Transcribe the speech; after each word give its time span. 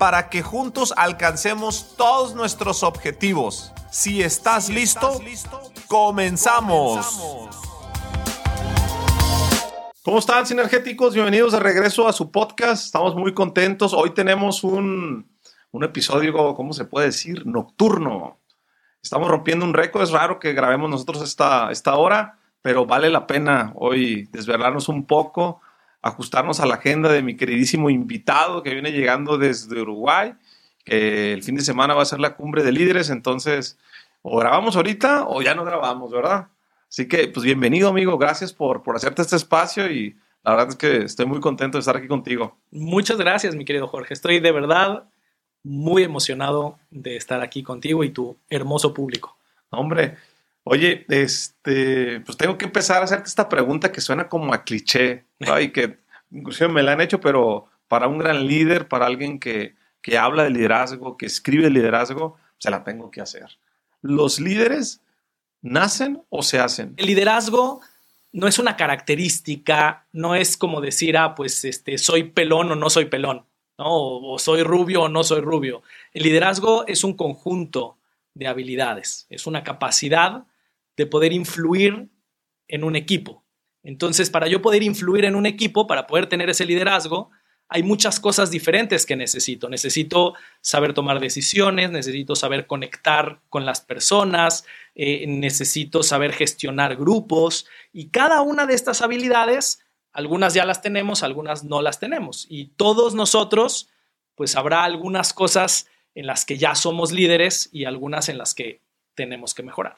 para 0.00 0.30
que 0.30 0.40
juntos 0.40 0.94
alcancemos 0.96 1.94
todos 1.98 2.34
nuestros 2.34 2.82
objetivos. 2.82 3.70
Si 3.90 4.22
estás, 4.22 4.70
listo, 4.70 5.20
comenzamos. 5.88 7.50
¿Cómo 10.02 10.18
están, 10.18 10.46
sinergéticos? 10.46 11.12
Bienvenidos 11.12 11.52
de 11.52 11.60
regreso 11.60 12.08
a 12.08 12.14
su 12.14 12.30
podcast. 12.30 12.86
Estamos 12.86 13.14
muy 13.14 13.34
contentos. 13.34 13.92
Hoy 13.92 14.14
tenemos 14.14 14.64
un, 14.64 15.30
un 15.70 15.84
episodio, 15.84 16.54
¿cómo 16.54 16.72
se 16.72 16.86
puede 16.86 17.08
decir? 17.08 17.46
Nocturno. 17.46 18.40
Estamos 19.02 19.28
rompiendo 19.28 19.66
un 19.66 19.74
récord. 19.74 20.04
Es 20.04 20.12
raro 20.12 20.40
que 20.40 20.54
grabemos 20.54 20.88
nosotros 20.88 21.22
esta, 21.22 21.70
esta 21.70 21.94
hora 21.96 22.40
pero 22.62 22.86
vale 22.86 23.10
la 23.10 23.26
pena 23.26 23.72
hoy 23.74 24.28
desvelarnos 24.32 24.88
un 24.88 25.06
poco, 25.06 25.60
ajustarnos 26.02 26.60
a 26.60 26.66
la 26.66 26.76
agenda 26.76 27.10
de 27.12 27.22
mi 27.22 27.36
queridísimo 27.36 27.90
invitado 27.90 28.62
que 28.62 28.72
viene 28.72 28.92
llegando 28.92 29.38
desde 29.38 29.80
Uruguay, 29.80 30.34
que 30.84 31.32
el 31.32 31.42
fin 31.42 31.56
de 31.56 31.62
semana 31.62 31.94
va 31.94 32.02
a 32.02 32.06
ser 32.06 32.20
la 32.20 32.36
cumbre 32.36 32.62
de 32.62 32.72
líderes, 32.72 33.10
entonces 33.10 33.78
o 34.22 34.38
grabamos 34.38 34.76
ahorita 34.76 35.26
o 35.26 35.42
ya 35.42 35.54
no 35.54 35.64
grabamos, 35.64 36.10
¿verdad? 36.10 36.48
Así 36.88 37.06
que, 37.06 37.28
pues 37.28 37.44
bienvenido 37.44 37.88
amigo, 37.88 38.18
gracias 38.18 38.52
por, 38.52 38.82
por 38.82 38.96
hacerte 38.96 39.22
este 39.22 39.36
espacio 39.36 39.90
y 39.90 40.16
la 40.42 40.52
verdad 40.52 40.68
es 40.70 40.76
que 40.76 41.04
estoy 41.04 41.26
muy 41.26 41.40
contento 41.40 41.78
de 41.78 41.80
estar 41.80 41.96
aquí 41.96 42.08
contigo. 42.08 42.58
Muchas 42.70 43.18
gracias, 43.18 43.54
mi 43.54 43.64
querido 43.64 43.86
Jorge. 43.86 44.14
Estoy 44.14 44.40
de 44.40 44.52
verdad 44.52 45.04
muy 45.62 46.02
emocionado 46.02 46.78
de 46.90 47.16
estar 47.16 47.42
aquí 47.42 47.62
contigo 47.62 48.02
y 48.04 48.10
tu 48.10 48.36
hermoso 48.48 48.94
público. 48.94 49.36
Hombre, 49.70 50.16
Oye, 50.64 51.06
este, 51.08 52.20
pues 52.20 52.36
tengo 52.36 52.58
que 52.58 52.66
empezar 52.66 53.00
a 53.00 53.04
hacerte 53.04 53.28
esta 53.28 53.48
pregunta 53.48 53.92
que 53.92 54.00
suena 54.00 54.28
como 54.28 54.52
a 54.52 54.64
cliché, 54.64 55.24
y 55.60 55.70
que 55.70 55.98
inclusive 56.30 56.68
me 56.68 56.82
la 56.82 56.92
han 56.92 57.00
hecho, 57.00 57.20
pero 57.20 57.66
para 57.88 58.08
un 58.08 58.18
gran 58.18 58.46
líder, 58.46 58.86
para 58.86 59.06
alguien 59.06 59.40
que, 59.40 59.74
que 60.02 60.18
habla 60.18 60.44
de 60.44 60.50
liderazgo, 60.50 61.16
que 61.16 61.26
escribe 61.26 61.64
de 61.64 61.70
liderazgo, 61.70 62.36
se 62.58 62.70
la 62.70 62.84
tengo 62.84 63.10
que 63.10 63.20
hacer. 63.20 63.58
¿Los 64.02 64.38
líderes 64.38 65.02
nacen 65.62 66.22
o 66.28 66.42
se 66.42 66.60
hacen? 66.60 66.94
El 66.98 67.06
liderazgo 67.06 67.80
no 68.32 68.46
es 68.46 68.58
una 68.58 68.76
característica, 68.76 70.06
no 70.12 70.34
es 70.34 70.56
como 70.56 70.80
decir, 70.80 71.16
ah, 71.16 71.34
pues 71.34 71.64
este, 71.64 71.96
soy 71.98 72.24
pelón 72.24 72.70
o 72.70 72.76
no 72.76 72.90
soy 72.90 73.06
pelón, 73.06 73.46
¿no? 73.78 73.86
o 73.88 74.38
soy 74.38 74.62
rubio 74.62 75.02
o 75.02 75.08
no 75.08 75.24
soy 75.24 75.40
rubio. 75.40 75.82
El 76.12 76.24
liderazgo 76.24 76.86
es 76.86 77.02
un 77.02 77.14
conjunto 77.14 77.96
de 78.34 78.46
habilidades, 78.46 79.26
es 79.30 79.46
una 79.46 79.64
capacidad 79.64 80.44
de 80.96 81.06
poder 81.06 81.32
influir 81.32 82.08
en 82.68 82.84
un 82.84 82.96
equipo. 82.96 83.44
Entonces, 83.82 84.30
para 84.30 84.46
yo 84.46 84.60
poder 84.62 84.82
influir 84.82 85.24
en 85.24 85.34
un 85.34 85.46
equipo, 85.46 85.86
para 85.86 86.06
poder 86.06 86.26
tener 86.26 86.50
ese 86.50 86.64
liderazgo, 86.64 87.30
hay 87.72 87.84
muchas 87.84 88.18
cosas 88.18 88.50
diferentes 88.50 89.06
que 89.06 89.14
necesito. 89.14 89.68
Necesito 89.68 90.34
saber 90.60 90.92
tomar 90.92 91.20
decisiones, 91.20 91.90
necesito 91.90 92.34
saber 92.34 92.66
conectar 92.66 93.40
con 93.48 93.64
las 93.64 93.80
personas, 93.80 94.66
eh, 94.96 95.24
necesito 95.28 96.02
saber 96.02 96.32
gestionar 96.32 96.96
grupos 96.96 97.66
y 97.92 98.08
cada 98.08 98.42
una 98.42 98.66
de 98.66 98.74
estas 98.74 99.02
habilidades, 99.02 99.84
algunas 100.12 100.52
ya 100.52 100.64
las 100.64 100.82
tenemos, 100.82 101.22
algunas 101.22 101.62
no 101.62 101.80
las 101.80 102.00
tenemos. 102.00 102.46
Y 102.50 102.72
todos 102.76 103.14
nosotros, 103.14 103.88
pues 104.34 104.56
habrá 104.56 104.82
algunas 104.82 105.32
cosas 105.32 105.86
en 106.14 106.26
las 106.26 106.44
que 106.44 106.58
ya 106.58 106.74
somos 106.74 107.12
líderes 107.12 107.68
y 107.72 107.84
algunas 107.84 108.28
en 108.28 108.38
las 108.38 108.54
que 108.54 108.82
tenemos 109.14 109.54
que 109.54 109.62
mejorar. 109.62 109.96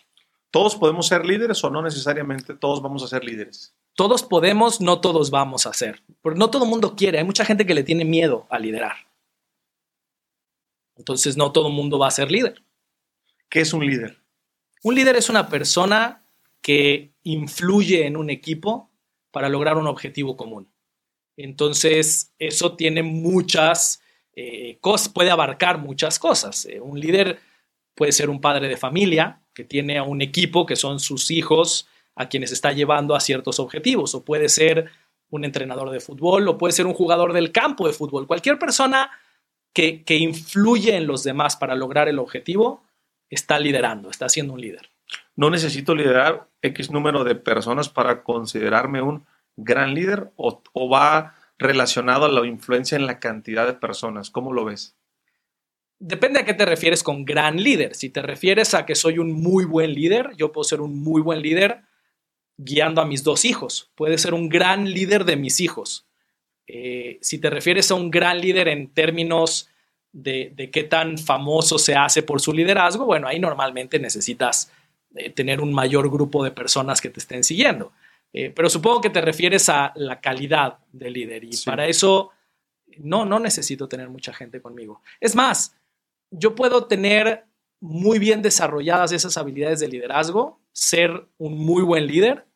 ¿Todos 0.50 0.76
podemos 0.76 1.06
ser 1.06 1.24
líderes 1.24 1.62
o 1.64 1.70
no 1.70 1.82
necesariamente 1.82 2.54
todos 2.54 2.82
vamos 2.82 3.02
a 3.02 3.08
ser 3.08 3.24
líderes? 3.24 3.74
Todos 3.94 4.22
podemos, 4.22 4.80
no 4.80 5.00
todos 5.00 5.30
vamos 5.30 5.66
a 5.66 5.72
ser. 5.72 6.02
Porque 6.20 6.38
no 6.38 6.50
todo 6.50 6.64
el 6.64 6.70
mundo 6.70 6.94
quiere. 6.94 7.18
Hay 7.18 7.24
mucha 7.24 7.44
gente 7.44 7.66
que 7.66 7.74
le 7.74 7.82
tiene 7.82 8.04
miedo 8.04 8.46
a 8.50 8.58
liderar. 8.58 8.96
Entonces 10.96 11.36
no 11.36 11.52
todo 11.52 11.68
el 11.68 11.74
mundo 11.74 11.98
va 11.98 12.08
a 12.08 12.12
ser 12.12 12.30
líder. 12.30 12.62
¿Qué 13.48 13.60
es 13.60 13.72
un 13.72 13.86
líder? 13.86 14.18
Un 14.82 14.94
líder 14.94 15.16
es 15.16 15.28
una 15.30 15.48
persona 15.48 16.24
que 16.60 17.14
influye 17.22 18.06
en 18.06 18.16
un 18.16 18.30
equipo 18.30 18.90
para 19.30 19.48
lograr 19.48 19.78
un 19.78 19.86
objetivo 19.86 20.36
común. 20.36 20.70
Entonces, 21.36 22.34
eso 22.38 22.76
tiene 22.76 23.02
muchas 23.02 24.01
eh, 24.34 24.78
puede 25.12 25.30
abarcar 25.30 25.78
muchas 25.78 26.18
cosas. 26.18 26.66
Eh, 26.66 26.80
un 26.80 26.98
líder 26.98 27.38
puede 27.94 28.12
ser 28.12 28.30
un 28.30 28.40
padre 28.40 28.68
de 28.68 28.76
familia, 28.76 29.40
que 29.54 29.64
tiene 29.64 29.98
a 29.98 30.02
un 30.02 30.22
equipo 30.22 30.64
que 30.64 30.76
son 30.76 30.98
sus 30.98 31.30
hijos 31.30 31.88
a 32.14 32.28
quienes 32.28 32.52
está 32.52 32.72
llevando 32.72 33.14
a 33.14 33.20
ciertos 33.20 33.58
objetivos, 33.58 34.14
o 34.14 34.24
puede 34.24 34.48
ser 34.48 34.90
un 35.30 35.44
entrenador 35.44 35.90
de 35.90 36.00
fútbol, 36.00 36.48
o 36.48 36.58
puede 36.58 36.72
ser 36.72 36.86
un 36.86 36.94
jugador 36.94 37.32
del 37.32 37.52
campo 37.52 37.86
de 37.86 37.92
fútbol. 37.92 38.26
Cualquier 38.26 38.58
persona 38.58 39.10
que, 39.74 40.02
que 40.04 40.16
influye 40.16 40.96
en 40.96 41.06
los 41.06 41.24
demás 41.24 41.56
para 41.56 41.74
lograr 41.74 42.08
el 42.08 42.18
objetivo 42.18 42.82
está 43.30 43.58
liderando, 43.58 44.10
está 44.10 44.28
siendo 44.28 44.52
un 44.52 44.60
líder. 44.60 44.90
No 45.36 45.48
necesito 45.48 45.94
liderar 45.94 46.48
X 46.60 46.90
número 46.90 47.24
de 47.24 47.34
personas 47.34 47.88
para 47.88 48.22
considerarme 48.22 49.00
un 49.00 49.24
gran 49.56 49.94
líder 49.94 50.30
o, 50.36 50.62
o 50.72 50.88
va 50.88 51.34
relacionado 51.62 52.26
a 52.26 52.28
la 52.28 52.46
influencia 52.46 52.96
en 52.96 53.06
la 53.06 53.18
cantidad 53.18 53.66
de 53.66 53.74
personas. 53.74 54.30
¿Cómo 54.30 54.52
lo 54.52 54.64
ves? 54.64 54.96
Depende 55.98 56.40
a 56.40 56.44
qué 56.44 56.54
te 56.54 56.66
refieres 56.66 57.02
con 57.02 57.24
gran 57.24 57.62
líder. 57.62 57.94
Si 57.94 58.10
te 58.10 58.22
refieres 58.22 58.74
a 58.74 58.84
que 58.84 58.94
soy 58.94 59.18
un 59.18 59.32
muy 59.32 59.64
buen 59.64 59.94
líder, 59.94 60.30
yo 60.36 60.52
puedo 60.52 60.64
ser 60.64 60.80
un 60.80 60.98
muy 60.98 61.22
buen 61.22 61.40
líder 61.40 61.82
guiando 62.56 63.00
a 63.00 63.06
mis 63.06 63.22
dos 63.22 63.44
hijos. 63.44 63.90
Puede 63.94 64.18
ser 64.18 64.34
un 64.34 64.48
gran 64.48 64.90
líder 64.90 65.24
de 65.24 65.36
mis 65.36 65.60
hijos. 65.60 66.06
Eh, 66.66 67.18
si 67.22 67.38
te 67.38 67.50
refieres 67.50 67.90
a 67.90 67.94
un 67.94 68.10
gran 68.10 68.40
líder 68.40 68.68
en 68.68 68.92
términos 68.92 69.68
de, 70.12 70.70
qué 70.72 70.84
tan 70.84 71.18
famoso 71.18 71.78
se 71.78 71.94
hace 71.94 72.22
por 72.22 72.40
su 72.40 72.52
liderazgo, 72.52 73.06
bueno, 73.06 73.28
ahí 73.28 73.38
normalmente 73.38 73.98
necesitas 73.98 74.70
eh, 75.14 75.30
tener 75.30 75.60
un 75.60 75.72
mayor 75.72 76.10
grupo 76.10 76.44
de 76.44 76.50
personas 76.50 77.00
que 77.00 77.10
te 77.10 77.20
estén 77.20 77.44
siguiendo. 77.44 77.92
Eh, 78.32 78.50
pero 78.50 78.70
supongo 78.70 79.00
que 79.00 79.10
te 79.10 79.20
refieres 79.20 79.68
a 79.68 79.92
la 79.94 80.20
calidad 80.20 80.78
del 80.90 81.12
líder 81.12 81.44
y 81.44 81.50
para 81.66 81.86
eso 81.86 82.30
no, 82.98 83.24
no 83.24 83.38
necesito 83.38 83.88
tener 83.88 84.08
mucha 84.08 84.32
gente 84.32 84.60
conmigo. 84.60 85.02
Es 85.20 85.34
más, 85.34 85.76
yo 86.30 86.54
puedo 86.54 86.86
tener 86.86 87.44
muy 87.80 88.18
bien 88.18 88.42
desarrolladas 88.42 89.12
esas 89.12 89.36
habilidades 89.36 89.80
de 89.80 89.88
liderazgo, 89.88 90.60
ser 90.72 91.26
un 91.36 91.58
muy 91.58 91.82
buen 91.82 92.06
líder 92.06 92.46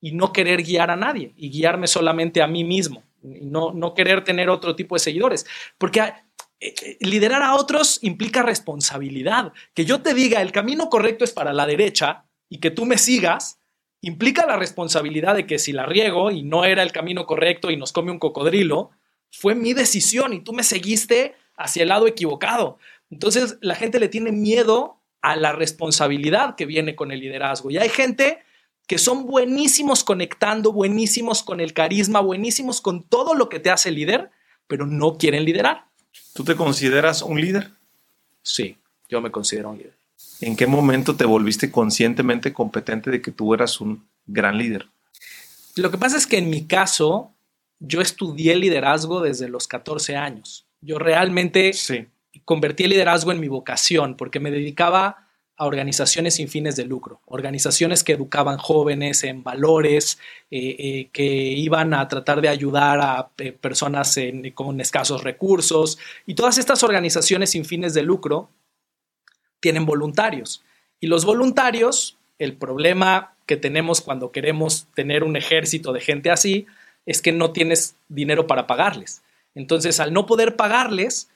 y 0.00 0.12
no 0.12 0.32
querer 0.32 0.62
guiar 0.62 0.90
a 0.90 0.96
nadie 0.96 1.32
y 1.36 1.50
guiarme 1.50 1.86
solamente 1.86 2.42
a 2.42 2.46
mí 2.46 2.64
mismo 2.64 3.04
y 3.22 3.46
no, 3.46 3.72
no 3.72 3.94
querer 3.94 4.24
tener 4.24 4.48
otro 4.48 4.76
tipo 4.76 4.94
de 4.94 5.00
seguidores. 5.00 5.46
Porque 5.78 6.00
eh, 6.00 6.14
eh, 6.60 6.96
liderar 7.00 7.42
a 7.42 7.54
otros 7.54 7.98
implica 8.02 8.42
responsabilidad. 8.42 9.52
Que 9.74 9.84
yo 9.84 10.00
te 10.00 10.14
diga 10.14 10.42
el 10.42 10.52
camino 10.52 10.88
correcto 10.88 11.24
es 11.24 11.32
para 11.32 11.52
la 11.52 11.66
derecha 11.66 12.24
y 12.48 12.58
que 12.58 12.70
tú 12.70 12.86
me 12.86 12.98
sigas, 12.98 13.60
implica 14.06 14.46
la 14.46 14.56
responsabilidad 14.56 15.34
de 15.34 15.46
que 15.46 15.58
si 15.58 15.72
la 15.72 15.84
riego 15.84 16.30
y 16.30 16.44
no 16.44 16.64
era 16.64 16.84
el 16.84 16.92
camino 16.92 17.26
correcto 17.26 17.72
y 17.72 17.76
nos 17.76 17.92
come 17.92 18.12
un 18.12 18.20
cocodrilo, 18.20 18.90
fue 19.32 19.56
mi 19.56 19.74
decisión 19.74 20.32
y 20.32 20.40
tú 20.40 20.52
me 20.52 20.62
seguiste 20.62 21.34
hacia 21.56 21.82
el 21.82 21.88
lado 21.88 22.06
equivocado. 22.06 22.78
Entonces 23.10 23.58
la 23.60 23.74
gente 23.74 23.98
le 23.98 24.08
tiene 24.08 24.30
miedo 24.30 25.00
a 25.22 25.34
la 25.34 25.52
responsabilidad 25.52 26.54
que 26.54 26.66
viene 26.66 26.94
con 26.94 27.10
el 27.10 27.18
liderazgo. 27.18 27.68
Y 27.72 27.78
hay 27.78 27.88
gente 27.88 28.38
que 28.86 28.98
son 28.98 29.26
buenísimos 29.26 30.04
conectando, 30.04 30.72
buenísimos 30.72 31.42
con 31.42 31.58
el 31.58 31.72
carisma, 31.72 32.20
buenísimos 32.20 32.80
con 32.80 33.02
todo 33.02 33.34
lo 33.34 33.48
que 33.48 33.58
te 33.58 33.70
hace 33.70 33.90
líder, 33.90 34.30
pero 34.68 34.86
no 34.86 35.18
quieren 35.18 35.44
liderar. 35.44 35.86
¿Tú 36.32 36.44
te 36.44 36.54
consideras 36.54 37.22
un 37.22 37.40
líder? 37.40 37.70
Sí, 38.42 38.78
yo 39.08 39.20
me 39.20 39.32
considero 39.32 39.70
un 39.70 39.78
líder. 39.78 39.95
¿En 40.40 40.56
qué 40.56 40.66
momento 40.66 41.16
te 41.16 41.24
volviste 41.24 41.70
conscientemente 41.70 42.52
competente 42.52 43.10
de 43.10 43.22
que 43.22 43.32
tú 43.32 43.54
eras 43.54 43.80
un 43.80 44.06
gran 44.26 44.58
líder? 44.58 44.86
Lo 45.76 45.90
que 45.90 45.98
pasa 45.98 46.16
es 46.16 46.26
que 46.26 46.38
en 46.38 46.50
mi 46.50 46.66
caso, 46.66 47.32
yo 47.78 48.00
estudié 48.00 48.56
liderazgo 48.56 49.20
desde 49.20 49.48
los 49.48 49.66
14 49.68 50.16
años. 50.16 50.66
Yo 50.80 50.98
realmente 50.98 51.72
sí 51.72 52.06
convertí 52.44 52.84
el 52.84 52.90
liderazgo 52.90 53.32
en 53.32 53.40
mi 53.40 53.48
vocación 53.48 54.16
porque 54.16 54.40
me 54.40 54.50
dedicaba 54.50 55.28
a 55.58 55.64
organizaciones 55.64 56.34
sin 56.34 56.48
fines 56.48 56.76
de 56.76 56.84
lucro, 56.84 57.22
organizaciones 57.24 58.04
que 58.04 58.12
educaban 58.12 58.58
jóvenes 58.58 59.24
en 59.24 59.42
valores, 59.42 60.18
eh, 60.50 60.76
eh, 60.78 61.08
que 61.12 61.24
iban 61.24 61.94
a 61.94 62.06
tratar 62.08 62.42
de 62.42 62.50
ayudar 62.50 63.00
a 63.00 63.30
eh, 63.38 63.52
personas 63.52 64.18
con 64.52 64.80
escasos 64.82 65.24
recursos. 65.24 65.98
Y 66.26 66.34
todas 66.34 66.58
estas 66.58 66.82
organizaciones 66.82 67.50
sin 67.50 67.64
fines 67.64 67.94
de 67.94 68.02
lucro 68.02 68.50
tienen 69.60 69.86
voluntarios. 69.86 70.62
Y 71.00 71.06
los 71.06 71.24
voluntarios, 71.24 72.16
el 72.38 72.56
problema 72.56 73.34
que 73.46 73.56
tenemos 73.56 74.00
cuando 74.00 74.32
queremos 74.32 74.88
tener 74.94 75.24
un 75.24 75.36
ejército 75.36 75.92
de 75.92 76.00
gente 76.00 76.30
así, 76.30 76.66
es 77.04 77.22
que 77.22 77.32
no 77.32 77.52
tienes 77.52 77.96
dinero 78.08 78.46
para 78.46 78.66
pagarles. 78.66 79.22
Entonces, 79.54 80.00
al 80.00 80.12
no 80.12 80.26
poder 80.26 80.56
pagarles, 80.56 81.30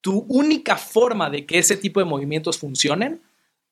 tu 0.00 0.24
única 0.28 0.76
forma 0.76 1.30
de 1.30 1.46
que 1.46 1.58
ese 1.58 1.76
tipo 1.76 2.00
de 2.00 2.06
movimientos 2.06 2.58
funcionen 2.58 3.20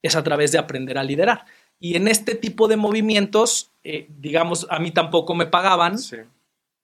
es 0.03 0.17
a 0.17 0.23
través 0.23 0.53
de 0.53 0.59
aprender 0.59 0.99
a 0.99 1.05
liderar. 1.05 1.45
Y 1.81 1.97
en 1.97 2.09
este 2.09 2.35
tipo 2.35 2.69
de 2.69 2.77
movimientos, 2.77 3.71
eh, 3.83 4.07
digamos, 4.21 4.67
a 4.71 4.79
mí 4.79 4.93
tampoco 4.93 5.35
me 5.35 5.47
pagaban, 5.47 5.97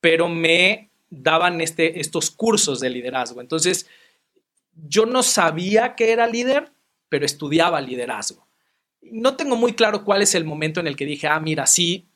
pero 0.01 0.29
me 0.29 0.91
daban 1.09 1.61
este, 1.61 2.01
estos 2.01 2.31
cursos 2.31 2.81
de 2.81 2.91
liderazgo. 2.91 3.41
Entonces, 3.41 3.87
yo 4.89 5.07
no 5.07 5.23
sabía 5.23 5.95
que 5.95 6.13
era 6.13 6.27
líder, 6.27 6.71
pero 7.09 7.27
estudiaba 7.27 7.81
liderazgo. 7.81 8.47
No 9.01 9.37
tengo 9.37 9.57
muy 9.57 9.75
claro 9.75 10.05
cuál 10.05 10.23
es 10.23 10.35
el 10.35 10.45
momento 10.45 10.81
en 10.81 10.87
el 10.87 10.97
que 10.97 11.07
dije, 11.07 11.29
ah, 11.29 11.41
mira, 11.41 11.67
sí, 11.67 12.09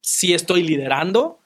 sí 0.00 0.34
estoy 0.34 0.62
liderando, 0.62 1.40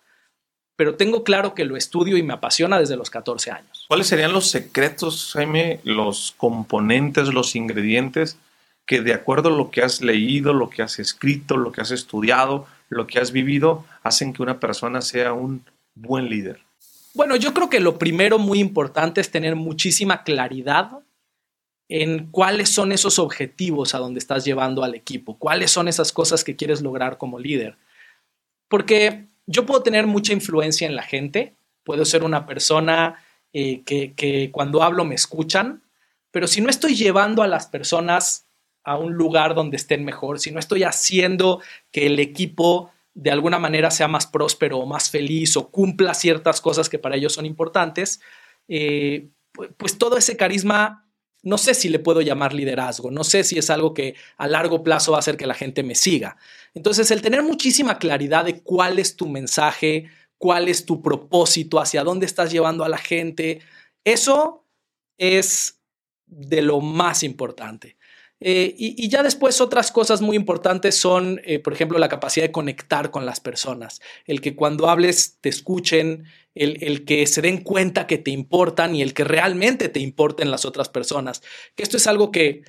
pero 0.77 0.97
tengo 0.97 1.25
claro 1.25 1.55
que 1.55 1.65
lo 1.65 1.77
estudio 1.77 2.17
y 2.17 2.23
me 2.23 2.35
apasiona 2.35 2.79
desde 2.79 2.97
los 2.97 3.11
14 3.11 3.51
años. 3.51 3.85
¿Cuáles 3.89 4.07
serían 4.07 4.33
los 4.33 4.49
secretos, 4.49 5.33
Jaime, 5.33 5.81
los 5.85 6.35
componentes, 6.37 7.29
los 7.29 7.57
ingredientes 7.57 8.39
que 8.87 9.03
de 9.03 9.13
acuerdo 9.13 9.51
a 9.51 9.57
lo 9.57 9.71
que 9.71 9.83
has 9.83 10.01
leído, 10.01 10.55
lo 10.55 10.71
que 10.71 10.83
has 10.83 10.99
escrito, 10.99 11.59
lo 11.59 11.73
que 11.73 11.83
has 11.83 11.91
estudiado, 11.91 12.67
lo 12.89 13.07
que 13.07 13.19
has 13.19 13.33
vivido, 13.33 13.85
hacen 14.03 14.33
que 14.33 14.43
una 14.43 14.61
persona 14.61 15.03
sea 15.03 15.35
un 15.35 15.63
buen 15.95 16.31
líder? 16.31 16.61
Bueno, 17.13 17.37
yo 17.37 17.53
creo 17.53 17.69
que 17.69 17.81
lo 17.81 17.99
primero 17.99 18.39
muy 18.39 18.61
importante 18.61 19.21
es 19.21 19.31
tener 19.31 19.57
muchísima 19.57 20.23
claridad 20.23 21.01
en 21.89 22.31
cuáles 22.31 22.69
son 22.69 22.93
esos 22.93 23.19
objetivos 23.19 23.95
a 23.95 23.99
donde 23.99 24.19
estás 24.19 24.45
llevando 24.45 24.85
al 24.85 24.95
equipo, 24.95 25.39
cuáles 25.39 25.71
son 25.71 25.89
esas 25.89 26.13
cosas 26.13 26.45
que 26.45 26.57
quieres 26.57 26.83
lograr 26.83 27.19
como 27.19 27.39
líder. 27.39 27.77
Porque 28.69 29.27
yo 29.47 29.65
puedo 29.65 29.83
tener 29.83 30.07
mucha 30.07 30.33
influencia 30.33 30.87
en 30.87 30.95
la 30.95 31.03
gente, 31.03 31.55
puedo 31.85 32.05
ser 32.05 32.23
una 32.23 32.47
persona 32.47 33.25
eh, 33.53 33.83
que, 33.85 34.13
que 34.13 34.51
cuando 34.53 34.83
hablo 34.83 35.05
me 35.05 35.15
escuchan, 35.15 35.83
pero 36.31 36.47
si 36.47 36.61
no 36.61 36.69
estoy 36.69 36.95
llevando 36.95 37.43
a 37.43 37.47
las 37.49 37.67
personas 37.67 38.47
a 38.85 38.97
un 38.97 39.15
lugar 39.15 39.55
donde 39.55 39.77
estén 39.77 40.05
mejor, 40.05 40.39
si 40.39 40.51
no 40.51 40.59
estoy 40.59 40.83
haciendo 40.83 41.63
que 41.91 42.07
el 42.07 42.21
equipo 42.21 42.91
de 43.15 43.31
alguna 43.31 43.59
manera 43.59 43.91
sea 43.91 44.07
más 44.07 44.27
próspero 44.27 44.79
o 44.79 44.87
más 44.87 45.11
feliz 45.11 45.57
o 45.57 45.71
cumpla 45.71 46.15
ciertas 46.15 46.61
cosas 46.61 46.89
que 46.89 46.99
para 46.99 47.17
ellos 47.17 47.33
son 47.33 47.47
importantes, 47.47 48.21
eh, 48.69 49.29
pues, 49.77 49.99
todo 49.99 50.17
ese 50.17 50.37
carisma, 50.37 51.08
no 51.43 51.59
sé 51.59 51.75
si 51.75 51.89
le 51.89 51.99
puedo 51.99 52.21
llamar 52.21 52.53
liderazgo, 52.53 53.11
no 53.11 53.25
sé 53.25 53.45
si 53.45 53.59
es 53.59 53.71
algo 53.71 53.95
que 53.95 54.15
a 54.37 54.49
largo 54.49 54.83
plazo 54.83 55.13
va 55.13 55.19
a 55.19 55.21
hacer 55.21 55.37
que 55.37 55.47
la 55.47 55.55
gente 55.55 55.83
me 55.83 55.95
siga. 55.95 56.37
Entonces, 56.75 57.11
el 57.11 57.23
tener 57.23 57.43
muchísima 57.43 57.99
claridad 57.99 58.45
de 58.45 58.61
cuál 58.61 58.99
es 58.99 59.17
tu 59.17 59.29
mensaje, 59.29 60.11
cuál 60.37 60.69
es 60.69 60.85
tu 60.85 61.03
propósito, 61.03 61.81
hacia 61.81 62.05
dónde 62.05 62.27
estás 62.27 62.51
llevando 62.51 62.85
a 62.85 62.89
la 62.89 62.99
gente, 62.99 63.61
eso 64.05 64.65
es 65.17 65.81
de 66.27 66.63
lo 66.63 66.81
más 66.81 67.23
importante. 67.23 67.98
Eh, 68.41 68.75
y, 68.79 69.09
ya 69.09 69.23
después 69.23 69.61
otras 69.61 69.91
cosas 69.91 70.21
muy 70.21 70.37
importantes 70.37 70.95
son, 70.95 71.41
eh, 71.45 71.59
por 71.59 71.73
ejemplo, 71.73 71.99
la 71.99 72.09
capacidad 72.09 72.47
de 72.47 72.53
conectar 72.53 73.11
con 73.11 73.27
las 73.27 73.41
personas, 73.41 74.01
el 74.27 74.41
que 74.41 74.55
cuando 74.55 74.89
hables 74.89 75.39
te 75.41 75.49
escuchen, 75.49 76.25
el, 76.55 77.05
que 77.05 77.27
se 77.27 77.43
den 77.43 77.59
cuenta 77.63 78.07
que 78.07 78.19
te 78.19 78.31
importan 78.31 78.95
y 78.95 79.03
el 79.03 79.15
que 79.15 79.25
realmente 79.25 79.89
te 79.89 80.01
importen 80.01 80.51
las 80.51 80.65
otras 80.65 80.89
personas. 80.89 81.43
Que 81.77 81.83
esto 81.85 81.97
es 81.97 82.07
algo 82.07 82.33
que 82.33 82.63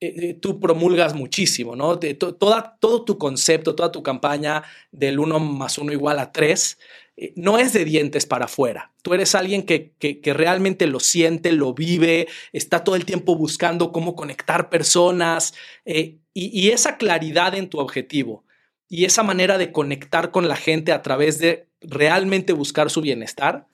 eh, 0.00 0.34
tú 0.34 0.58
promulgas 0.60 1.14
muchísimo, 1.14 1.76
¿no? 1.76 1.98
toda, 1.98 2.76
todo 2.80 3.04
tu 3.04 3.18
concepto, 3.18 3.74
toda 3.74 3.92
tu 3.92 4.02
campaña 4.02 4.64
del 4.90 5.18
uno 5.20 5.38
más 5.38 5.78
uno 5.78 5.92
igual 5.92 6.18
a 6.18 6.32
tres 6.32 6.78
eh, 7.16 7.32
no 7.34 7.58
es 7.58 7.72
de 7.72 7.84
dientes 7.84 8.26
para 8.26 8.44
afuera. 8.44 8.92
Tú 9.02 9.14
eres 9.14 9.34
alguien 9.34 9.64
que, 9.64 9.94
realmente 10.24 10.86
lo 10.86 11.00
siente, 11.00 11.52
lo 11.52 11.72
vive, 11.72 12.28
está 12.52 12.84
todo 12.84 12.96
el 12.96 13.06
tiempo 13.06 13.36
buscando 13.36 13.92
cómo 13.92 14.14
conectar 14.14 14.68
personas 14.68 15.54
eh, 15.84 16.18
y, 16.34 16.70
esa 16.70 16.98
claridad 16.98 17.54
en 17.54 17.70
tu 17.70 17.78
objetivo 17.78 18.44
y 18.88 19.04
esa 19.06 19.22
manera 19.22 19.56
de 19.58 19.72
conectar 19.72 20.30
con 20.30 20.46
la 20.48 20.56
gente 20.56 20.92
a 20.92 21.02
través 21.02 21.38
de 21.38 21.68
realmente 21.80 22.52
buscar 22.52 22.90
su 22.90 23.00
bienestar, 23.00 23.66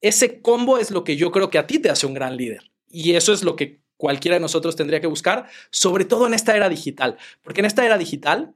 ese 0.00 0.40
combo 0.40 0.78
es 0.78 0.90
lo 0.90 1.04
que 1.04 1.16
yo 1.16 1.30
creo 1.30 1.50
que 1.50 1.58
a 1.58 1.66
ti 1.66 1.78
te 1.78 1.90
hace 1.90 2.06
un 2.06 2.14
gran 2.14 2.36
líder. 2.36 2.72
Y 2.90 3.12
eso 3.12 3.32
es 3.32 3.44
lo 3.44 3.54
que 3.54 3.80
cualquiera 3.96 4.34
de 4.34 4.40
nosotros 4.40 4.74
tendría 4.74 5.00
que 5.00 5.06
buscar, 5.06 5.46
sobre 5.70 6.04
todo 6.04 6.26
en 6.26 6.34
esta 6.34 6.56
era 6.56 6.68
digital, 6.68 7.18
porque 7.42 7.60
en 7.60 7.66
esta 7.66 7.84
era 7.84 7.98
digital 7.98 8.54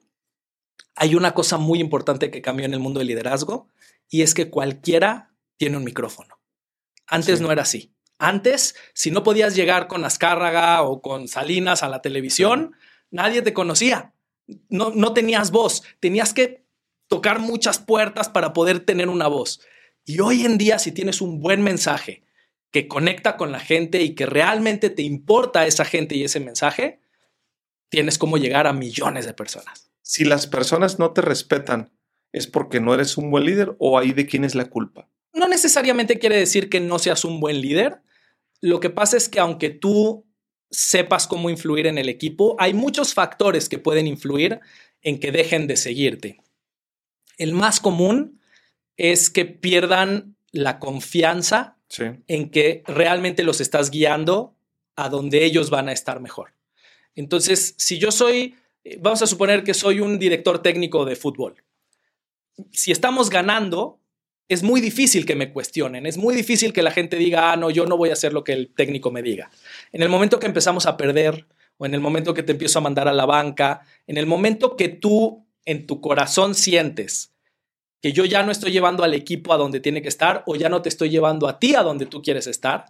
hay 0.97 1.15
una 1.15 1.35
cosa 1.35 1.59
muy 1.59 1.81
importante 1.81 2.31
que 2.31 2.43
cambió 2.43 2.67
en 2.67 2.75
el 2.75 2.81
mundo 2.81 2.99
del 2.99 3.09
liderazgo 3.09 3.69
y 4.09 4.23
es 4.23 4.35
que 4.35 4.51
cualquiera 4.51 5.35
tiene 5.57 5.77
un 5.77 5.85
micrófono. 5.85 6.39
Antes 7.07 7.41
no 7.41 7.51
era 7.51 7.63
así. 7.63 7.93
Antes, 8.19 8.77
si 8.95 9.11
no 9.11 9.23
podías 9.25 9.57
llegar 9.57 9.89
con 9.89 10.05
Azcárraga 10.05 10.83
o 10.83 11.03
con 11.03 11.29
Salinas 11.29 11.83
a 11.83 11.89
la 11.89 12.01
televisión, 12.01 12.77
nadie 13.11 13.43
te 13.43 13.53
conocía. 13.53 14.15
No, 14.69 14.91
no 14.91 15.13
tenías 15.13 15.51
voz. 15.51 15.83
Tenías 16.01 16.33
que 16.33 16.65
tocar 17.09 17.41
muchas 17.41 17.79
puertas 17.79 18.29
para 18.29 18.53
poder 18.53 18.81
tener 18.81 19.09
una 19.09 19.27
voz. 19.27 19.61
Y 20.05 20.21
hoy 20.21 20.45
en 20.45 20.59
día, 20.59 20.79
si 20.79 20.93
tienes 20.93 21.21
un 21.21 21.41
buen 21.41 21.63
mensaje 21.63 22.23
que 22.71 22.89
conecta 22.89 23.37
con 23.37 23.53
la 23.53 23.61
gente 23.61 24.03
y 24.03 24.15
que 24.15 24.27
realmente 24.27 24.91
te 24.91 25.03
importa 25.03 25.67
esa 25.67 25.85
gente 25.85 26.17
y 26.17 26.25
ese 26.25 26.41
mensaje, 26.41 27.01
tienes 27.89 28.19
cómo 28.19 28.39
llegar 28.39 28.67
a 28.67 28.73
millones 28.73 29.27
de 29.27 29.35
personas 29.35 29.94
si 30.05 30.25
las 30.25 30.47
personas 30.47 30.99
no 30.99 31.13
te 31.13 31.23
respetan, 31.23 31.91
¿es 32.31 32.47
porque 32.47 32.79
no 32.79 32.93
eres 32.93 33.17
un 33.17 33.31
buen 33.31 33.47
líder 33.47 33.75
o 33.79 33.99
ahí 33.99 34.13
de 34.13 34.27
quién 34.27 34.45
es 34.45 34.55
la 34.55 34.67
culpa? 34.67 35.09
No 35.33 35.49
necesariamente 35.49 36.19
quiere 36.19 36.37
decir 36.37 36.69
que 36.69 36.79
no 36.79 36.99
seas 36.99 37.25
un 37.25 37.41
buen 37.41 37.61
líder. 37.63 38.03
Lo 38.61 38.81
que 38.81 38.91
pasa 38.91 39.17
es 39.17 39.31
que 39.31 39.41
aunque 39.41 39.71
tú 39.71 40.27
sepas 40.71 41.27
cómo 41.27 41.49
influir 41.49 41.87
en 41.87 41.97
el 41.97 42.11
equipo, 42.11 42.55
hay 42.59 42.75
muchos 42.75 43.15
factores 43.15 43.69
que 43.71 43.79
pueden 43.79 44.07
influir 44.07 44.61
en 45.01 45.19
que 45.19 45.33
dejen 45.33 45.67
de 45.67 45.77
seguirte. 45.77 46.39
El 47.39 47.53
más 47.53 47.81
común 47.81 48.41
es 48.99 49.31
que 49.31 49.47
pierdan 49.47 50.37
la 50.53 50.79
confianza 50.79 51.79
en 52.27 52.51
que 52.51 52.83
realmente 52.87 53.43
los 53.43 53.61
estás 53.63 53.91
guiando 53.91 54.55
a 54.97 55.09
donde 55.09 55.45
ellos 55.45 55.71
van 55.71 55.89
a 55.89 55.93
estar 55.93 56.21
mejor. 56.21 56.53
Entonces, 57.15 57.75
si 57.79 57.99
yo 57.99 58.13
soy 58.13 58.57
vamos 59.01 59.23
a 59.23 59.27
suponer 59.27 59.65
que 59.65 59.75
soy 59.75 60.01
un 60.01 60.19
director 60.19 60.61
técnico 60.61 61.05
de 61.05 61.17
fútbol. 61.17 61.63
Si 62.71 62.93
estamos 62.93 63.31
ganando, 63.31 64.01
es 64.49 64.63
muy 64.63 64.81
difícil 64.81 65.27
que 65.27 65.37
me 65.37 65.53
cuestionen, 65.53 66.07
es 66.07 66.17
muy 66.17 66.35
difícil 66.35 66.73
que 66.73 66.83
la 66.83 66.91
gente 66.91 67.17
diga, 67.17 67.53
ah, 67.53 67.57
no, 67.57 67.71
yo 67.71 67.87
no 67.87 67.97
voy 67.97 68.11
a 68.11 68.15
hacer 68.15 68.33
lo 68.33 68.45
que 68.45 68.53
el 68.53 68.75
técnico 68.75 69.11
me 69.11 69.23
diga. 69.23 69.51
En 69.93 70.03
el 70.03 70.09
momento 70.09 70.39
que 70.39 70.47
empezamos 70.47 70.87
a 70.87 70.97
perder, 70.97 71.47
o 71.77 71.87
en 71.87 71.95
el 71.95 72.01
momento 72.01 72.35
que 72.35 72.43
te 72.43 72.53
empiezo 72.53 72.79
a 72.79 72.83
mandar 72.83 73.09
a 73.09 73.13
la 73.13 73.27
banca, 73.27 73.83
en 74.07 74.17
el 74.17 74.27
momento 74.27 74.77
que 74.77 74.89
tú 74.89 75.47
en 75.65 75.87
tu 75.87 76.01
corazón 76.01 76.55
sientes 76.55 77.35
que 78.05 78.13
yo 78.13 78.27
ya 78.27 78.43
no 78.43 78.53
estoy 78.53 78.71
llevando 78.71 79.03
al 79.03 79.15
equipo 79.15 79.55
a 79.55 79.57
donde 79.57 79.81
tiene 79.81 80.03
que 80.03 80.11
estar, 80.11 80.43
o 80.45 80.57
ya 80.57 80.69
no 80.69 80.83
te 80.83 80.91
estoy 80.91 81.09
llevando 81.09 81.49
a 81.49 81.59
ti 81.59 81.75
a 81.75 81.83
donde 81.83 82.05
tú 82.05 82.21
quieres 82.21 82.47
estar, 82.47 82.85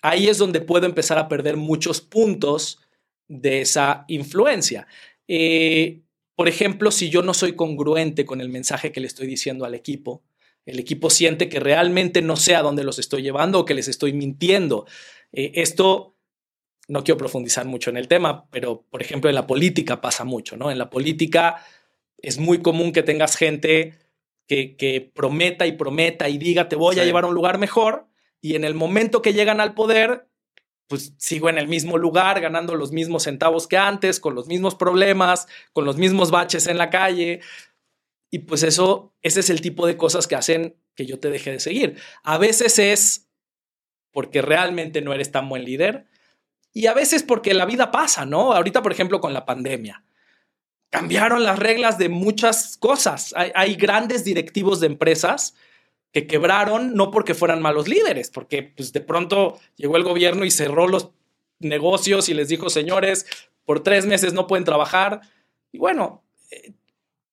ahí 0.00 0.28
es 0.28 0.38
donde 0.38 0.60
puedo 0.60 0.86
empezar 0.86 1.18
a 1.18 1.26
perder 1.26 1.56
muchos 1.56 2.00
puntos 2.00 2.78
de 3.26 3.62
esa 3.62 4.04
influencia. 4.06 4.86
Eh, 5.28 6.00
por 6.34 6.48
ejemplo, 6.48 6.90
si 6.90 7.10
yo 7.10 7.22
no 7.22 7.34
soy 7.34 7.54
congruente 7.54 8.24
con 8.24 8.40
el 8.40 8.48
mensaje 8.48 8.90
que 8.90 9.00
le 9.00 9.06
estoy 9.06 9.26
diciendo 9.26 9.64
al 9.64 9.74
equipo, 9.74 10.22
el 10.66 10.78
equipo 10.78 11.10
siente 11.10 11.48
que 11.48 11.60
realmente 11.60 12.20
no 12.22 12.36
sé 12.36 12.54
a 12.54 12.62
dónde 12.62 12.84
los 12.84 12.98
estoy 12.98 13.22
llevando 13.22 13.60
o 13.60 13.64
que 13.64 13.74
les 13.74 13.88
estoy 13.88 14.12
mintiendo. 14.12 14.86
Eh, 15.32 15.52
esto, 15.54 16.16
no 16.88 17.04
quiero 17.04 17.18
profundizar 17.18 17.66
mucho 17.66 17.90
en 17.90 17.96
el 17.96 18.08
tema, 18.08 18.48
pero 18.50 18.84
por 18.90 19.02
ejemplo 19.02 19.30
en 19.30 19.34
la 19.34 19.46
política 19.46 20.00
pasa 20.00 20.24
mucho, 20.24 20.56
¿no? 20.56 20.70
En 20.70 20.78
la 20.78 20.90
política 20.90 21.64
es 22.18 22.38
muy 22.38 22.60
común 22.60 22.92
que 22.92 23.02
tengas 23.02 23.36
gente 23.36 23.98
que, 24.46 25.10
prometa 25.14 25.66
y 25.66 25.72
prometa 25.72 26.28
y 26.28 26.38
diga 26.38 26.68
te 26.68 26.76
voy 26.76 26.98
a 26.98 27.04
llevar 27.04 27.24
a 27.24 27.28
un 27.28 27.34
lugar 27.34 27.58
mejor 27.58 28.06
y 28.40 28.54
en 28.54 28.64
el 28.64 28.74
momento 28.74 29.22
que 29.22 29.34
llegan 29.34 29.60
al 29.60 29.74
poder 29.74 30.27
pues 30.88 31.12
sigo 31.18 31.48
en 31.50 31.58
el 31.58 31.68
mismo 31.68 31.98
lugar, 31.98 32.40
ganando 32.40 32.74
los 32.74 32.92
mismos 32.92 33.24
centavos 33.24 33.68
que 33.68 33.76
antes, 33.76 34.20
con 34.20 34.34
los 34.34 34.46
mismos 34.46 34.74
problemas, 34.74 35.46
con 35.72 35.84
los 35.84 35.98
mismos 35.98 36.30
baches 36.30 36.66
en 36.66 36.78
la 36.78 36.90
calle. 36.90 37.40
Y 38.30 38.40
pues 38.40 38.62
eso, 38.62 39.14
ese 39.22 39.40
es 39.40 39.50
el 39.50 39.60
tipo 39.60 39.86
de 39.86 39.96
cosas 39.96 40.26
que 40.26 40.34
hacen 40.34 40.76
que 40.94 41.06
yo 41.06 41.20
te 41.20 41.30
deje 41.30 41.52
de 41.52 41.60
seguir. 41.60 41.96
A 42.24 42.38
veces 42.38 42.78
es 42.78 43.28
porque 44.10 44.42
realmente 44.42 45.02
no 45.02 45.12
eres 45.12 45.30
tan 45.30 45.48
buen 45.48 45.64
líder 45.64 46.06
Y 46.72 46.86
a 46.86 46.94
veces 46.94 47.22
porque 47.22 47.54
la 47.54 47.66
vida 47.66 47.90
pasa, 47.90 48.26
¿no? 48.26 48.52
Ahorita, 48.52 48.82
por 48.82 48.92
ejemplo, 48.92 49.20
con 49.20 49.32
la 49.34 49.46
pandemia. 49.46 50.04
Cambiaron 50.90 51.44
las 51.44 51.58
reglas 51.58 51.98
de 51.98 52.08
muchas 52.08 52.76
cosas. 52.78 53.34
Hay, 53.36 53.74
grandes 53.74 54.24
directivos 54.24 54.80
de 54.80 54.86
empresas 54.86 55.54
que 56.12 56.26
quebraron 56.26 56.94
no 56.94 57.10
porque 57.10 57.34
fueran 57.34 57.62
malos 57.62 57.88
líderes, 57.88 58.30
porque 58.30 58.62
pues, 58.62 58.92
de 58.92 59.00
pronto 59.00 59.58
llegó 59.76 59.96
el 59.96 60.04
gobierno 60.04 60.44
y 60.44 60.50
cerró 60.50 60.86
los 60.88 61.10
negocios 61.60 62.28
y 62.28 62.34
les 62.34 62.48
dijo, 62.48 62.70
señores, 62.70 63.26
por 63.64 63.82
tres 63.82 64.06
meses 64.06 64.32
no 64.32 64.46
pueden 64.46 64.64
trabajar. 64.64 65.20
Y 65.72 65.78
bueno, 65.78 66.22
eh, 66.50 66.72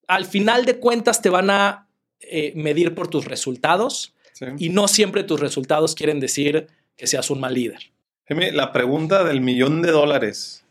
al 0.07 0.25
final 0.25 0.65
de 0.65 0.79
cuentas 0.79 1.21
te 1.21 1.29
van 1.29 1.49
a 1.49 1.87
eh, 2.19 2.53
medir 2.55 2.95
por 2.95 3.07
tus 3.07 3.25
resultados 3.25 4.13
y 4.57 4.69
no 4.69 4.89
siempre 4.89 5.23
tus 5.23 5.39
resultados 5.39 5.95
quieren 5.95 6.19
decir 6.19 6.67
que 6.97 7.07
seas 7.07 7.29
un 7.29 7.39
mal 7.39 7.53
líder. 7.53 7.79
la 8.27 8.73
pregunta 8.73 9.23
del 9.23 9.39
millón 9.39 9.81
de 9.81 9.91
dólares. 9.91 10.65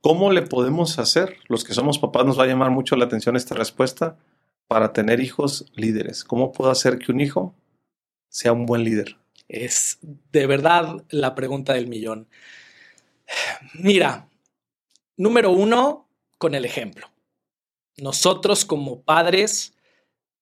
¿Cómo 0.00 0.32
le 0.32 0.42
podemos 0.42 0.98
hacer? 0.98 1.36
Los 1.46 1.62
que 1.62 1.74
somos 1.74 1.98
papás 1.98 2.24
nos 2.24 2.38
va 2.38 2.44
a 2.44 2.46
llamar 2.46 2.70
mucho 2.70 2.96
la 2.96 3.04
atención 3.04 3.36
esta 3.36 3.54
respuesta 3.54 4.16
para 4.70 4.92
tener 4.92 5.18
hijos 5.18 5.66
líderes. 5.74 6.22
¿Cómo 6.22 6.52
puedo 6.52 6.70
hacer 6.70 7.00
que 7.00 7.10
un 7.10 7.20
hijo 7.20 7.56
sea 8.28 8.52
un 8.52 8.66
buen 8.66 8.84
líder? 8.84 9.16
Es 9.48 9.98
de 10.30 10.46
verdad 10.46 11.04
la 11.08 11.34
pregunta 11.34 11.72
del 11.74 11.88
millón. 11.88 12.28
Mira, 13.74 14.28
número 15.16 15.50
uno, 15.50 16.06
con 16.38 16.54
el 16.54 16.64
ejemplo. 16.64 17.08
Nosotros 17.96 18.64
como 18.64 19.02
padres 19.02 19.74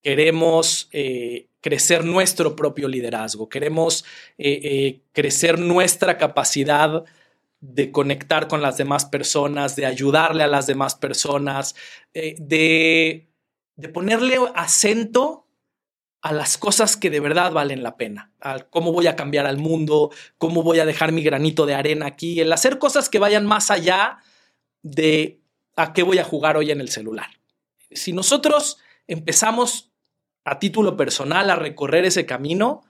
queremos 0.02 0.90
eh, 0.92 1.47
crecer 1.62 2.04
nuestro 2.04 2.54
propio 2.54 2.87
liderazgo, 2.87 3.49
queremos 3.49 4.04
eh, 4.37 4.61
eh, 4.62 5.00
crecer 5.12 5.58
nuestra 5.58 6.18
capacidad 6.18 7.02
de 7.61 7.90
conectar 7.90 8.47
con 8.47 8.61
las 8.61 8.76
demás 8.76 9.06
personas, 9.06 9.75
de 9.75 9.87
ayudarle 9.87 10.42
a 10.42 10.49
las 10.49 10.66
demás 10.66 10.94
personas, 10.94 11.75
de, 12.12 13.27
de, 13.78 13.88
ponerle 13.88 14.38
acento 14.54 15.47
a 16.20 16.32
las 16.32 16.58
cosas 16.58 16.97
que 16.97 17.11
de 17.11 17.20
verdad 17.20 17.52
valen 17.52 17.82
la 17.82 17.97
pena, 17.97 18.32
a 18.40 18.58
cómo 18.58 18.92
voy 18.92 19.06
a 19.06 19.16
cambiar 19.16 19.47
al 19.47 19.56
mundo, 19.56 20.11
cómo 20.37 20.62
voy 20.62 20.80
a 20.80 20.85
dejar 20.85 21.12
mi 21.12 21.23
granito 21.23 21.64
de 21.64 21.75
arena 21.75 22.06
aquí, 22.06 22.40
el 22.40 22.52
hacer 22.52 22.78
cosas 22.78 23.08
que 23.08 23.18
vayan 23.20 23.47
más 23.47 23.70
allá 23.70 24.18
de 24.82 25.40
a 25.76 25.92
qué 25.92 26.02
voy 26.02 26.18
a 26.18 26.25
jugar 26.25 26.56
hoy 26.56 26.73
en 26.73 26.80
el 26.80 26.88
celular. 26.88 27.28
Si 27.92 28.12
nosotros 28.12 28.78
empezamos 29.06 29.92
a 30.44 30.58
título 30.58 30.97
personal 30.97 31.49
a 31.50 31.56
recorrer 31.56 32.04
ese 32.04 32.26
camino, 32.26 32.82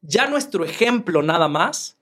ya 0.00 0.26
nuestro 0.26 0.64
ejemplo 0.64 1.22
nada 1.22 1.48
más 1.48 1.98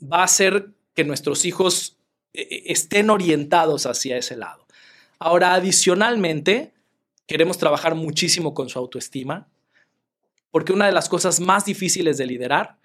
va 0.00 0.20
a 0.20 0.24
hacer 0.24 0.70
que 0.94 1.04
nuestros 1.04 1.44
hijos 1.44 1.98
eh, 2.32 2.42
eh, 2.50 2.62
estén 2.66 3.10
orientados 3.10 3.86
hacia 3.86 4.16
ese 4.16 4.36
lado. 4.36 4.66
Ahora, 5.18 5.54
adicionalmente, 5.54 6.72
queremos 7.30 7.58
trabajar 7.58 7.94
muchísimo 7.94 8.54
con 8.54 8.68
su 8.68 8.76
autoestima, 8.76 9.46
porque 10.50 10.72
una 10.72 10.86
de 10.86 10.92
las 10.92 11.08
cosas 11.08 11.38
más 11.38 11.64
difíciles 11.64 12.18
de 12.18 12.26
liderar 12.26 12.80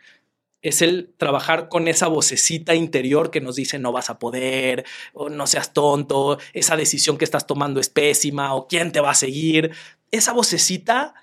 es 0.62 0.84
el 0.84 1.16
trabajar 1.18 1.68
con 1.68 1.88
esa 1.88 2.10
vocecita 2.10 2.76
interior 2.76 3.32
que 3.32 3.42
nos 3.42 3.56
dice 3.56 3.80
no 3.80 3.92
vas 3.92 4.12
a 4.12 4.20
poder, 4.20 4.86
o 5.14 5.30
no 5.30 5.48
seas 5.48 5.74
tonto, 5.74 6.38
esa 6.54 6.78
decisión 6.78 7.18
que 7.18 7.26
estás 7.26 7.48
tomando 7.48 7.80
es 7.80 7.90
pésima, 7.90 8.54
o 8.54 8.68
quién 8.68 8.92
te 8.92 9.00
va 9.00 9.10
a 9.10 9.16
seguir. 9.16 9.72
Esa 10.12 10.32
vocecita 10.32 11.16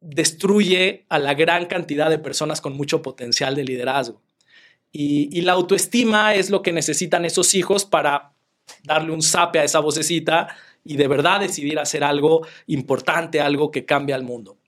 destruye 0.00 1.06
a 1.08 1.18
la 1.18 1.34
gran 1.34 1.66
cantidad 1.66 2.08
de 2.08 2.20
personas 2.20 2.60
con 2.60 2.76
mucho 2.76 3.02
potencial 3.02 3.56
de 3.56 3.64
liderazgo. 3.64 4.22
Y, 4.92 5.40
la 5.40 5.54
autoestima 5.54 6.36
es 6.36 6.50
lo 6.50 6.62
que 6.62 6.70
necesitan 6.70 7.24
esos 7.24 7.56
hijos 7.56 7.84
para 7.84 8.32
darle 8.84 9.10
un 9.10 9.22
sape 9.22 9.58
a 9.58 9.64
esa 9.64 9.80
vocecita 9.80 10.54
y 10.84 10.96
de 10.96 11.08
verdad 11.08 11.40
decidir 11.40 11.78
hacer 11.78 12.04
algo 12.04 12.46
importante, 12.66 13.40
algo 13.40 13.70
que 13.70 13.84
cambie 13.84 14.14
al 14.14 14.22
mundo. 14.22 14.58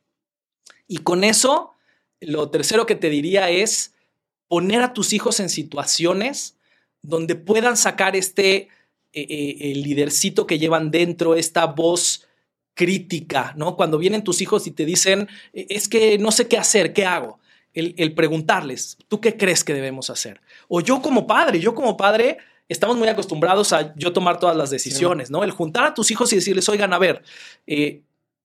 Y 0.86 0.98
con 0.98 1.24
eso, 1.24 1.72
lo 2.20 2.50
tercero 2.50 2.86
que 2.86 2.94
te 2.94 3.10
diría 3.10 3.50
es 3.50 3.94
poner 4.48 4.82
a 4.82 4.92
tus 4.92 5.12
hijos 5.12 5.40
en 5.40 5.48
situaciones 5.48 6.56
donde 7.02 7.34
puedan 7.34 7.76
sacar 7.76 8.16
este 8.16 8.68
eh, 9.12 9.56
eh, 9.60 9.74
lidercito 9.76 10.46
que 10.46 10.58
llevan 10.58 10.90
dentro, 10.90 11.34
esta 11.34 11.66
voz 11.66 12.26
crítica, 12.74 13.54
¿no? 13.56 13.76
Cuando 13.76 13.98
vienen 13.98 14.24
tus 14.24 14.40
hijos 14.40 14.66
y 14.66 14.72
te 14.72 14.84
dicen, 14.84 15.28
e, 15.52 15.66
es 15.70 15.88
que 15.88 16.18
no 16.18 16.32
sé 16.32 16.48
qué 16.48 16.58
hacer, 16.58 16.92
¿qué 16.92 17.04
hago? 17.04 17.38
El, 17.72 18.14
preguntarles, 18.14 18.98
¿tú 19.08 19.20
qué 19.20 19.36
crees 19.36 19.64
que 19.64 19.74
debemos 19.74 20.08
hacer? 20.08 20.40
O 20.68 20.80
yo 20.80 21.02
como 21.02 21.26
padre, 21.26 21.58
yo 21.58 21.74
como 21.74 21.96
padre, 21.96 22.38
estamos 22.68 22.96
muy 22.96 23.08
acostumbrados 23.08 23.72
a 23.72 23.94
yo 23.96 24.12
tomar 24.12 24.38
todas 24.38 24.56
las 24.56 24.70
decisiones, 24.70 25.30
¿no? 25.30 25.44
El 25.44 25.50
juntar 25.50 25.84
a 25.84 25.94
tus 25.94 26.10
hijos 26.10 26.32
y 26.32 26.36
decirles, 26.36 26.68
oigan, 26.68 26.92
a 26.92 26.98
ver, 26.98 27.22
eh, 27.66 28.02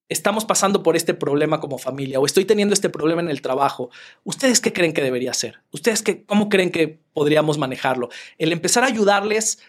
estamos 0.09 0.43
pasando 0.43 0.83
por 0.83 0.95
este 0.95 1.13
problema 1.13 1.59
como 1.59 1.77
familia 1.77 2.19
o 2.19 2.25
estoy 2.25 2.45
teniendo 2.45 2.73
este 2.73 2.89
problema 2.89 3.21
en 3.21 3.29
el 3.29 3.41
trabajo. 3.41 3.91
¿Ustedes 4.23 4.59
qué 4.59 4.73
creen 4.73 4.93
que 4.93 5.03
debería 5.03 5.31
hacer? 5.31 5.61
¿Ustedes 5.71 6.01
qué, 6.01 6.23
cómo 6.25 6.49
creen 6.49 6.71
que 6.71 6.99
podríamos 7.13 7.57
manejarlo? 7.57 8.09
El 8.37 8.51
empezar 8.51 8.83
a 8.83 8.87
ayudarles 8.87 9.59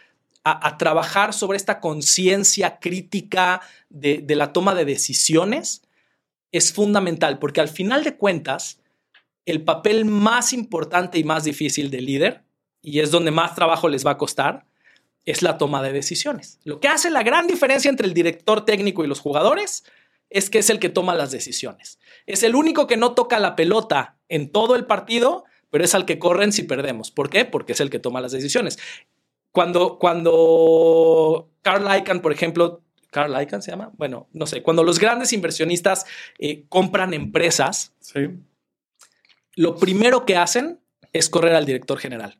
a, 0.43 0.79
trabajar 0.79 1.35
sobre 1.35 1.57
esta 1.57 1.81
conciencia 1.81 2.79
crítica 2.79 3.61
de, 3.91 4.25
la 4.29 4.53
toma 4.53 4.75
de 4.75 4.85
decisiones 4.85 5.83
es 6.51 6.73
fundamental, 6.73 7.39
porque 7.39 7.61
al 7.61 7.69
final 7.69 8.05
de 8.05 8.17
cuentas, 8.17 8.81
el 9.45 9.63
papel 9.63 10.07
más 10.07 10.53
importante 10.53 11.19
y 11.19 11.25
más 11.25 11.45
difícil 11.45 11.91
del 11.91 12.07
líder, 12.07 12.43
y 12.83 13.01
es 13.01 13.11
donde 13.11 13.31
más 13.31 13.55
trabajo 13.55 13.89
les 13.89 14.07
va 14.07 14.13
a 14.13 14.19
costar, 14.19 14.67
es 15.27 15.43
la 15.43 15.59
toma 15.59 15.83
de 15.83 15.93
decisiones. 15.93 16.59
Lo 16.65 16.81
que 16.81 16.89
hace 16.89 17.11
la 17.11 17.23
gran 17.23 17.47
diferencia 17.47 17.89
entre 17.91 18.07
el 18.07 18.15
director 18.15 18.65
técnico 18.65 19.05
y 19.05 19.09
los 19.09 19.21
jugadores 19.21 19.85
es 20.31 20.49
que 20.49 20.59
es 20.59 20.71
el 20.71 20.79
que 20.79 20.89
toma 20.89 21.15
las 21.15 21.31
decisiones. 21.31 21.99
Es 22.27 22.43
el 22.43 22.55
único 22.55 22.87
que 22.87 22.97
no 22.97 23.13
toca 23.13 23.39
la 23.39 23.57
pelota 23.57 24.17
en 24.29 24.51
todo 24.51 24.77
el 24.77 24.87
partido, 24.87 25.45
pero 25.71 25.85
es 25.85 25.95
al 25.95 26.07
que 26.07 26.19
corren 26.19 26.53
si 26.53 26.63
perdemos. 26.63 27.11
¿Por 27.11 27.29
qué? 27.31 27.45
Porque 27.45 27.73
es 27.73 27.81
el 27.81 27.91
que 27.91 27.99
toma 27.99 28.21
las 28.21 28.33
decisiones. 28.33 28.79
Cuando, 29.53 29.99
cuando 29.99 31.51
Carl 31.63 31.85
Icahn, 31.99 32.23
por 32.23 32.33
ejemplo, 32.33 32.83
Carl 33.11 33.43
Icahn 33.43 33.63
se 33.63 33.73
llama, 33.73 33.91
bueno, 33.97 34.29
no 34.33 34.47
sé, 34.47 34.63
cuando 34.63 34.85
los 34.85 35.01
grandes 35.01 35.33
inversionistas 35.33 36.07
eh, 36.39 36.65
compran 36.69 37.13
empresas, 37.13 37.93
lo 39.57 39.77
primero 39.77 40.25
que 40.25 40.37
hacen 40.37 40.81
es 41.13 41.29
correr 41.29 41.55
al 41.55 41.67
director 41.67 41.99
general. 41.99 42.40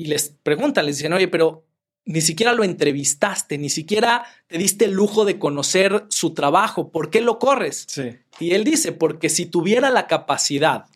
Y 0.00 0.06
les 0.06 0.30
preguntan, 0.42 0.86
les 0.86 0.96
dicen, 0.96 1.12
oye, 1.12 1.28
pero 1.28 1.66
ni 2.06 2.22
siquiera 2.22 2.54
lo 2.54 2.64
entrevistaste, 2.64 3.58
ni 3.58 3.68
siquiera 3.68 4.24
te 4.46 4.56
diste 4.56 4.86
el 4.86 4.92
lujo 4.92 5.26
de 5.26 5.38
conocer 5.38 6.06
su 6.08 6.32
trabajo, 6.32 6.90
¿por 6.90 7.10
qué 7.10 7.20
lo 7.20 7.38
corres? 7.38 7.86
Y 8.38 8.52
él 8.54 8.64
dice, 8.64 8.92
porque 8.92 9.28
si 9.28 9.44
tuviera 9.44 9.90
la 9.90 10.06
capacidad 10.06 10.86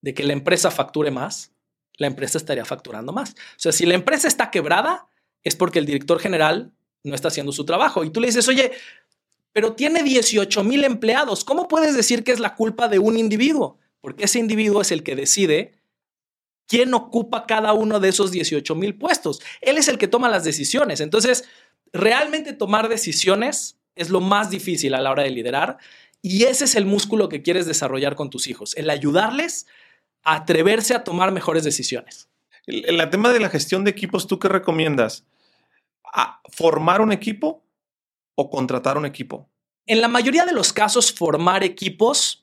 de 0.00 0.12
que 0.12 0.24
la 0.24 0.32
empresa 0.32 0.72
facture 0.72 1.12
más, 1.12 1.52
la 1.98 2.08
empresa 2.08 2.36
estaría 2.36 2.64
facturando 2.64 3.12
más. 3.12 3.30
O 3.30 3.58
sea, 3.58 3.70
si 3.70 3.86
la 3.86 3.94
empresa 3.94 4.26
está 4.26 4.50
quebrada, 4.50 5.06
es 5.44 5.54
porque 5.54 5.78
el 5.78 5.86
director 5.86 6.18
general 6.18 6.72
no 7.04 7.14
está 7.14 7.28
haciendo 7.28 7.52
su 7.52 7.64
trabajo. 7.64 8.02
Y 8.02 8.10
tú 8.10 8.20
le 8.20 8.26
dices, 8.26 8.48
oye, 8.48 8.72
pero 9.52 9.74
tiene 9.74 10.02
18 10.02 10.64
mil 10.64 10.82
empleados. 10.82 11.44
¿Cómo 11.44 11.68
puedes 11.68 11.94
decir 11.94 12.24
que 12.24 12.32
es 12.32 12.40
la 12.40 12.56
culpa 12.56 12.88
de 12.88 12.98
un 12.98 13.16
individuo? 13.16 13.78
Porque 14.00 14.24
ese 14.24 14.40
individuo 14.40 14.80
es 14.80 14.90
el 14.90 15.04
que 15.04 15.14
decide 15.14 15.77
quién 16.68 16.94
ocupa 16.94 17.46
cada 17.46 17.72
uno 17.72 17.98
de 17.98 18.10
esos 18.10 18.30
18 18.30 18.74
mil 18.76 18.94
puestos. 18.94 19.40
Él 19.60 19.78
es 19.78 19.88
el 19.88 19.98
que 19.98 20.06
toma 20.06 20.28
las 20.28 20.44
decisiones. 20.44 21.00
Entonces, 21.00 21.44
realmente 21.92 22.52
tomar 22.52 22.88
decisiones 22.88 23.78
es 23.96 24.10
lo 24.10 24.20
más 24.20 24.50
difícil 24.50 24.94
a 24.94 25.00
la 25.00 25.10
hora 25.10 25.24
de 25.24 25.30
liderar. 25.30 25.78
Y 26.22 26.44
ese 26.44 26.66
es 26.66 26.76
el 26.76 26.84
músculo 26.84 27.28
que 27.28 27.42
quieres 27.42 27.66
desarrollar 27.66 28.14
con 28.14 28.30
tus 28.30 28.46
hijos, 28.46 28.76
el 28.76 28.90
ayudarles 28.90 29.66
atreverse 30.24 30.94
a 30.94 31.04
tomar 31.04 31.32
mejores 31.32 31.64
decisiones. 31.64 32.28
En 32.66 33.00
el 33.00 33.10
tema 33.10 33.32
de 33.32 33.40
la 33.40 33.48
gestión 33.48 33.84
de 33.84 33.90
equipos, 33.90 34.26
¿tú 34.26 34.38
qué 34.38 34.48
recomiendas? 34.48 35.24
¿Formar 36.50 37.00
un 37.00 37.12
equipo 37.12 37.64
o 38.34 38.50
contratar 38.50 38.98
un 38.98 39.06
equipo? 39.06 39.48
En 39.86 40.00
la 40.02 40.08
mayoría 40.08 40.44
de 40.44 40.52
los 40.52 40.72
casos, 40.72 41.12
formar 41.12 41.64
equipos 41.64 42.37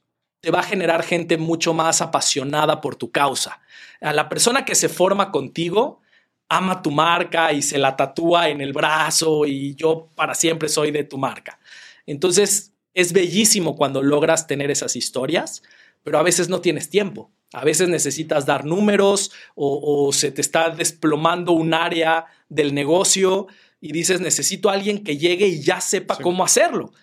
te 0.45 0.51
va 0.51 0.59
a 0.59 0.63
generar 0.63 1.01
gente 1.01 1.39
mucho 1.39 1.73
más 1.73 2.01
apasionada 2.03 2.79
por 2.79 2.95
tu 2.95 3.09
causa. 3.09 3.61
A 3.99 4.13
la 4.13 4.29
persona 4.29 4.63
que 4.63 4.75
se 4.75 4.89
forma 4.89 5.31
contigo 5.31 6.01
ama 6.47 6.83
tu 6.83 6.91
marca 6.91 7.51
y 7.51 7.63
se 7.63 7.79
la 7.79 7.95
tatúa 7.95 8.49
en 8.49 8.61
el 8.61 8.71
brazo 8.71 9.47
y 9.47 9.73
yo 9.73 10.11
para 10.13 10.35
siempre 10.35 10.69
soy 10.69 10.91
de 10.91 11.03
tu 11.03 11.17
marca. 11.17 11.57
Entonces, 12.05 12.73
es 12.93 13.11
bellísimo 13.11 13.75
cuando 13.75 14.03
logras 14.03 14.45
tener 14.45 14.69
esas 14.69 14.95
historias, 14.95 15.63
pero 16.03 16.19
a 16.19 16.21
veces 16.21 16.47
no 16.47 16.61
tienes 16.61 16.91
tiempo. 16.91 17.31
A 17.51 17.65
veces 17.65 17.89
necesitas 17.89 18.45
dar 18.45 18.65
números 18.65 19.31
o, 19.55 20.11
se 20.13 20.29
te 20.29 20.41
está 20.41 20.69
desplomando 20.69 21.53
un 21.53 21.73
área 21.73 22.27
del 22.49 22.75
negocio 22.75 23.47
y 23.81 23.93
dices, 23.93 24.21
necesito 24.21 24.69
a 24.69 24.73
alguien 24.73 25.03
que 25.03 25.17
llegue 25.17 25.47
y 25.47 25.63
ya 25.63 25.81
sepa 25.81 26.17
cómo 26.17 26.43
hacerlo. 26.43 26.93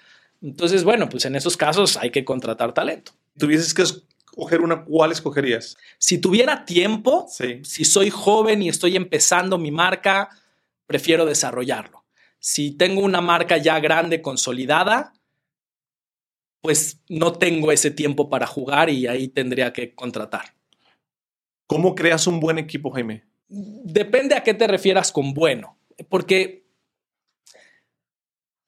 Entonces, 0.43 0.83
bueno, 0.83 1.09
pues 1.09 1.25
en 1.25 1.37
esos 1.37 1.57
casos 1.57 1.97
hay 1.97 2.11
que 2.11 2.25
contratar 2.25 2.75
talento. 2.75 3.13
Tú 3.39 3.47
dices 3.47 3.73
que 3.73 3.83
es 3.83 4.03
escoger 4.25 4.61
una, 4.61 4.85
¿cuál 4.85 5.13
escogerías? 5.13 5.77
Si 5.99 6.19
tuviera 6.19 6.65
tiempo, 6.65 7.27
si 7.29 7.85
soy 7.85 8.11
joven 8.11 8.63
y 8.63 8.69
estoy 8.69 8.97
empezando 8.97 9.57
mi 9.57 9.71
marca, 9.71 10.31
prefiero 10.87 11.25
desarrollarlo. 11.25 12.05
Si 12.39 12.73
tengo 12.73 13.03
una 13.03 13.21
marca 13.21 13.57
ya 13.57 13.79
grande, 13.79 14.21
consolidada, 14.21 15.13
pues 16.61 17.01
no 17.09 17.33
tengo 17.33 17.71
ese 17.71 17.91
tiempo 17.91 18.29
para 18.29 18.47
jugar 18.47 18.91
y 18.91 19.07
ahí 19.07 19.29
tendría 19.29 19.73
que 19.73 19.95
contratar. 19.95 20.55
¿Cómo 21.67 21.95
creas 21.95 22.27
un 22.27 22.41
buen 22.41 22.59
equipo, 22.59 22.91
Jaime? 22.91 23.25
Depende 23.49 24.35
a 24.35 24.43
qué 24.43 24.55
te 24.55 24.67
refieras 24.67 25.13
con 25.13 25.35
bueno, 25.35 25.79
porque 26.09 26.67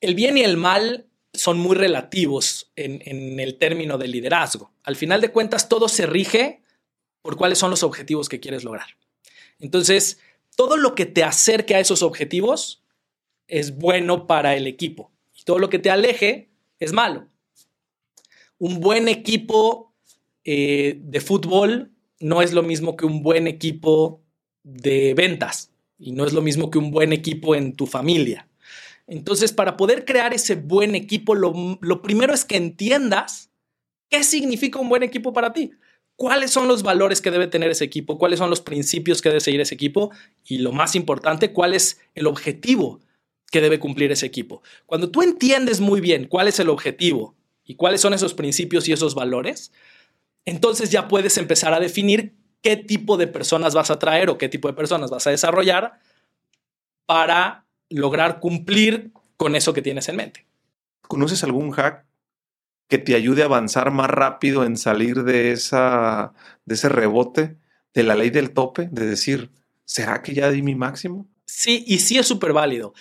el 0.00 0.14
bien 0.14 0.38
y 0.38 0.42
el 0.42 0.56
mal 0.56 1.08
son 1.34 1.58
muy 1.58 1.76
relativos 1.76 2.70
en, 2.76 3.38
el 3.40 3.58
término 3.58 3.98
de 3.98 4.08
liderazgo. 4.08 4.72
Al 4.84 4.96
final 4.96 5.20
de 5.20 5.30
cuentas, 5.30 5.68
todo 5.68 5.88
se 5.88 6.06
rige 6.06 6.62
por 7.22 7.36
cuáles 7.36 7.58
son 7.58 7.70
los 7.70 7.82
objetivos 7.82 8.28
que 8.28 8.40
quieres 8.40 8.64
lograr. 8.64 8.86
Entonces, 9.58 10.18
todo 10.56 10.76
lo 10.76 10.94
que 10.94 11.06
te 11.06 11.24
acerque 11.24 11.74
a 11.74 11.80
esos 11.80 12.02
objetivos 12.02 12.82
es 13.48 13.76
bueno 13.76 14.26
para 14.26 14.56
el 14.56 14.66
equipo 14.66 15.10
y 15.34 15.42
todo 15.42 15.58
lo 15.58 15.68
que 15.68 15.78
te 15.78 15.90
aleje 15.90 16.50
es 16.78 16.92
malo. 16.92 17.28
Un 18.58 18.80
buen 18.80 19.08
equipo 19.08 19.92
eh, 20.44 20.98
de 21.00 21.20
fútbol 21.20 21.90
no 22.20 22.42
es 22.42 22.52
lo 22.52 22.62
mismo 22.62 22.96
que 22.96 23.06
un 23.06 23.22
buen 23.22 23.46
equipo 23.46 24.22
de 24.62 25.14
ventas 25.14 25.70
y 25.98 26.12
no 26.12 26.24
es 26.24 26.32
lo 26.32 26.42
mismo 26.42 26.70
que 26.70 26.78
un 26.78 26.90
buen 26.90 27.12
equipo 27.12 27.54
en 27.54 27.74
tu 27.74 27.86
familia. 27.86 28.48
Entonces, 29.06 29.52
para 29.52 29.76
poder 29.76 30.04
crear 30.04 30.32
ese 30.32 30.54
buen 30.54 30.94
equipo, 30.94 31.34
lo, 31.34 32.02
primero 32.02 32.32
es 32.32 32.44
que 32.44 32.56
entiendas 32.56 33.50
qué 34.08 34.24
significa 34.24 34.78
un 34.78 34.88
buen 34.88 35.02
equipo 35.02 35.32
para 35.32 35.52
ti. 35.52 35.72
¿Cuáles 36.16 36.52
son 36.52 36.68
los 36.68 36.82
valores 36.82 37.20
que 37.20 37.30
debe 37.30 37.48
tener 37.48 37.70
ese 37.70 37.84
equipo? 37.84 38.18
¿Cuáles 38.18 38.38
son 38.38 38.48
los 38.48 38.60
principios 38.60 39.20
que 39.20 39.28
debe 39.28 39.40
seguir 39.40 39.60
ese 39.60 39.74
equipo? 39.74 40.10
Y 40.44 40.58
lo 40.58 40.72
más 40.72 40.94
importante, 40.94 41.52
¿cuál 41.52 41.74
es 41.74 42.00
el 42.14 42.26
objetivo 42.26 43.00
que 43.50 43.60
debe 43.60 43.80
cumplir 43.80 44.12
ese 44.12 44.26
equipo? 44.26 44.62
Cuando 44.86 45.10
tú 45.10 45.22
entiendes 45.22 45.80
muy 45.80 46.00
bien 46.00 46.26
cuál 46.26 46.46
es 46.48 46.60
el 46.60 46.68
objetivo 46.68 47.34
y 47.64 47.74
cuáles 47.74 48.00
son 48.00 48.14
esos 48.14 48.32
principios 48.32 48.88
y 48.88 48.92
esos 48.92 49.14
valores, 49.14 49.72
entonces 50.44 50.90
ya 50.90 51.08
puedes 51.08 51.36
empezar 51.36 51.74
a 51.74 51.80
definir 51.80 52.34
qué 52.62 52.76
tipo 52.76 53.16
de 53.16 53.26
personas 53.26 53.74
vas 53.74 53.90
a 53.90 53.98
traer 53.98 54.30
o 54.30 54.38
qué 54.38 54.48
tipo 54.48 54.68
de 54.68 54.74
personas 54.74 55.10
vas 55.10 55.26
a 55.26 55.30
desarrollar 55.30 55.98
para 57.06 57.63
lograr 57.94 58.40
cumplir 58.40 59.12
con 59.36 59.56
eso 59.56 59.72
que 59.72 59.82
tienes 59.82 60.08
en 60.08 60.16
mente. 60.16 60.46
¿Conoces 61.02 61.44
algún 61.44 61.70
hack 61.70 62.04
que 62.88 62.98
te 62.98 63.14
ayude 63.14 63.42
a 63.42 63.46
avanzar 63.46 63.90
más 63.90 64.10
rápido 64.10 64.64
en 64.64 64.76
salir 64.76 65.24
de, 65.24 65.52
esa, 65.52 66.32
de 66.64 66.74
ese 66.74 66.88
rebote 66.88 67.56
de 67.92 68.02
la 68.02 68.14
ley 68.14 68.30
del 68.30 68.52
tope? 68.52 68.88
De 68.90 69.06
decir, 69.06 69.50
¿será 69.84 70.22
que 70.22 70.34
ya 70.34 70.50
di 70.50 70.62
mi 70.62 70.74
máximo? 70.74 71.26
Sí, 71.46 71.84
y 71.86 71.98
sí 71.98 72.18
es 72.18 72.26
súper 72.26 72.52
válido. 72.52 72.94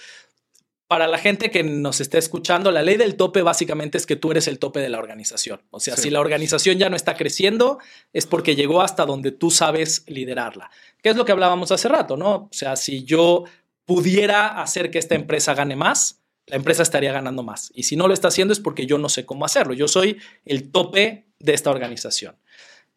Para 0.87 1.07
la 1.07 1.17
gente 1.17 1.49
que 1.49 1.63
nos 1.63 2.01
esté 2.01 2.19
escuchando, 2.19 2.71
la 2.71 2.83
ley 2.83 2.97
del 2.97 3.15
tope 3.15 3.41
básicamente 3.41 3.97
es 3.97 4.05
que 4.05 4.15
tú 4.15 4.29
eres 4.29 4.47
el 4.47 4.59
tope 4.59 4.79
de 4.79 4.89
la 4.89 4.99
organización. 4.99 5.61
O 5.71 5.79
sea, 5.79 5.97
si 5.97 6.11
la 6.11 6.19
organización 6.19 6.77
ya 6.77 6.89
no 6.89 6.95
está 6.95 7.15
creciendo, 7.15 7.79
es 8.11 8.27
porque 8.27 8.55
llegó 8.55 8.81
hasta 8.81 9.05
donde 9.05 9.31
tú 9.31 9.49
sabes 9.49 10.03
liderarla. 10.07 10.69
¿Qué 11.01 11.09
es 11.09 11.15
lo 11.15 11.25
que 11.25 11.31
hablábamos 11.31 11.71
hace 11.71 11.89
rato, 11.89 12.15
no? 12.15 12.35
O 12.35 12.49
sea, 12.51 12.75
si 12.75 13.05
yo 13.05 13.45
pudiera 13.85 14.61
hacer 14.61 14.91
que 14.91 14.99
esta 14.99 15.15
empresa 15.15 15.53
gane 15.53 15.75
más, 15.75 16.21
la 16.45 16.57
empresa 16.57 16.83
estaría 16.83 17.11
ganando 17.11 17.43
más. 17.43 17.71
Y 17.73 17.83
si 17.83 17.95
no 17.95 18.07
lo 18.07 18.13
está 18.13 18.27
haciendo 18.27 18.53
es 18.53 18.59
porque 18.59 18.85
yo 18.85 18.97
no 18.97 19.09
sé 19.09 19.25
cómo 19.25 19.45
hacerlo. 19.45 19.73
Yo 19.73 19.87
soy 19.87 20.17
el 20.45 20.71
tope 20.71 21.27
de 21.39 21.53
esta 21.53 21.71
organización. 21.71 22.35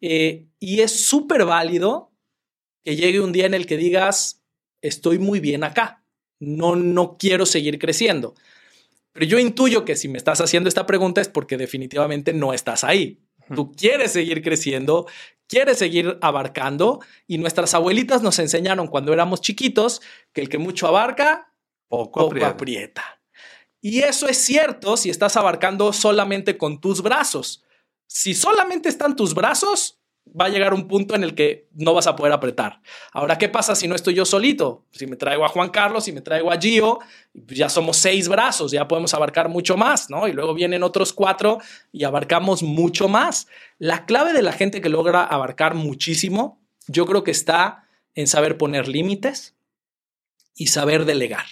Eh, 0.01 0.45
y 0.59 0.81
es 0.81 1.05
súper 1.05 1.45
válido 1.45 2.11
que 2.83 2.95
llegue 2.95 3.19
un 3.19 3.31
día 3.31 3.45
en 3.45 3.53
el 3.53 3.65
que 3.65 3.77
digas, 3.77 4.41
estoy 4.81 5.19
muy 5.19 5.39
bien 5.39 5.63
acá, 5.63 6.03
no, 6.39 6.75
no 6.75 7.17
quiero 7.17 7.45
seguir 7.45 7.79
creciendo. 7.79 8.35
Pero 9.11 9.25
yo 9.25 9.39
intuyo 9.39 9.83
que 9.83 9.95
si 9.95 10.07
me 10.07 10.17
estás 10.17 10.41
haciendo 10.41 10.69
esta 10.69 10.85
pregunta 10.85 11.21
es 11.21 11.27
porque 11.27 11.57
definitivamente 11.57 12.33
no 12.33 12.53
estás 12.53 12.83
ahí. 12.83 13.19
Tú 13.53 13.71
quieres 13.71 14.11
seguir 14.11 14.41
creciendo, 14.41 15.07
quieres 15.47 15.77
seguir 15.77 16.17
abarcando 16.21 16.99
y 17.27 17.37
nuestras 17.37 17.73
abuelitas 17.73 18.21
nos 18.21 18.39
enseñaron 18.39 18.87
cuando 18.87 19.13
éramos 19.13 19.41
chiquitos 19.41 20.01
que 20.33 20.41
el 20.41 20.49
que 20.49 20.57
mucho 20.57 20.87
abarca, 20.87 21.53
poco, 21.87 22.29
aprieta. 22.43 23.21
Y 23.81 23.99
eso 23.99 24.27
es 24.27 24.37
cierto 24.37 24.97
si 24.97 25.09
estás 25.09 25.37
abarcando 25.37 25.93
solamente 25.93 26.57
con 26.57 26.81
tus 26.81 27.01
brazos. 27.01 27.63
Si 28.07 28.33
solamente 28.33 28.89
están 28.89 29.15
tus 29.15 29.33
brazos, 29.33 29.96
va 30.39 30.45
a 30.45 30.49
llegar 30.49 30.73
un 30.73 30.87
punto 30.87 31.15
en 31.15 31.23
el 31.23 31.35
que 31.35 31.67
no 31.73 31.93
vas 31.93 32.07
a 32.07 32.15
poder 32.15 32.33
apretar. 32.33 32.81
Ahora, 33.11 33.37
¿qué 33.37 33.49
pasa 33.49 33.75
si 33.75 33.87
no 33.87 33.95
estoy 33.95 34.15
yo 34.15 34.25
solito? 34.25 34.85
Si 34.91 35.07
me 35.07 35.15
traigo 35.15 35.45
a 35.45 35.49
Juan 35.49 35.69
Carlos, 35.69 36.05
si 36.05 36.11
me 36.11 36.21
traigo 36.21 36.51
a 36.51 36.57
Gio, 36.57 36.99
ya 37.33 37.69
somos 37.69 37.97
seis 37.97 38.27
brazos, 38.27 38.71
ya 38.71 38.87
podemos 38.87 39.13
abarcar 39.13 39.49
mucho 39.49 39.77
más, 39.77 40.09
¿no? 40.09 40.27
Y 40.27 40.33
luego 40.33 40.53
vienen 40.53 40.83
otros 40.83 41.13
cuatro 41.13 41.59
y 41.91 42.03
abarcamos 42.03 42.63
mucho 42.63 43.07
más. 43.07 43.47
La 43.77 44.05
clave 44.05 44.33
de 44.33 44.41
la 44.41 44.51
gente 44.51 44.81
que 44.81 44.89
logra 44.89 45.23
abarcar 45.23 45.73
muchísimo, 45.75 46.61
yo 46.87 47.05
creo 47.05 47.23
que 47.23 47.31
está 47.31 47.87
en 48.15 48.27
saber 48.27 48.57
poner 48.57 48.87
límites 48.87 49.55
y 50.55 50.67
saber 50.67 51.05
delegar. 51.05 51.45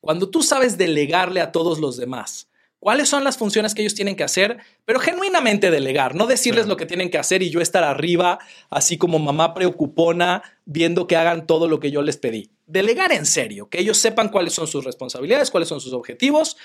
Cuando 0.00 0.30
tú 0.30 0.42
sabes 0.42 0.76
delegarle 0.78 1.40
a 1.40 1.52
todos 1.52 1.78
los 1.78 1.96
demás, 1.96 2.48
cuáles 2.82 3.08
son 3.08 3.22
las 3.22 3.38
funciones 3.38 3.76
que 3.76 3.82
ellos 3.82 3.94
tienen 3.94 4.16
que 4.16 4.24
hacer, 4.24 4.58
pero 4.84 4.98
genuinamente 4.98 5.70
delegar, 5.70 6.16
no 6.16 6.26
decirles 6.26 6.66
lo 6.66 6.76
que 6.76 6.84
tienen 6.84 7.10
que 7.10 7.18
hacer 7.18 7.40
y 7.40 7.48
yo 7.48 7.60
estar 7.60 7.84
arriba, 7.84 8.40
así 8.70 8.98
como 8.98 9.20
mamá 9.20 9.54
preocupona, 9.54 10.42
viendo 10.64 11.06
que 11.06 11.14
hagan 11.14 11.46
todo 11.46 11.68
lo 11.68 11.78
que 11.78 11.92
yo 11.92 12.02
les 12.02 12.16
pedí. 12.16 12.50
Delegar 12.66 13.12
en 13.12 13.24
serio, 13.24 13.68
que 13.68 13.78
ellos 13.78 13.98
sepan 13.98 14.30
cuáles 14.30 14.54
son 14.54 14.66
sus 14.66 14.84
responsabilidades, 14.84 15.52
cuáles 15.52 15.68
son 15.68 15.80
sus 15.80 15.92
objetivos 15.92 16.56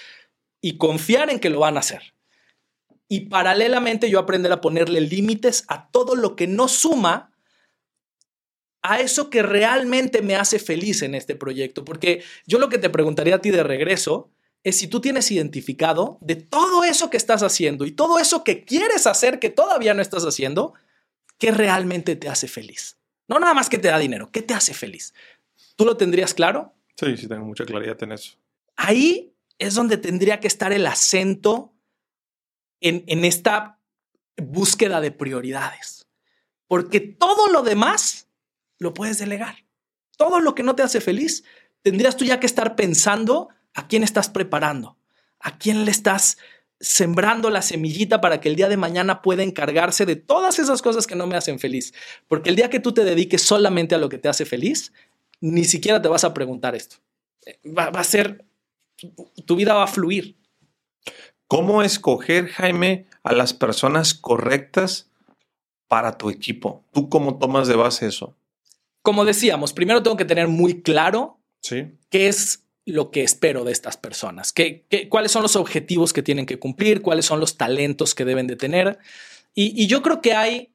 y 0.59 0.77
confiar 0.77 1.29
en 1.29 1.39
que 1.39 1.51
lo 1.51 1.59
van 1.59 1.77
a 1.77 1.81
hacer. 1.81 2.15
Y 3.07 3.27
paralelamente 3.27 4.09
yo 4.09 4.17
aprender 4.17 4.51
a 4.51 4.59
ponerle 4.59 5.01
límites 5.01 5.65
a 5.67 5.91
todo 5.91 6.15
lo 6.15 6.35
que 6.35 6.47
no 6.47 6.67
suma 6.67 7.31
a 8.81 9.01
eso 9.01 9.29
que 9.29 9.43
realmente 9.43 10.23
me 10.23 10.35
hace 10.35 10.57
feliz 10.57 11.03
en 11.03 11.13
este 11.13 11.35
proyecto. 11.35 11.85
Porque 11.85 12.23
yo 12.47 12.57
lo 12.57 12.69
que 12.69 12.79
te 12.79 12.89
preguntaría 12.89 13.35
a 13.35 13.41
ti 13.41 13.51
de 13.51 13.61
regreso 13.61 14.31
es 14.67 14.79
si 14.79 14.87
tú 14.89 14.99
tienes 14.99 15.31
identificado 15.31 16.17
de 16.19 16.35
todo 16.35 16.83
eso 16.83 17.09
que 17.09 17.15
estás 17.15 17.41
haciendo 17.41 17.85
y 17.85 17.91
todo 17.91 18.19
eso 18.19 18.43
que 18.43 18.65
quieres 18.65 19.07
hacer 19.07 19.39
que 19.39 19.49
todavía 19.49 19.93
no 19.93 20.01
estás 20.01 20.25
haciendo, 20.25 20.73
¿qué 21.37 21.51
realmente 21.51 22.17
te 22.17 22.27
hace 22.27 22.49
feliz? 22.49 22.97
No 23.29 23.39
nada 23.39 23.53
más 23.53 23.69
que 23.69 23.77
te 23.77 23.87
da 23.87 23.97
dinero, 23.97 24.29
¿qué 24.29 24.41
te 24.41 24.53
hace 24.53 24.73
feliz? 24.73 25.13
¿Tú 25.77 25.85
lo 25.85 25.95
tendrías 25.95 26.33
claro? 26.33 26.73
Sí, 26.99 27.15
sí, 27.15 27.29
tengo 27.29 27.45
mucha 27.45 27.63
claridad 27.63 28.01
en 28.03 28.11
eso. 28.11 28.33
Ahí 28.75 29.33
es 29.57 29.73
donde 29.73 29.95
tendría 29.95 30.41
que 30.41 30.47
estar 30.47 30.73
el 30.73 30.85
acento 30.85 31.73
en, 32.81 33.05
en 33.07 33.23
esta 33.23 33.79
búsqueda 34.35 34.99
de 34.99 35.11
prioridades. 35.11 36.07
Porque 36.67 36.99
todo 36.99 37.47
lo 37.47 37.63
demás 37.63 38.27
lo 38.79 38.93
puedes 38.93 39.17
delegar. 39.17 39.63
Todo 40.17 40.41
lo 40.41 40.55
que 40.55 40.63
no 40.63 40.75
te 40.75 40.83
hace 40.83 40.99
feliz, 40.99 41.45
tendrías 41.83 42.17
tú 42.17 42.25
ya 42.25 42.41
que 42.41 42.47
estar 42.47 42.75
pensando 42.75 43.47
¿A 43.77 43.87
quién 43.87 44.01
estás 44.01 44.27
preparando? 44.27 44.97
¿A 45.39 45.59
quién 45.59 45.85
le 45.85 45.91
estás 45.91 46.39
sembrando 46.79 47.51
la 47.51 47.61
semillita 47.61 48.21
para 48.21 48.41
que 48.41 48.49
el 48.49 48.55
día 48.55 48.69
de 48.69 48.75
mañana 48.75 49.21
pueda 49.21 49.43
encargarse 49.43 50.07
de 50.07 50.15
todas 50.15 50.57
esas 50.57 50.81
cosas 50.81 51.05
que 51.05 51.15
no 51.15 51.27
me 51.27 51.37
hacen 51.37 51.59
feliz? 51.59 51.93
Porque 52.27 52.49
el 52.49 52.55
día 52.55 52.71
que 52.71 52.79
tú 52.79 52.91
te 52.91 53.03
dediques 53.03 53.43
solamente 53.43 53.93
a 53.93 53.99
lo 53.99 54.09
que 54.09 54.17
te 54.17 54.29
hace 54.29 54.45
feliz, 54.45 54.93
ni 55.41 55.63
siquiera 55.63 56.01
te 56.01 56.07
vas 56.07 56.23
a 56.23 56.33
preguntar 56.33 56.73
esto. 56.73 56.95
Va, 57.65 57.85
a 57.85 58.03
ser, 58.03 58.45
tu 59.45 59.55
vida 59.55 59.75
va 59.75 59.83
a 59.83 59.87
fluir. 59.87 60.35
¿Cómo 61.47 61.83
escoger, 61.83 62.47
Jaime, 62.47 63.05
a 63.21 63.31
las 63.31 63.53
personas 63.53 64.15
correctas 64.15 65.11
para 65.87 66.17
tu 66.17 66.31
equipo? 66.31 66.83
¿Tú 66.93 67.09
cómo 67.09 67.37
tomas 67.37 67.67
de 67.67 67.75
base 67.75 68.07
eso? 68.07 68.35
Como 69.03 69.23
decíamos, 69.23 69.71
primero 69.71 70.01
tengo 70.01 70.17
que 70.17 70.25
tener 70.25 70.47
muy 70.47 70.81
claro 70.81 71.37
¿Sí? 71.61 71.91
qué 72.09 72.27
es 72.27 72.63
lo 72.87 73.11
que 73.11 73.21
espero 73.21 73.65
de 73.65 73.73
estas 73.73 73.97
personas, 73.97 74.53
¿Qué, 74.53 74.85
cuáles 75.09 75.31
son 75.33 75.43
los 75.43 75.57
objetivos 75.57 76.13
que 76.13 76.23
tienen 76.23 76.45
que 76.45 76.57
cumplir, 76.57 77.01
cuáles 77.01 77.25
son 77.25 77.41
los 77.41 77.57
talentos 77.57 78.15
que 78.15 78.23
deben 78.23 78.47
de 78.47 78.55
tener. 78.55 78.97
Y, 79.53 79.87
yo 79.87 80.01
creo 80.01 80.21
que 80.21 80.33
hay 80.33 80.73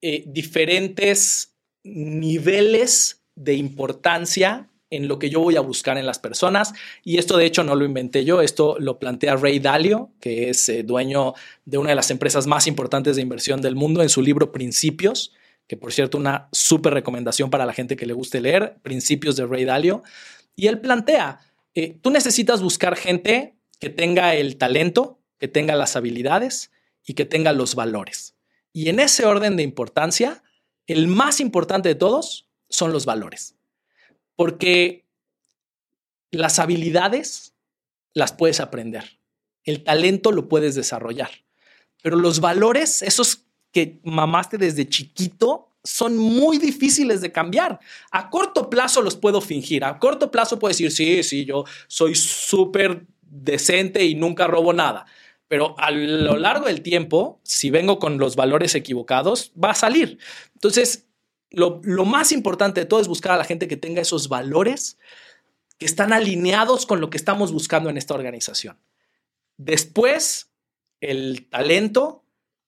eh, 0.00 0.22
diferentes 0.26 1.56
niveles 1.82 3.24
de 3.34 3.54
importancia 3.54 4.70
en 4.90 5.08
lo 5.08 5.18
que 5.18 5.28
yo 5.28 5.40
voy 5.40 5.56
a 5.56 5.60
buscar 5.60 5.98
en 5.98 6.06
las 6.06 6.20
personas. 6.20 6.72
Y 7.02 7.18
esto 7.18 7.36
de 7.36 7.46
hecho 7.46 7.64
no 7.64 7.74
lo 7.74 7.84
inventé 7.84 8.24
yo, 8.24 8.40
esto 8.40 8.76
lo 8.78 9.00
plantea 9.00 9.34
Ray 9.34 9.58
Dalio, 9.58 10.12
que 10.20 10.50
es 10.50 10.68
eh, 10.68 10.84
dueño 10.84 11.34
de 11.64 11.78
una 11.78 11.88
de 11.90 11.96
las 11.96 12.12
empresas 12.12 12.46
más 12.46 12.68
importantes 12.68 13.16
de 13.16 13.22
inversión 13.22 13.60
del 13.60 13.74
mundo, 13.74 14.02
en 14.02 14.08
su 14.08 14.22
libro 14.22 14.52
Principios, 14.52 15.32
que 15.66 15.76
por 15.76 15.92
cierto 15.92 16.16
una 16.16 16.48
súper 16.52 16.94
recomendación 16.94 17.50
para 17.50 17.66
la 17.66 17.72
gente 17.72 17.96
que 17.96 18.06
le 18.06 18.12
guste 18.12 18.40
leer, 18.40 18.76
Principios 18.82 19.34
de 19.34 19.46
Ray 19.46 19.64
Dalio. 19.64 20.04
Y 20.56 20.68
él 20.68 20.80
plantea, 20.80 21.40
eh, 21.74 21.98
tú 22.00 22.10
necesitas 22.10 22.62
buscar 22.62 22.96
gente 22.96 23.56
que 23.80 23.90
tenga 23.90 24.34
el 24.34 24.56
talento, 24.56 25.18
que 25.38 25.48
tenga 25.48 25.74
las 25.74 25.96
habilidades 25.96 26.70
y 27.04 27.14
que 27.14 27.24
tenga 27.24 27.52
los 27.52 27.74
valores. 27.74 28.34
Y 28.72 28.88
en 28.88 29.00
ese 29.00 29.26
orden 29.26 29.56
de 29.56 29.62
importancia, 29.62 30.42
el 30.86 31.08
más 31.08 31.40
importante 31.40 31.88
de 31.88 31.94
todos 31.94 32.48
son 32.68 32.92
los 32.92 33.06
valores. 33.06 33.56
Porque 34.36 35.04
las 36.30 36.58
habilidades 36.58 37.54
las 38.12 38.32
puedes 38.32 38.60
aprender. 38.60 39.18
El 39.64 39.82
talento 39.82 40.32
lo 40.32 40.48
puedes 40.48 40.74
desarrollar. 40.74 41.30
Pero 42.02 42.16
los 42.16 42.40
valores, 42.40 43.02
esos 43.02 43.44
que 43.72 44.00
mamaste 44.04 44.58
desde 44.58 44.88
chiquito, 44.88 45.68
son 45.84 46.16
muy 46.16 46.58
difíciles 46.58 47.20
de 47.20 47.30
cambiar. 47.30 47.78
A 48.10 48.30
corto 48.30 48.70
plazo 48.70 49.02
los 49.02 49.16
puedo 49.16 49.40
fingir. 49.40 49.84
A 49.84 49.98
corto 49.98 50.30
plazo 50.30 50.58
puedo 50.58 50.70
decir, 50.70 50.90
sí, 50.90 51.22
sí, 51.22 51.44
yo 51.44 51.64
soy 51.86 52.14
súper 52.14 53.06
decente 53.20 54.04
y 54.04 54.14
nunca 54.14 54.46
robo 54.46 54.72
nada. 54.72 55.04
Pero 55.46 55.78
a 55.78 55.90
lo 55.90 56.38
largo 56.38 56.66
del 56.66 56.80
tiempo, 56.80 57.40
si 57.44 57.70
vengo 57.70 57.98
con 57.98 58.16
los 58.18 58.34
valores 58.34 58.74
equivocados, 58.74 59.52
va 59.62 59.70
a 59.70 59.74
salir. 59.74 60.18
Entonces, 60.54 61.06
lo, 61.50 61.80
lo 61.84 62.06
más 62.06 62.32
importante 62.32 62.80
de 62.80 62.86
todo 62.86 63.00
es 63.00 63.08
buscar 63.08 63.32
a 63.32 63.36
la 63.36 63.44
gente 63.44 63.68
que 63.68 63.76
tenga 63.76 64.00
esos 64.00 64.28
valores 64.28 64.98
que 65.78 65.86
están 65.86 66.12
alineados 66.12 66.86
con 66.86 67.00
lo 67.00 67.10
que 67.10 67.18
estamos 67.18 67.52
buscando 67.52 67.90
en 67.90 67.98
esta 67.98 68.14
organización. 68.14 68.78
Después, 69.58 70.50
el 71.00 71.46
talento 71.50 72.23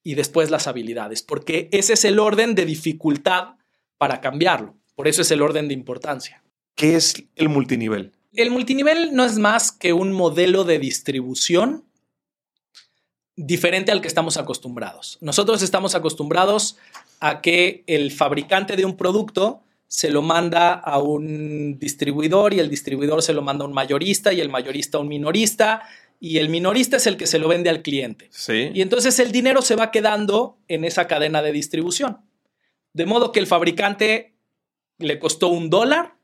y 0.07 0.15
después 0.15 0.53
las 0.53 0.69
habilidades, 0.69 1.21
porque 1.23 1.69
ese 1.73 1.95
es 1.95 2.05
el 2.05 2.21
orden 2.21 2.55
de 2.55 2.65
dificultad 2.65 3.57
para 3.99 4.21
cambiarlo. 4.21 4.77
Por 4.95 5.09
eso 5.09 5.21
es 5.21 5.33
el 5.33 5.43
orden 5.43 5.67
de 5.67 5.75
importancia. 5.75 6.45
¿Qué 6.77 6.95
es 6.95 7.25
el 7.35 7.49
multinivel? 7.49 8.13
El 8.33 8.53
multinivel 8.53 9.17
no 9.17 9.25
es 9.25 9.37
más 9.37 9.73
que 9.73 9.93
un 9.93 10.13
modelo 10.13 10.63
de 10.63 10.79
distribución 10.79 11.87
diferente 13.35 13.91
al 13.91 14.01
que 14.01 14.07
estamos 14.07 14.37
acostumbrados. 14.37 15.19
Nosotros 15.21 15.61
estamos 15.63 15.97
acostumbrados 15.97 16.77
a 17.19 17.41
que 17.41 17.83
el 17.89 18.13
fabricante 18.13 18.77
de 18.77 18.85
un 18.85 18.97
producto 18.97 19.65
se 19.89 20.11
lo 20.11 20.23
manda 20.23 20.73
a 20.75 20.99
un 20.99 21.81
distribuidor 21.81 22.55
y 22.55 22.61
el 22.61 22.71
distribuidor 22.71 23.25
se 23.25 23.33
lo 23.33 23.43
manda 23.43 23.65
a 23.65 23.67
un 23.67 23.75
mayorista 23.75 24.33
y 24.33 24.41
el 24.41 24.51
mayorista 24.51 24.99
a 24.99 25.01
un 25.01 25.09
minorista 25.09 25.83
y 26.19 26.39
el 26.39 26.49
minorista 26.49 26.97
es 26.97 27.07
el 27.07 27.17
que 27.17 27.27
se 27.27 27.39
lo 27.39 27.49
vende 27.49 27.71
al 27.71 27.83
cliente. 27.83 28.29
Sí. 28.31 28.71
Y 28.73 28.81
entonces 28.81 29.19
el 29.19 29.33
dinero 29.33 29.63
se 29.63 29.77
va 29.77 29.91
quedando 29.91 30.59
en 30.69 30.85
esa 30.85 31.07
cadena 31.07 31.43
de 31.43 31.53
distribución. 31.53 32.19
De 32.93 33.07
modo 33.07 33.33
que 33.33 33.41
el 33.41 33.47
fabricante 33.47 34.35
le 34.99 35.19
costó 35.19 35.49
un 35.49 35.69
dólar 35.69 36.17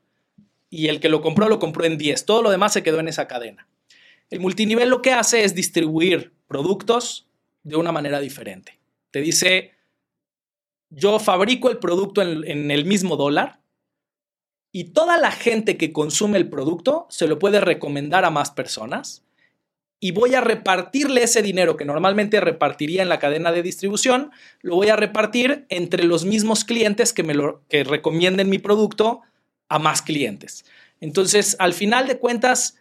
y 0.69 0.87
el 0.87 0.99
que 0.99 1.09
lo 1.09 1.21
compró 1.21 1.47
lo 1.47 1.59
compró 1.59 1.85
en 1.85 1.97
10. 1.97 2.25
Todo 2.25 2.41
lo 2.41 2.49
demás 2.49 2.73
se 2.73 2.81
quedó 2.81 2.99
en 2.99 3.07
esa 3.07 3.27
cadena. 3.27 3.67
El 4.29 4.39
multinivel 4.39 4.89
lo 4.89 5.01
que 5.01 5.11
hace 5.11 5.43
es 5.43 5.53
distribuir 5.53 6.33
productos 6.47 7.27
de 7.61 7.75
una 7.75 7.91
manera 7.91 8.19
diferente. 8.19 8.79
Te 9.11 9.21
dice, 9.21 9.73
yo 10.89 11.19
fabrico 11.19 11.69
el 11.69 11.77
producto 11.77 12.23
en, 12.23 12.43
en 12.49 12.71
el 12.71 12.85
mismo 12.85 13.15
dólar 13.15 13.59
y 14.71 14.85
toda 14.85 15.19
la 15.19 15.31
gente 15.31 15.77
que 15.77 15.93
consume 15.93 16.39
el 16.39 16.49
producto 16.49 17.05
se 17.11 17.27
lo 17.27 17.37
puede 17.37 17.61
recomendar 17.61 18.25
a 18.25 18.31
más 18.31 18.49
personas 18.49 19.23
y 20.03 20.11
voy 20.11 20.35
a 20.35 20.41
repartirle 20.41 21.23
ese 21.23 21.41
dinero 21.41 21.77
que 21.77 21.85
normalmente 21.85 22.41
repartiría 22.41 23.03
en 23.03 23.07
la 23.07 23.19
cadena 23.19 23.53
de 23.53 23.63
distribución, 23.63 24.31
lo 24.61 24.75
voy 24.75 24.89
a 24.89 24.97
repartir 24.97 25.65
entre 25.69 26.03
los 26.03 26.25
mismos 26.25 26.65
clientes 26.65 27.13
que 27.13 27.23
me 27.23 27.33
lo 27.33 27.61
que 27.69 27.85
recomienden 27.85 28.49
mi 28.49 28.57
producto 28.57 29.21
a 29.69 29.79
más 29.79 30.01
clientes. 30.01 30.65
Entonces, 30.99 31.55
al 31.57 31.73
final 31.73 32.05
de 32.05 32.17
cuentas, 32.17 32.77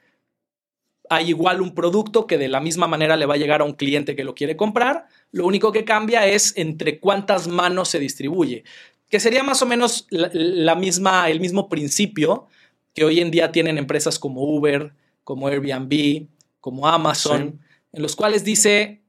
hay 1.09 1.29
igual 1.29 1.61
un 1.61 1.77
producto 1.77 2.27
que 2.27 2.39
de 2.39 2.49
la 2.49 2.59
misma 2.59 2.89
manera 2.89 3.17
le 3.17 3.27
va 3.27 3.35
a 3.35 3.39
llegar 3.39 3.61
a 3.61 3.67
un 3.67 3.75
cliente 3.75 4.17
que 4.17 4.25
lo 4.25 4.35
quiere 4.35 4.57
comprar. 4.57 5.07
Lo 5.31 5.47
único 5.47 5.71
que 5.71 5.85
cambia 5.85 6.27
es 6.27 6.55
entre 6.57 6.99
cuántas 6.99 7.47
manos 7.47 7.89
se 7.89 8.01
distribuye, 8.01 8.65
que 9.09 9.21
sería 9.21 9.45
más 9.45 9.63
o 9.63 9.67
menos 9.67 10.09
la, 10.11 10.75
misma, 10.75 11.31
el 11.31 11.39
mismo 11.39 11.69
principio 11.69 12.49
que 12.95 13.05
hoy 13.05 13.21
en 13.21 13.31
día 13.31 13.53
tienen 13.53 13.79
empresas 13.79 14.19
como 14.19 14.43
Uber, 14.43 14.93
como 15.23 15.47
Airbnb, 15.47 16.27
como 16.63 16.87
Amazon, 16.87 17.61
en 17.93 18.03
los 18.03 18.15
cuales 18.15 18.45
dice, 18.45 19.03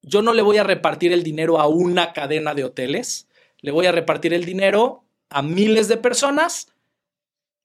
yo 0.00 0.22
no 0.22 0.32
le 0.32 0.42
voy 0.42 0.58
a 0.58 0.62
repartir 0.62 1.12
el 1.12 1.24
dinero 1.24 1.60
a 1.60 1.66
una 1.66 2.12
cadena 2.12 2.54
de 2.54 2.62
hoteles, 2.62 3.26
le 3.58 3.72
voy 3.72 3.86
a 3.86 3.92
repartir 3.92 4.32
el 4.32 4.44
dinero 4.44 5.02
a 5.28 5.42
miles 5.42 5.88
de 5.88 5.96
personas 5.96 6.68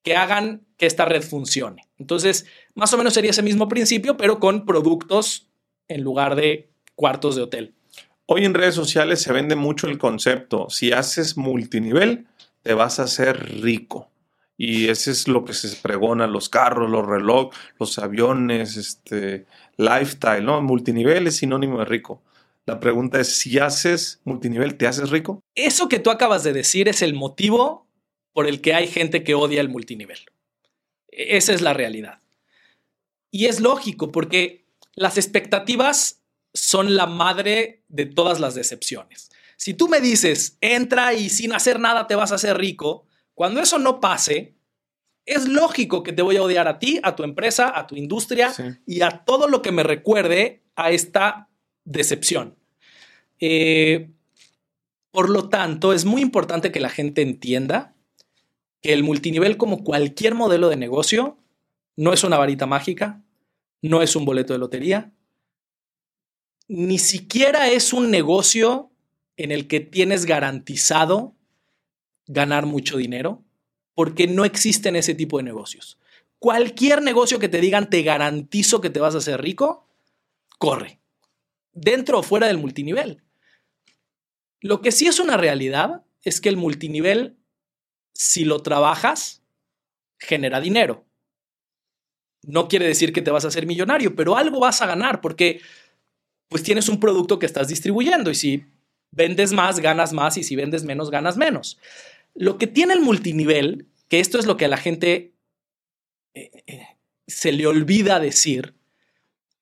que 0.01 0.15
hagan 0.15 0.65
que 0.77 0.88
esta 0.88 1.05
red 1.05 1.21
funcione. 1.21 1.88
Entonces, 1.99 2.47
más 2.73 2.91
o 2.93 2.97
menos 2.97 3.13
sería 3.13 3.29
ese 3.29 3.43
mismo 3.43 3.69
principio, 3.69 4.17
pero 4.17 4.39
con 4.39 4.65
productos 4.65 5.47
en 5.88 6.01
lugar 6.01 6.36
de 6.36 6.67
cuartos 6.95 7.36
de 7.36 7.43
hotel. 7.43 7.75
Hoy 8.25 8.45
en 8.45 8.55
redes 8.55 8.73
sociales 8.73 9.21
se 9.21 9.31
vende 9.31 9.55
mucho 9.55 9.86
el 9.86 9.99
concepto, 9.99 10.71
si 10.71 10.91
haces 10.91 11.38
multinivel, 11.38 12.25
te 12.63 12.73
vas 12.73 12.99
a 12.99 13.03
hacer 13.03 13.62
rico. 13.62 14.10
Y 14.57 14.87
ese 14.87 15.11
es 15.11 15.27
lo 15.27 15.43
que 15.43 15.53
se 15.53 15.75
pregona, 15.75 16.27
los 16.27 16.49
carros, 16.49 16.89
los 16.89 17.05
relojes, 17.05 17.59
los 17.79 17.99
aviones, 17.99 18.77
este, 18.77 19.45
lifestyle, 19.77 20.45
¿no? 20.45 20.61
Multinivel 20.61 21.27
es 21.27 21.37
sinónimo 21.37 21.79
de 21.79 21.85
rico. 21.85 22.21
La 22.65 22.79
pregunta 22.79 23.19
es, 23.19 23.35
si 23.35 23.59
haces 23.59 24.21
multinivel, 24.23 24.75
¿te 24.75 24.87
haces 24.87 25.09
rico? 25.09 25.43
Eso 25.55 25.87
que 25.89 25.99
tú 25.99 26.09
acabas 26.09 26.43
de 26.43 26.53
decir 26.53 26.87
es 26.87 27.01
el 27.01 27.13
motivo 27.13 27.87
por 28.33 28.47
el 28.47 28.61
que 28.61 28.73
hay 28.73 28.87
gente 28.87 29.23
que 29.23 29.35
odia 29.35 29.61
el 29.61 29.69
multinivel. 29.69 30.19
E-, 31.11 31.37
esa 31.37 31.53
es 31.53 31.61
la 31.61 31.73
realidad. 31.73 32.19
Y 33.29 33.45
es 33.45 33.59
lógico 33.59 34.11
porque 34.11 34.65
las 34.95 35.17
expectativas 35.17 36.21
son 36.53 36.95
la 36.95 37.05
madre 37.05 37.83
de 37.89 38.05
todas 38.05 38.39
las 38.39 38.55
decepciones. 38.55 39.29
Si 39.57 39.73
tú 39.73 39.87
me 39.87 39.99
dices, 39.99 40.57
entra 40.61 41.13
y 41.13 41.29
sin 41.29 41.53
hacer 41.53 41.79
nada 41.79 42.07
te 42.07 42.15
vas 42.15 42.31
a 42.31 42.35
hacer 42.35 42.57
rico, 42.57 43.05
cuando 43.36 43.62
eso 43.62 43.78
no 43.78 44.00
pase, 44.00 44.56
es 45.26 45.48
lógico 45.48 46.04
que 46.04 46.13
te 46.13 46.21
voy 46.21 46.38
a 46.38 46.43
odiar 46.43 46.67
a 46.67 46.80
ti, 46.80 47.00
a 47.04 47.15
tu 47.15 47.24
empresa, 47.24 47.78
a 47.78 47.86
tu 47.86 47.95
industria 47.95 48.54
y 48.86 49.02
a 49.02 49.24
todo 49.26 49.48
lo 49.48 49.62
que 49.62 49.71
me 49.71 49.84
recuerde 49.84 50.63
a 50.76 50.91
esta 50.91 51.50
decepción. 51.84 52.56
Eh, 53.39 54.10
por 55.12 55.30
lo 55.30 55.50
tanto, 55.50 55.93
es 55.93 56.06
muy 56.06 56.21
importante 56.21 56.71
que 56.71 56.80
la 56.80 56.89
gente 56.89 57.21
entienda 57.21 57.95
que 58.82 58.93
el 58.93 59.04
multinivel, 59.04 59.58
como 59.58 59.84
cualquier 59.84 60.36
modelo 60.36 60.69
de 60.69 60.78
negocio, 60.78 61.38
no 61.95 62.13
es 62.13 62.24
una 62.24 62.38
varita 62.38 62.65
mágica, 62.65 63.24
no 63.82 64.02
es 64.02 64.15
un 64.15 64.26
boleto 64.26 64.54
de 64.54 64.60
lotería, 64.60 65.12
ni 66.67 67.00
siquiera 67.00 67.69
es 67.69 67.93
un 67.93 68.12
negocio 68.12 68.91
en 69.38 69.52
el 69.52 69.67
que 69.67 69.80
tienes 69.80 70.26
garantizado 70.26 71.36
ganar 72.27 72.65
mucho 72.65 72.97
dinero, 72.97 73.43
porque 73.93 74.27
no 74.27 74.45
existen 74.45 74.95
ese 74.95 75.15
tipo 75.15 75.38
de 75.38 75.43
negocios. 75.43 75.99
Cualquier 76.39 77.01
negocio 77.01 77.39
que 77.39 77.49
te 77.49 77.61
digan 77.61 77.89
te 77.89 78.03
garantizo 78.03 78.81
que 78.81 78.89
te 78.89 78.99
vas 78.99 79.15
a 79.15 79.19
hacer 79.19 79.41
rico, 79.41 79.88
corre, 80.57 80.99
dentro 81.73 82.19
o 82.19 82.23
fuera 82.23 82.47
del 82.47 82.57
multinivel. 82.57 83.23
Lo 84.61 84.81
que 84.81 84.91
sí 84.91 85.07
es 85.07 85.19
una 85.19 85.38
realidad 85.38 86.03
es 86.23 86.41
que 86.41 86.49
el 86.49 86.57
multinivel 86.57 87.38
si 88.15 88.45
lo 88.45 88.61
trabajas, 88.63 89.43
genera 90.17 90.61
dinero. 90.61 91.05
No 92.43 92.67
quiere 92.67 92.88
decir 92.88 93.11
que 93.11 93.21
te 93.21 93.31
vas 93.31 93.43
a 93.43 93.49
hacer 93.49 93.67
millonario, 93.67 94.15
pero 94.15 94.38
algo 94.38 94.59
vas 94.59 94.81
a 94.81 94.88
ganar 94.88 95.19
porque 95.21 95.61
pues 96.47 96.63
tienes 96.63 96.88
un 96.88 96.99
producto 96.99 97.38
que 97.38 97.45
estás 97.45 97.67
distribuyendo 97.67 98.31
y 98.31 98.35
si 98.35 98.65
vendes 99.11 99.51
más, 99.51 99.79
ganas 99.79 100.13
más 100.13 100.38
y 100.38 100.43
si 100.43 100.55
vendes 100.55 100.85
menos, 100.85 101.11
ganas 101.11 101.38
menos. 101.38 101.77
Lo 102.36 102.58
que 102.58 102.67
tiene 102.67 102.93
el 102.93 103.02
multinivel, 103.02 103.88
que 104.08 104.19
esto 104.19 104.38
es 104.38 104.45
lo 104.45 104.58
que 104.58 104.65
a 104.65 104.69
la 104.69 104.78
gente 104.78 105.34
eh, 106.34 106.52
eh, 106.67 106.88
se 107.28 107.52
le 107.52 107.65
olvida 107.65 108.19
decir, 108.19 108.76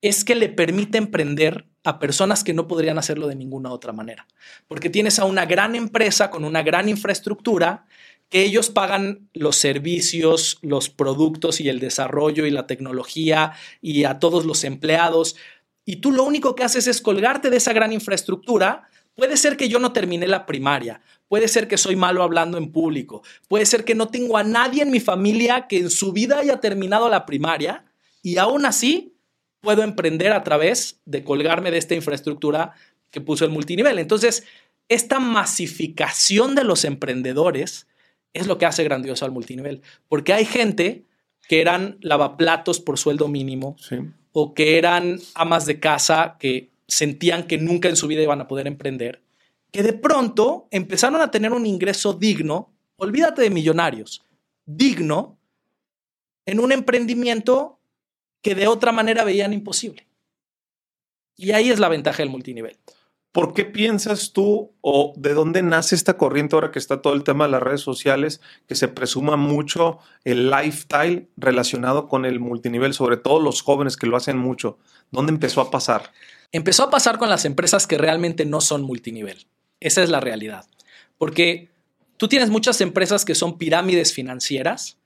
es 0.02 0.26
que 0.26 0.36
le 0.36 0.50
permite 0.50 0.98
emprender 0.98 1.68
a 1.84 2.00
personas 2.00 2.44
que 2.44 2.54
no 2.54 2.68
podrían 2.68 2.98
hacerlo 2.98 3.28
de 3.28 3.36
ninguna 3.36 3.72
otra 3.72 3.94
manera. 3.94 4.28
Porque 4.68 4.90
tienes 4.90 5.20
a 5.20 5.26
una 5.26 5.46
gran 5.46 5.76
empresa 5.76 6.30
con 6.30 6.46
una 6.46 6.64
gran 6.64 6.90
infraestructura 6.90 7.86
que 8.30 8.42
ellos 8.42 8.70
pagan 8.70 9.30
los 9.34 9.58
servicios, 9.58 10.58
los 10.62 10.90
productos 10.90 11.62
y 11.62 11.70
el 11.70 11.80
desarrollo 11.80 12.46
y 12.46 12.52
la 12.52 12.66
tecnología 12.68 13.54
y 13.82 14.06
a 14.06 14.18
todos 14.18 14.46
los 14.46 14.64
empleados. 14.64 15.36
Y 15.86 15.98
tú 15.98 16.12
lo 16.12 16.24
único 16.24 16.56
que 16.56 16.64
haces 16.64 16.88
es 16.88 17.02
colgarte 17.02 17.50
de 17.50 17.58
esa 17.58 17.74
gran 17.74 17.94
infraestructura. 17.94 18.90
Puede 19.16 19.38
ser 19.38 19.58
que 19.58 19.70
yo 19.70 19.80
no 19.80 19.94
terminé 19.94 20.28
la 20.28 20.46
primaria, 20.46 21.02
puede 21.28 21.48
ser 21.48 21.68
que 21.68 21.78
soy 21.78 21.96
malo 21.96 22.24
hablando 22.24 22.58
en 22.58 22.72
público, 22.72 23.22
puede 23.48 23.66
ser 23.66 23.84
que 23.86 23.96
no 23.96 24.08
tengo 24.08 24.38
a 24.38 24.44
nadie 24.44 24.82
en 24.82 24.92
mi 24.92 25.00
familia 25.00 25.68
que 25.68 25.78
en 25.78 25.90
su 25.90 26.14
vida 26.14 26.40
haya 26.40 26.60
terminado 26.60 27.10
la 27.10 27.26
primaria 27.26 27.86
y 28.22 28.38
aún 28.38 28.66
así 28.66 29.16
puedo 29.62 29.84
emprender 29.84 30.34
a 30.34 30.44
través 30.44 31.00
de 31.06 31.24
colgarme 31.24 31.72
de 31.72 31.78
esta 31.78 31.96
infraestructura 31.96 32.74
que 33.12 33.22
puso 33.22 33.46
el 33.46 33.52
multinivel. 33.52 34.00
Entonces, 34.00 34.44
esta 34.90 35.20
masificación 35.20 36.56
de 36.56 36.64
los 36.64 36.84
emprendedores 36.84 37.88
es 38.34 38.48
lo 38.48 38.58
que 38.58 38.66
hace 38.66 38.84
grandioso 38.84 39.24
al 39.24 39.32
multinivel. 39.32 39.82
Porque 40.10 40.34
hay 40.34 40.46
gente 40.46 41.06
que 41.48 41.62
eran 41.62 41.98
lavaplatos 42.02 42.80
por 42.80 42.98
sueldo 42.98 43.28
mínimo 43.28 43.78
o 44.32 44.54
que 44.54 44.78
eran 44.78 45.20
amas 45.36 45.66
de 45.66 45.80
casa 45.80 46.36
que 46.40 46.73
sentían 46.88 47.48
que 47.48 47.58
nunca 47.58 47.90
en 47.90 47.96
su 47.96 48.08
vida 48.08 48.22
iban 48.22 48.42
a 48.42 48.48
poder 48.48 48.68
emprender 48.68 49.22
que 49.74 49.82
de 49.82 49.94
pronto 49.94 50.68
empezaron 50.70 51.20
a 51.20 51.32
tener 51.32 51.52
un 51.52 51.66
ingreso 51.66 52.14
digno, 52.14 52.72
olvídate 52.96 53.42
de 53.42 53.50
millonarios, 53.50 54.24
digno, 54.66 55.40
en 56.46 56.60
un 56.60 56.72
emprendimiento 56.72 57.80
que 58.44 58.54
de 58.54 58.68
otra 58.68 58.92
manera 58.92 59.24
veían 59.24 59.52
imposible. 59.52 60.08
Y 61.36 61.52
ahí 61.54 61.72
es 61.72 61.80
la 61.80 61.90
ventaja 61.90 62.20
del 62.20 62.30
multinivel. 62.30 62.78
¿Por 63.34 63.56
qué 63.56 63.66
piensas 63.66 64.32
tú 64.32 64.74
o 64.82 65.12
de 65.18 65.34
dónde 65.34 65.64
nace 65.64 65.96
esta 65.96 66.18
corriente 66.18 66.56
ahora 66.56 66.70
que 66.70 66.78
está 66.78 67.02
todo 67.02 67.16
el 67.16 67.24
tema 67.24 67.46
de 67.46 67.52
las 67.52 67.64
redes 67.64 67.82
sociales, 67.82 68.42
que 68.68 68.76
se 68.76 68.88
presuma 68.88 69.38
mucho 69.38 69.98
el 70.24 70.52
lifestyle 70.52 71.28
relacionado 71.36 72.08
con 72.08 72.26
el 72.26 72.40
multinivel, 72.40 72.94
sobre 72.94 73.18
todo 73.18 73.40
los 73.40 73.64
jóvenes 73.64 73.98
que 73.98 74.06
lo 74.06 74.18
hacen 74.18 74.38
mucho? 74.38 74.78
¿Dónde 75.10 75.32
empezó 75.32 75.62
a 75.62 75.72
pasar? 75.72 76.12
Empezó 76.52 76.84
a 76.84 76.92
pasar 76.92 77.18
con 77.18 77.28
las 77.28 77.44
empresas 77.46 77.88
que 77.88 77.98
realmente 77.98 78.46
no 78.46 78.62
son 78.62 78.84
multinivel. 78.84 79.48
Esa 79.80 80.04
es 80.04 80.12
la 80.12 80.20
realidad. 80.20 80.68
Porque 81.18 81.70
tú 82.18 82.28
tienes 82.28 82.52
muchas 82.52 82.82
empresas 82.82 83.26
que 83.26 83.34
son 83.34 83.58
pirámides 83.58 84.14
financieras 84.14 85.00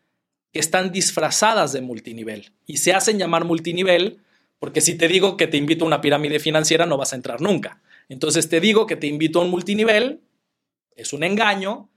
que 0.52 0.60
están 0.60 0.92
disfrazadas 0.92 1.72
de 1.72 1.80
multinivel 1.80 2.52
y 2.66 2.78
se 2.78 2.94
hacen 2.94 3.20
llamar 3.20 3.46
multinivel 3.46 4.20
porque 4.60 4.82
si 4.82 4.98
te 4.98 5.08
digo 5.08 5.38
que 5.38 5.48
te 5.48 5.56
invito 5.56 5.86
a 5.86 5.88
una 5.88 6.02
pirámide 6.02 6.40
financiera 6.40 6.86
no 6.86 6.98
vas 6.98 7.14
a 7.14 7.16
entrar 7.16 7.40
nunca. 7.40 7.80
Entonces 8.10 8.50
te 8.50 8.60
digo 8.60 8.86
que 8.88 8.96
te 8.96 9.08
invito 9.08 9.40
a 9.40 9.44
un 9.44 9.52
multinivel, 9.52 10.22
es 10.96 11.14
un 11.14 11.24
engaño, 11.24 11.90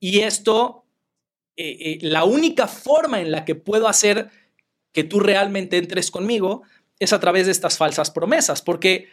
y 0.00 0.20
esto, 0.20 0.84
eh, 1.56 1.76
eh, 1.80 1.98
la 2.02 2.24
única 2.24 2.66
forma 2.66 3.20
en 3.20 3.30
la 3.30 3.44
que 3.44 3.54
puedo 3.54 3.88
hacer 3.88 4.30
que 4.92 5.04
tú 5.04 5.20
realmente 5.20 5.76
entres 5.76 6.10
conmigo 6.10 6.62
es 6.98 7.12
a 7.12 7.20
través 7.20 7.46
de 7.46 7.52
estas 7.52 7.78
falsas 7.78 8.10
promesas, 8.10 8.62
porque 8.62 9.08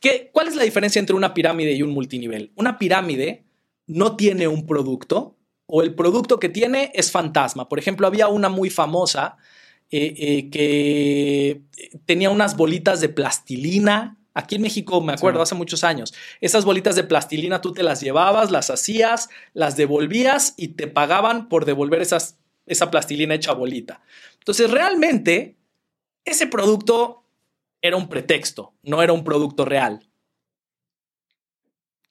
¿qué, 0.00 0.30
¿cuál 0.32 0.48
es 0.48 0.56
la 0.56 0.64
diferencia 0.64 0.98
entre 0.98 1.16
una 1.16 1.34
pirámide 1.34 1.72
y 1.72 1.82
un 1.82 1.90
multinivel? 1.90 2.52
Una 2.56 2.78
pirámide 2.78 3.44
no 3.86 4.16
tiene 4.16 4.48
un 4.48 4.66
producto 4.66 5.36
o 5.66 5.82
el 5.82 5.94
producto 5.94 6.38
que 6.38 6.48
tiene 6.48 6.90
es 6.94 7.10
fantasma. 7.10 7.68
Por 7.68 7.78
ejemplo, 7.78 8.06
había 8.06 8.28
una 8.28 8.48
muy 8.48 8.70
famosa 8.70 9.36
eh, 9.90 10.48
que 10.50 11.62
tenía 12.04 12.30
unas 12.30 12.56
bolitas 12.56 13.00
de 13.00 13.08
plastilina 13.08 14.18
Aquí 14.38 14.56
en 14.56 14.62
México, 14.62 15.00
me 15.00 15.14
acuerdo, 15.14 15.40
hace 15.40 15.54
muchos 15.54 15.82
años, 15.82 16.12
esas 16.42 16.66
bolitas 16.66 16.94
de 16.94 17.04
plastilina 17.04 17.62
tú 17.62 17.72
te 17.72 17.82
las 17.82 18.02
llevabas, 18.02 18.50
las 18.50 18.68
hacías, 18.68 19.30
las 19.54 19.78
devolvías 19.78 20.52
y 20.58 20.68
te 20.68 20.88
pagaban 20.88 21.48
por 21.48 21.64
devolver 21.64 22.02
esas, 22.02 22.36
esa 22.66 22.90
plastilina 22.90 23.34
hecha 23.34 23.54
bolita. 23.54 24.02
Entonces, 24.34 24.70
realmente, 24.70 25.56
ese 26.22 26.46
producto 26.48 27.24
era 27.80 27.96
un 27.96 28.10
pretexto, 28.10 28.74
no 28.82 29.02
era 29.02 29.14
un 29.14 29.24
producto 29.24 29.64
real. 29.64 30.06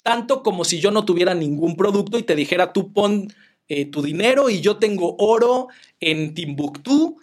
Tanto 0.01 0.41
como 0.41 0.65
si 0.65 0.79
yo 0.79 0.89
no 0.89 1.05
tuviera 1.05 1.35
ningún 1.35 1.75
producto 1.75 2.17
y 2.17 2.23
te 2.23 2.33
dijera, 2.33 2.73
tú 2.73 2.91
pon 2.91 3.31
eh, 3.67 3.85
tu 3.85 4.01
dinero 4.01 4.49
y 4.49 4.61
yo 4.61 4.77
tengo 4.77 5.15
oro 5.19 5.67
en 5.99 6.33
Timbuktu 6.33 7.17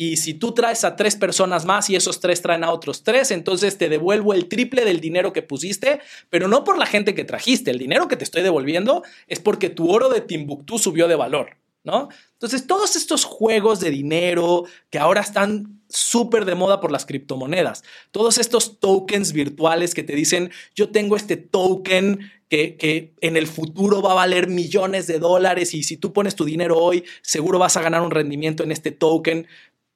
y 0.00 0.16
si 0.16 0.34
tú 0.34 0.52
traes 0.52 0.84
a 0.84 0.94
tres 0.94 1.16
personas 1.16 1.64
más 1.64 1.90
y 1.90 1.96
esos 1.96 2.20
tres 2.20 2.40
traen 2.40 2.62
a 2.62 2.70
otros 2.70 3.02
tres, 3.02 3.32
entonces 3.32 3.78
te 3.78 3.88
devuelvo 3.88 4.32
el 4.32 4.46
triple 4.46 4.84
del 4.84 5.00
dinero 5.00 5.32
que 5.32 5.42
pusiste, 5.42 6.00
pero 6.30 6.46
no 6.46 6.62
por 6.62 6.78
la 6.78 6.86
gente 6.86 7.16
que 7.16 7.24
trajiste. 7.24 7.72
El 7.72 7.78
dinero 7.78 8.06
que 8.06 8.16
te 8.16 8.22
estoy 8.22 8.42
devolviendo 8.42 9.02
es 9.26 9.40
porque 9.40 9.70
tu 9.70 9.90
oro 9.90 10.08
de 10.08 10.20
Timbuktu 10.20 10.78
subió 10.78 11.08
de 11.08 11.16
valor, 11.16 11.56
¿no? 11.82 12.10
Entonces, 12.34 12.68
todos 12.68 12.94
estos 12.94 13.24
juegos 13.24 13.80
de 13.80 13.90
dinero 13.90 14.66
que 14.88 15.00
ahora 15.00 15.20
están 15.20 15.80
súper 15.88 16.44
de 16.44 16.54
moda 16.54 16.80
por 16.80 16.92
las 16.92 17.04
criptomonedas, 17.04 17.82
todos 18.12 18.38
estos 18.38 18.78
tokens 18.78 19.32
virtuales 19.32 19.94
que 19.94 20.04
te 20.04 20.14
dicen, 20.14 20.52
yo 20.76 20.90
tengo 20.90 21.16
este 21.16 21.36
token 21.36 22.30
que, 22.48 22.76
que, 22.76 23.14
en 23.20 23.36
el 23.36 23.46
futuro 23.46 24.00
va 24.00 24.12
a 24.12 24.14
valer 24.14 24.48
millones 24.48 25.06
de 25.06 25.18
dólares 25.18 25.74
y 25.74 25.82
si 25.82 25.96
tú 25.96 26.12
pones 26.12 26.34
tu 26.34 26.44
dinero 26.44 26.78
hoy, 26.78 27.04
seguro 27.22 27.58
vas 27.58 27.76
a 27.76 27.82
ganar 27.82 28.02
un 28.02 28.10
rendimiento 28.10 28.62
en 28.62 28.72
este 28.72 28.90
token 28.90 29.46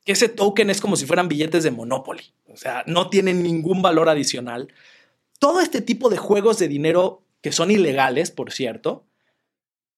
que 0.05 0.13
ese 0.13 0.29
token 0.29 0.71
es 0.71 0.81
como 0.81 0.97
si 0.97 1.07
fueran 1.07 1.29
billetes 1.29 1.65
de 1.65 1.71
Monopoly. 1.71 2.35
O 2.49 2.57
sea, 2.57 2.85
no 2.87 3.09
tienen 3.09 3.43
ningún 3.43 3.83
valor 3.83 4.09
adicional. 4.09 4.73
Todo 5.39 5.61
este 5.61 5.81
tipo 5.81 6.09
de 6.09 6.17
juegos 6.17 6.59
de 6.59 6.69
dinero 6.69 7.25
que 7.41 7.53
son 7.53 7.71
ilegales, 7.71 8.31
por 8.31 8.53
cierto, 8.53 9.07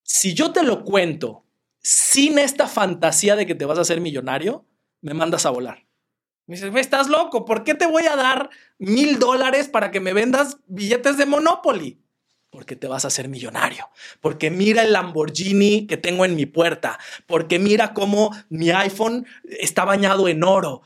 si 0.02 0.34
yo 0.34 0.52
te 0.52 0.62
lo 0.62 0.84
cuento 0.84 1.44
sin 1.80 2.38
esta 2.38 2.66
fantasía 2.66 3.36
de 3.36 3.46
que 3.46 3.54
te 3.54 3.64
vas 3.64 3.78
a 3.78 3.82
hacer 3.82 4.00
millonario, 4.00 4.64
me 5.00 5.14
mandas 5.14 5.44
a 5.46 5.50
volar. 5.50 5.86
Me 6.46 6.56
dices, 6.56 6.74
estás 6.76 7.08
loco, 7.08 7.44
¿por 7.44 7.64
qué 7.64 7.74
te 7.74 7.86
voy 7.86 8.04
a 8.04 8.16
dar 8.16 8.50
mil 8.78 9.18
dólares 9.18 9.68
para 9.68 9.90
que 9.90 10.00
me 10.00 10.12
vendas 10.12 10.58
billetes 10.66 11.16
de 11.16 11.26
Monopoly? 11.26 12.03
Porque 12.54 12.76
te 12.76 12.86
vas 12.86 13.04
a 13.04 13.08
hacer 13.08 13.26
millonario, 13.26 13.88
porque 14.20 14.48
mira 14.48 14.84
el 14.84 14.92
Lamborghini 14.92 15.88
que 15.88 15.96
tengo 15.96 16.24
en 16.24 16.36
mi 16.36 16.46
puerta, 16.46 17.00
porque 17.26 17.58
mira 17.58 17.92
cómo 17.94 18.30
mi 18.48 18.70
iPhone 18.70 19.26
está 19.58 19.84
bañado 19.84 20.28
en 20.28 20.44
oro. 20.44 20.82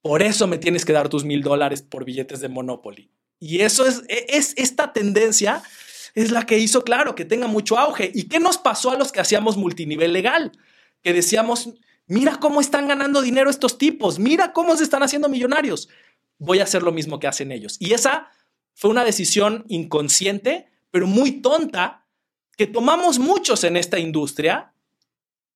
Por 0.00 0.22
eso 0.22 0.46
me 0.46 0.56
tienes 0.56 0.86
que 0.86 0.94
dar 0.94 1.10
tus 1.10 1.26
mil 1.26 1.42
dólares 1.42 1.82
por 1.82 2.06
billetes 2.06 2.40
de 2.40 2.48
Monopoly. 2.48 3.10
Y 3.38 3.60
eso 3.60 3.86
es, 3.86 4.04
e, 4.08 4.24
es 4.30 4.54
esta 4.56 4.94
tendencia 4.94 5.62
es 6.14 6.30
la 6.30 6.46
que 6.46 6.56
hizo, 6.56 6.82
claro, 6.82 7.14
que 7.14 7.26
tenga 7.26 7.46
mucho 7.46 7.76
auge. 7.76 8.10
¿Y 8.14 8.22
qué 8.22 8.40
nos 8.40 8.56
pasó 8.56 8.90
a 8.90 8.96
los 8.96 9.12
que 9.12 9.20
hacíamos 9.20 9.58
multinivel 9.58 10.14
legal? 10.14 10.52
Que 11.02 11.12
decíamos, 11.12 11.74
mira 12.06 12.40
cómo 12.40 12.62
están 12.62 12.88
ganando 12.88 13.20
dinero 13.20 13.50
estos 13.50 13.76
tipos, 13.76 14.18
mira 14.18 14.54
cómo 14.54 14.78
se 14.78 14.84
están 14.84 15.02
haciendo 15.02 15.28
millonarios. 15.28 15.90
Voy 16.38 16.60
a 16.60 16.64
hacer 16.64 16.82
lo 16.82 16.90
mismo 16.90 17.20
que 17.20 17.26
hacen 17.26 17.52
ellos. 17.52 17.76
Y 17.80 17.92
esa 17.92 18.30
fue 18.72 18.90
una 18.90 19.04
decisión 19.04 19.66
inconsciente 19.68 20.71
pero 20.92 21.08
muy 21.08 21.40
tonta, 21.42 22.06
que 22.56 22.68
tomamos 22.68 23.18
muchos 23.18 23.64
en 23.64 23.76
esta 23.76 23.98
industria 23.98 24.72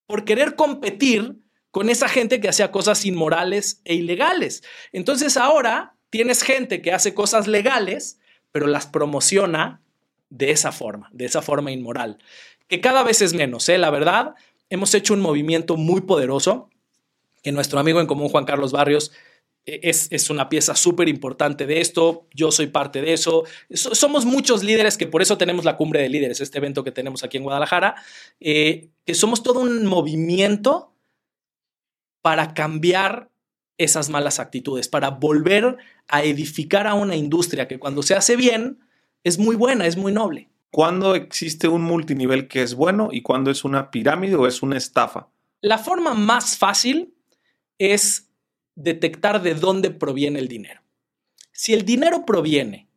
por 0.07 0.25
querer 0.25 0.57
competir 0.57 1.37
con 1.71 1.91
esa 1.91 2.09
gente 2.09 2.41
que 2.41 2.49
hacía 2.49 2.73
cosas 2.73 3.05
inmorales 3.05 3.83
e 3.85 3.95
ilegales. 3.95 4.65
Entonces 4.93 5.37
ahora 5.37 5.95
tienes 6.11 6.43
gente 6.43 6.81
que 6.81 6.93
hace 6.93 7.13
cosas 7.13 7.47
legales, 7.47 8.19
pero 8.51 8.67
las 8.67 8.87
promociona 8.87 9.83
de 10.31 10.51
esa 10.51 10.73
forma, 10.73 11.11
de 11.13 11.27
esa 11.27 11.43
forma 11.43 11.71
inmoral, 11.71 12.19
que 12.67 12.81
cada 12.81 13.03
vez 13.03 13.21
es 13.21 13.35
menos, 13.35 13.69
¿eh? 13.69 13.79
La 13.79 13.91
verdad, 13.91 14.35
hemos 14.71 14.95
hecho 14.95 15.15
un 15.15 15.21
movimiento 15.21 15.77
muy 15.77 16.01
poderoso 16.01 16.71
que 17.43 17.53
nuestro 17.53 17.79
amigo 17.79 18.01
en 18.01 18.07
común 18.07 18.31
Juan 18.31 18.47
Carlos 18.47 18.73
Barrios 18.73 19.13
e, 19.67 19.81
es, 19.83 20.31
una 20.31 20.49
pieza 20.49 20.77
súper 20.77 21.09
importante 21.09 21.67
de 21.67 21.81
esto, 21.81 22.29
yo 22.33 22.53
soy 22.53 22.69
parte 22.69 23.03
de 23.03 23.13
eso. 23.13 23.45
somos 23.71 24.25
muchos 24.25 24.63
líderes 24.63 24.97
que 24.97 25.09
por 25.09 25.23
eso 25.23 25.37
tenemos 25.37 25.65
la 25.65 25.77
cumbre 25.77 26.01
de 26.01 26.09
líderes, 26.09 26.41
este 26.41 26.59
evento 26.59 26.85
que 26.85 26.93
tenemos 26.93 27.25
aquí 27.25 27.37
en 27.37 27.43
Guadalajara, 27.43 27.97
eh, 28.41 28.89
que 29.05 29.15
somos 29.15 29.43
todo 29.43 29.61
un 29.61 29.85
movimiento 29.87 30.93
para 32.23 32.55
cambiar 32.55 33.31
esas 33.79 34.09
malas 34.09 34.41
actitudes, 34.41 34.89
para 34.89 35.11
volver 35.11 35.77
a 36.09 36.23
edificar 36.23 36.87
a 36.87 36.95
una 36.95 37.17
industria 37.17 37.69
que 37.69 37.79
cuando 37.79 38.03
se 38.03 38.15
hace 38.15 38.37
bien 38.37 38.79
es 39.25 39.39
muy 39.39 39.57
buena, 39.57 39.87
es 39.87 39.97
muy 39.97 40.13
noble. 40.13 40.49
¿Cuándo 40.71 41.15
existe 41.15 41.69
un 41.69 41.83
multinivel 41.83 42.49
que 42.49 42.63
es 42.63 42.75
bueno 42.75 43.09
y 43.11 43.23
cuándo 43.23 43.51
es 43.51 43.65
una 43.65 43.91
pirámide 43.91 44.37
o 44.37 44.47
es 44.47 44.63
una 44.63 44.77
estafa? 44.77 45.29
La 45.61 45.79
forma 45.79 46.15
más 46.15 46.57
fácil 46.57 47.15
es 47.79 48.26
detectar 48.77 49.43
de 49.43 49.55
dónde 49.55 49.91
proviene 49.91 50.39
el 50.39 50.47
dinero. 50.47 50.83
Si 51.51 51.73
el 51.73 51.85
dinero 51.85 52.25
proviene 52.25 52.89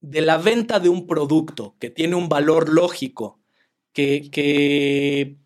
de 0.00 0.20
la 0.20 0.36
venta 0.36 0.78
de 0.78 0.90
un 0.90 1.06
producto 1.06 1.74
que 1.80 1.90
tiene 1.90 2.14
un 2.14 2.28
valor 2.28 2.68
lógico, 2.68 3.40
que, 3.92 5.36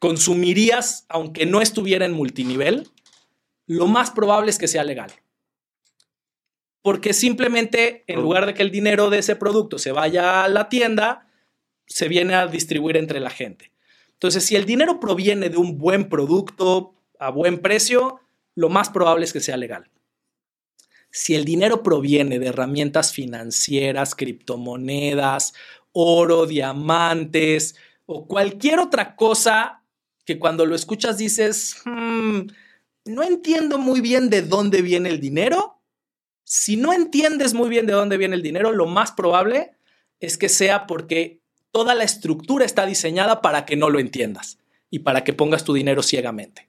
consumirías 0.00 1.06
aunque 1.08 1.44
no 1.46 1.60
estuviera 1.60 2.04
en 2.04 2.12
multinivel, 2.12 2.88
lo 3.66 3.86
más 3.86 4.10
probable 4.10 4.50
es 4.50 4.58
que 4.58 4.68
sea 4.68 4.84
legal. 4.84 5.12
Porque 6.82 7.12
simplemente 7.12 8.04
en 8.06 8.22
lugar 8.22 8.46
de 8.46 8.54
que 8.54 8.62
el 8.62 8.70
dinero 8.70 9.10
de 9.10 9.18
ese 9.18 9.36
producto 9.36 9.78
se 9.78 9.92
vaya 9.92 10.44
a 10.44 10.48
la 10.48 10.68
tienda, 10.68 11.28
se 11.86 12.08
viene 12.08 12.34
a 12.34 12.46
distribuir 12.46 12.96
entre 12.96 13.20
la 13.20 13.30
gente. 13.30 13.72
Entonces, 14.12 14.44
si 14.44 14.56
el 14.56 14.64
dinero 14.64 14.98
proviene 14.98 15.48
de 15.48 15.58
un 15.58 15.78
buen 15.78 16.08
producto 16.08 16.94
a 17.18 17.30
buen 17.30 17.60
precio, 17.60 18.20
lo 18.58 18.68
más 18.68 18.90
probable 18.90 19.24
es 19.24 19.32
que 19.32 19.38
sea 19.38 19.56
legal. 19.56 19.88
Si 21.12 21.36
el 21.36 21.44
dinero 21.44 21.84
proviene 21.84 22.40
de 22.40 22.48
herramientas 22.48 23.12
financieras, 23.12 24.16
criptomonedas, 24.16 25.54
oro, 25.92 26.44
diamantes 26.44 27.76
o 28.04 28.26
cualquier 28.26 28.80
otra 28.80 29.14
cosa 29.14 29.84
que 30.24 30.40
cuando 30.40 30.66
lo 30.66 30.74
escuchas 30.74 31.18
dices, 31.18 31.82
hmm, 31.84 32.48
no 33.04 33.22
entiendo 33.22 33.78
muy 33.78 34.00
bien 34.00 34.28
de 34.28 34.42
dónde 34.42 34.82
viene 34.82 35.08
el 35.10 35.20
dinero, 35.20 35.80
si 36.42 36.76
no 36.76 36.92
entiendes 36.92 37.54
muy 37.54 37.68
bien 37.68 37.86
de 37.86 37.92
dónde 37.92 38.16
viene 38.16 38.34
el 38.34 38.42
dinero, 38.42 38.72
lo 38.72 38.86
más 38.86 39.12
probable 39.12 39.70
es 40.18 40.36
que 40.36 40.48
sea 40.48 40.88
porque 40.88 41.42
toda 41.70 41.94
la 41.94 42.02
estructura 42.02 42.64
está 42.64 42.86
diseñada 42.86 43.40
para 43.40 43.64
que 43.66 43.76
no 43.76 43.88
lo 43.88 44.00
entiendas 44.00 44.58
y 44.90 44.98
para 44.98 45.22
que 45.22 45.32
pongas 45.32 45.62
tu 45.62 45.74
dinero 45.74 46.02
ciegamente. 46.02 46.67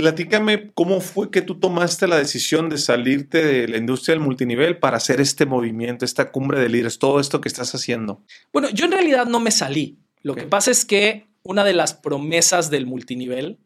Platícame 0.00 0.70
cómo 0.72 1.02
fue 1.02 1.30
que 1.30 1.42
tú 1.42 1.60
tomaste 1.60 2.08
la 2.08 2.16
decisión 2.16 2.70
de 2.70 2.78
salirte 2.78 3.44
de 3.44 3.68
la 3.68 3.76
industria 3.76 4.14
del 4.14 4.24
multinivel 4.24 4.78
para 4.78 4.96
hacer 4.96 5.20
este 5.20 5.44
movimiento, 5.44 6.06
esta 6.06 6.32
cumbre 6.32 6.58
de 6.58 6.70
líderes, 6.70 6.98
todo 6.98 7.20
esto 7.20 7.42
que 7.42 7.50
estás 7.50 7.74
haciendo. 7.74 8.22
Bueno, 8.50 8.70
yo 8.70 8.86
en 8.86 8.92
realidad 8.92 9.26
no 9.26 9.40
me 9.40 9.50
salí. 9.50 9.98
Lo 10.22 10.34
que 10.34 10.44
pasa 10.44 10.70
es 10.70 10.86
que 10.86 11.26
una 11.42 11.64
de 11.64 11.74
las 11.74 11.92
promesas 11.92 12.70
del 12.70 12.86
multinivel 12.86 13.58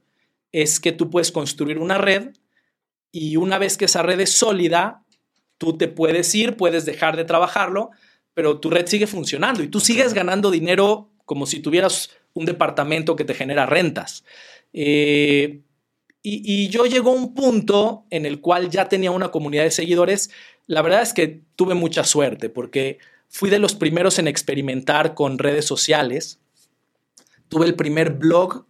es 0.51 0.81
que 0.81 0.91
tú 0.91 1.09
puedes 1.09 1.31
construir 1.31 1.79
una 1.79 1.99
red 1.99 2.31
y 3.13 3.37
una 3.37 3.59
vez 3.59 3.77
que 3.77 3.85
esa 3.85 4.03
red 4.03 4.19
es 4.19 4.33
sólida, 4.33 5.05
tú 5.57 5.79
te 5.79 5.87
puedes 5.87 6.35
ir, 6.35 6.57
puedes 6.57 6.85
dejar 6.85 7.17
de 7.17 7.25
trabajarlo, 7.25 7.91
pero 8.35 8.59
tu 8.59 8.71
red 8.71 8.89
sigue 8.89 9.07
funcionando 9.07 9.63
y 9.63 9.69
tú 9.69 9.79
sigues 9.79 10.15
ganando 10.15 10.51
dinero 10.51 11.13
como 11.27 11.47
si 11.47 11.61
tuvieras 11.61 12.11
un 12.33 12.45
departamento 12.45 13.15
que 13.15 13.25
te 13.25 13.35
genera 13.35 13.67
rentas. 13.67 14.25
Eh, 14.73 15.61
y, 16.27 16.71
yo 16.71 16.87
llegó 16.87 17.11
a 17.11 17.15
un 17.15 17.35
punto 17.35 18.07
en 18.09 18.25
el 18.25 18.41
cual 18.41 18.71
ya 18.71 18.89
tenía 18.89 19.11
una 19.11 19.31
comunidad 19.31 19.65
de 19.65 19.71
seguidores. 19.71 20.31
La 20.67 20.81
verdad 20.81 21.03
es 21.03 21.13
que 21.13 21.43
tuve 21.55 21.75
mucha 21.75 22.03
suerte 22.03 22.49
porque 22.49 22.99
fui 23.29 23.51
de 23.51 23.59
los 23.59 23.75
primeros 23.75 24.19
en 24.19 24.27
experimentar 24.27 25.15
con 25.15 25.39
redes 25.39 25.67
sociales. 25.67 26.41
Tuve 27.51 27.67
el 27.67 27.75
primer 27.75 28.11
blog 28.11 28.65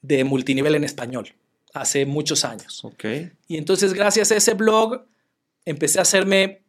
de 0.00 0.24
multinivel 0.24 0.76
en 0.76 0.84
español 0.84 1.34
hace 1.74 2.06
muchos 2.06 2.42
años. 2.42 2.82
Okay. 2.82 3.32
Y 3.48 3.58
entonces 3.58 3.92
gracias 3.92 4.32
a 4.32 4.36
ese 4.36 4.54
blog 4.54 5.04
empecé 5.66 5.98
a 5.98 6.02
hacerme 6.02 6.63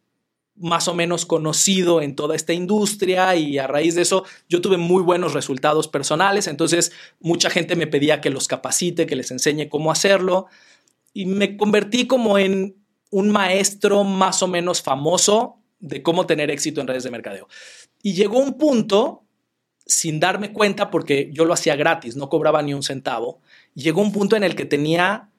más 0.58 0.88
o 0.88 0.94
menos 0.94 1.26
conocido 1.26 2.00
en 2.00 2.14
toda 2.14 2.34
esta 2.34 2.52
industria 2.52 3.36
y 3.36 3.58
a 3.58 3.66
raíz 3.66 3.94
de 3.94 4.02
eso 4.02 4.24
yo 4.48 4.60
tuve 4.60 4.76
muy 4.76 5.02
buenos 5.02 5.34
resultados 5.34 5.88
personales, 5.88 6.46
entonces 6.46 6.92
mucha 7.20 7.50
gente 7.50 7.76
me 7.76 7.86
pedía 7.86 8.20
que 8.20 8.30
los 8.30 8.48
capacite, 8.48 9.06
que 9.06 9.16
les 9.16 9.30
enseñe 9.30 9.68
cómo 9.68 9.90
hacerlo 9.90 10.46
y 11.12 11.26
me 11.26 11.56
convertí 11.56 12.06
como 12.06 12.38
en 12.38 12.76
un 13.10 13.30
maestro 13.30 14.04
más 14.04 14.42
o 14.42 14.48
menos 14.48 14.82
famoso 14.82 15.56
de 15.78 16.02
cómo 16.02 16.26
tener 16.26 16.50
éxito 16.50 16.80
en 16.80 16.86
redes 16.86 17.04
de 17.04 17.10
mercadeo. 17.10 17.48
Y 18.02 18.14
llegó 18.14 18.38
un 18.38 18.58
punto, 18.58 19.24
sin 19.86 20.20
darme 20.20 20.52
cuenta, 20.52 20.90
porque 20.90 21.30
yo 21.32 21.44
lo 21.44 21.54
hacía 21.54 21.76
gratis, 21.76 22.16
no 22.16 22.28
cobraba 22.28 22.62
ni 22.62 22.74
un 22.74 22.82
centavo, 22.82 23.40
llegó 23.74 24.02
un 24.02 24.12
punto 24.12 24.36
en 24.36 24.44
el 24.44 24.54
que 24.56 24.64
tenía 24.64 25.30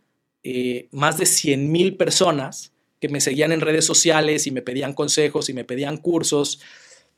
eh, 0.44 0.88
más 0.92 1.18
de 1.18 1.26
100 1.26 1.72
mil 1.72 1.98
personas 1.98 2.74
que 3.00 3.10
me 3.10 3.22
seguían 3.22 3.52
en 3.52 3.62
redes 3.62 3.86
sociales 3.86 4.48
y 4.48 4.52
me 4.52 4.62
pedían 4.62 4.94
consejos 4.94 5.50
y 5.50 5.54
me 5.54 5.64
pedían 5.64 5.98
cursos. 5.98 6.62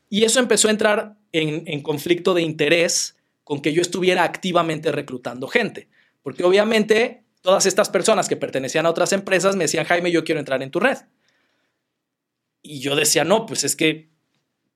Y 0.08 0.24
eso 0.24 0.40
empezó 0.40 0.68
a 0.68 0.72
entrar 0.72 1.16
en, 1.32 1.82
conflicto 1.82 2.34
de 2.34 2.42
interés 2.42 3.16
con 3.44 3.62
que 3.62 3.72
yo 3.72 3.80
estuviera 3.80 4.24
activamente 4.24 4.90
reclutando 4.92 5.46
gente. 5.46 5.88
Porque 6.22 6.44
obviamente 6.44 7.24
todas 7.42 7.64
estas 7.64 7.88
personas 7.88 8.28
que 8.28 8.36
pertenecían 8.36 8.86
a 8.86 8.90
otras 8.90 9.12
empresas 9.12 9.56
me 9.56 9.64
decían, 9.64 9.86
Jaime, 9.86 10.10
yo 10.10 10.24
quiero 10.24 10.40
entrar 10.40 10.62
en 10.62 10.70
tu 10.70 10.80
red. 10.80 10.98
Y 12.60 12.80
yo 12.80 12.96
decía, 12.96 13.24
no, 13.24 13.46
pues 13.46 13.64
es 13.64 13.76
que, 13.76 14.10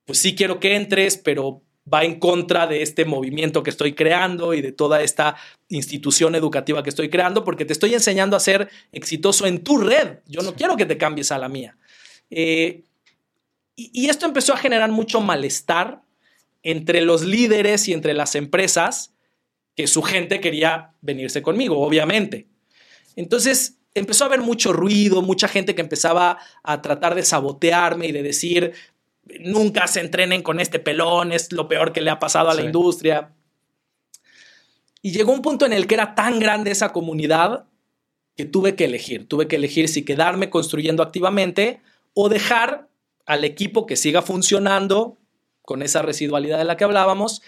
pues 0.05 0.19
sí 0.19 0.35
quiero 0.35 0.61
que 0.61 0.77
entres, 0.77 1.19
pero 1.19 1.64
va 1.93 2.05
en 2.05 2.19
contra 2.19 2.67
de 2.67 2.83
este 2.83 3.05
movimiento 3.05 3.63
que 3.63 3.71
estoy 3.71 3.95
creando 3.95 4.55
y 4.55 4.63
de 4.63 4.73
toda 4.73 5.03
esta 5.03 5.37
institución 5.69 6.35
educativa 6.35 6.83
que 6.83 6.91
estoy 6.91 7.11
creando, 7.11 7.45
porque 7.45 7.65
te 7.65 7.73
estoy 7.73 7.95
enseñando 7.95 8.37
a 8.37 8.41
ser 8.41 8.71
exitoso 8.93 9.47
en 9.47 9.63
tu 9.63 9.79
red. 9.79 10.19
Yo 10.27 10.43
no 10.43 10.55
quiero 10.55 10.77
que 10.77 10.87
te 10.87 10.97
cambies 10.97 11.31
a 11.31 11.39
la 11.39 11.49
mía. 11.49 11.77
Eh, 12.31 12.85
y, 13.77 14.09
esto 14.09 14.25
empezó 14.25 14.55
a 14.55 14.57
generar 14.57 14.91
mucho 14.91 15.21
malestar 15.21 16.03
entre 16.63 17.01
los 17.01 17.23
líderes 17.23 17.89
y 17.89 17.93
entre 17.93 18.15
las 18.15 18.37
empresas, 18.37 19.13
que 19.75 19.89
su 19.89 20.03
gente 20.03 20.41
quería 20.41 20.93
venirse 21.01 21.43
conmigo, 21.43 21.81
obviamente. 21.81 22.47
Entonces 23.17 23.79
empezó 23.93 24.25
a 24.25 24.29
haber 24.29 24.41
mucho 24.41 24.73
ruido, 24.73 25.23
mucha 25.23 25.49
gente 25.49 25.75
que 25.75 25.83
empezaba 25.83 26.39
a 26.63 26.83
tratar 26.83 27.15
de 27.17 27.25
sabotearme 27.25 28.07
y 28.07 28.13
de 28.13 28.23
decir, 28.23 28.73
nunca 29.41 29.87
se 29.87 30.01
entrenen 30.01 30.43
con 30.43 30.61
este 30.61 30.79
pelón, 30.79 31.33
es 31.33 31.53
lo 31.53 31.69
peor 31.69 31.93
que 31.93 32.01
le 32.01 32.11
ha 32.11 32.19
pasado 32.19 32.51
a 32.51 32.55
la 32.55 32.63
industria. 32.63 33.33
Y 35.03 35.13
llegó 35.13 35.33
un 35.33 35.43
punto 35.43 35.67
en 35.67 35.73
el 35.73 35.87
que 35.87 35.95
era 35.95 36.15
tan 36.15 36.39
grande 36.39 36.71
esa 36.71 36.93
comunidad 36.93 37.67
que 38.37 38.45
tuve 38.45 38.75
que 38.75 38.87
elegir. 38.87 39.29
Tuve 39.29 39.49
que 39.49 39.57
elegir 39.57 39.89
si 39.89 40.05
quedarme 40.05 40.51
construyendo 40.51 41.03
activamente 41.03 41.81
o 42.15 42.29
dejar 42.29 42.89
al 43.27 43.45
equipo 43.45 43.87
que 43.87 43.97
siga 43.97 44.23
funcionando 44.23 45.19
con 45.63 45.83
esa 45.83 46.03
residualidad 46.03 46.59
de 46.59 46.65
la 46.65 46.77
que 46.77 46.85
hablábamos 46.85 47.43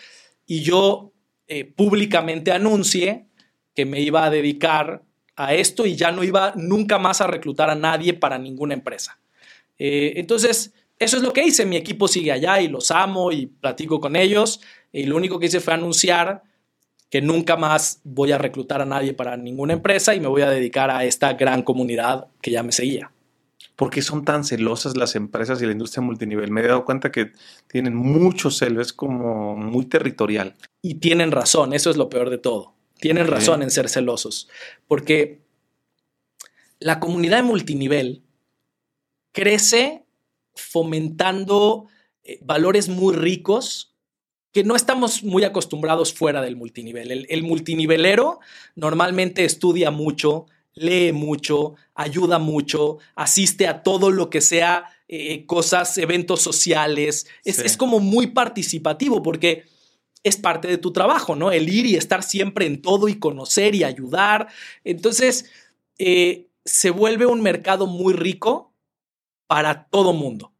y 0.47 0.63
yo 0.63 1.13
eh, 1.49 1.65
públicamente 1.65 2.53
anuncie 2.53 3.27
que 3.75 3.85
me 3.85 4.01
iba 4.01 4.25
a 4.25 4.31
dedicar 4.31 5.03
a 5.37 5.55
esto 5.55 5.85
y 5.85 5.97
ya 5.97 6.13
no 6.13 6.25
iba 6.25 6.53
nunca 6.57 6.99
más 6.99 7.21
a 7.21 7.27
reclutar 7.27 7.69
a 7.69 7.75
nadie 7.75 8.15
para 8.15 8.39
ninguna 8.39 8.75
empresa. 8.75 9.19
Eh, 9.79 10.15
entonces, 10.17 10.73
eso 10.99 11.17
es 11.17 11.23
lo 11.23 11.33
que 11.33 11.45
hice. 11.45 11.67
Mi 11.67 11.77
equipo 11.77 12.09
sigue 12.09 12.33
allá 12.33 12.61
y 12.61 12.69
los 12.69 12.91
amo 12.91 13.33
y 13.33 13.47
platico 13.47 14.01
con 14.01 14.17
ellos. 14.17 14.61
Y 14.93 15.05
lo 15.05 15.17
único 15.17 15.39
que 15.39 15.47
hice 15.47 15.61
fue 15.61 15.75
anunciar 15.75 16.43
que 17.11 17.21
nunca 17.21 17.57
más 17.57 18.01
voy 18.05 18.33
a 18.33 18.39
reclutar 18.39 18.83
a 18.83 18.87
nadie 18.87 19.15
para 19.15 19.37
ninguna 19.37 19.75
empresa 19.75 20.15
y 20.15 20.21
me 20.21 20.29
voy 20.29 20.43
a 20.43 20.51
dedicar 20.51 20.91
a 20.91 21.05
esta 21.05 21.35
gran 21.35 21.63
comunidad 21.63 22.29
que 22.41 22.51
ya 22.51 22.63
me 22.63 22.73
seguía. 22.73 23.13
¿Por 23.77 23.91
qué 23.91 24.01
son 24.01 24.25
tan 24.25 24.43
celosas 24.43 24.97
las 24.97 25.17
empresas 25.17 25.61
y 25.61 25.67
la 25.67 25.73
industria 25.73 26.03
multinivel? 26.03 26.51
Me 26.51 26.63
he 26.63 26.67
dado 26.67 26.85
cuenta 26.85 27.13
que 27.13 27.33
tienen 27.69 27.95
mucho 27.95 28.51
celo, 28.51 28.81
es 28.81 28.93
como 28.93 29.55
muy 29.55 29.85
territorial. 29.85 30.57
Y 30.81 30.95
tienen 30.95 31.31
razón, 31.31 31.75
eso 31.75 31.91
es 31.91 31.99
lo 31.99 32.09
peor 32.09 32.31
de 32.31 32.39
todo. 32.39 32.75
Tienen 32.99 33.27
razón 33.27 33.63
en 33.63 33.71
ser 33.71 33.91
celosos, 33.91 34.49
porque 34.89 35.43
la 36.81 36.99
comunidad 36.99 37.37
de 37.37 37.43
multinivel 37.43 38.23
crece 39.33 40.06
fomentando 40.57 41.87
eh, 42.25 42.39
valores 42.43 42.89
muy 42.89 43.15
ricos 43.15 43.95
que 44.53 44.65
no 44.65 44.75
estamos 44.75 45.23
muy 45.23 45.45
acostumbrados 45.45 46.15
fuera 46.15 46.41
del 46.41 46.57
multinivel. 46.57 47.27
El, 47.29 47.43
multinivelero 47.43 48.41
normalmente 48.75 49.45
estudia 49.45 49.91
mucho, 49.91 50.47
lee 50.73 51.13
mucho, 51.13 51.75
ayuda 51.95 52.39
mucho, 52.39 52.97
asiste 53.15 53.67
a 53.67 53.83
todo 53.83 54.11
lo 54.11 54.31
que 54.31 54.41
sea 54.41 54.85
eh, 55.09 55.45
cosas, 55.45 55.99
eventos 55.99 56.41
sociales. 56.41 57.27
Es, 57.45 57.77
como 57.77 58.01
muy 58.01 58.29
participativo 58.29 59.23
porque 59.23 59.65
es 60.23 60.39
parte 60.39 60.69
de 60.69 60.79
tu 60.79 60.91
trabajo, 60.91 61.37
¿no? 61.37 61.53
El 61.53 61.69
ir 61.69 61.85
y 61.85 61.97
estar 61.97 62.23
siempre 62.23 62.65
en 62.65 62.81
todo 62.81 63.09
y 63.09 63.19
conocer 63.19 63.75
y 63.75 63.85
ayudar. 63.85 64.49
Entonces, 64.85 65.51
eh, 65.99 66.47
se 66.65 66.89
vuelve 66.89 67.27
un 67.27 67.43
mercado 67.43 67.87
muy 67.87 68.15
rico 68.15 68.73
para 69.47 69.85
todo 69.85 70.13
mundo. 70.13 70.53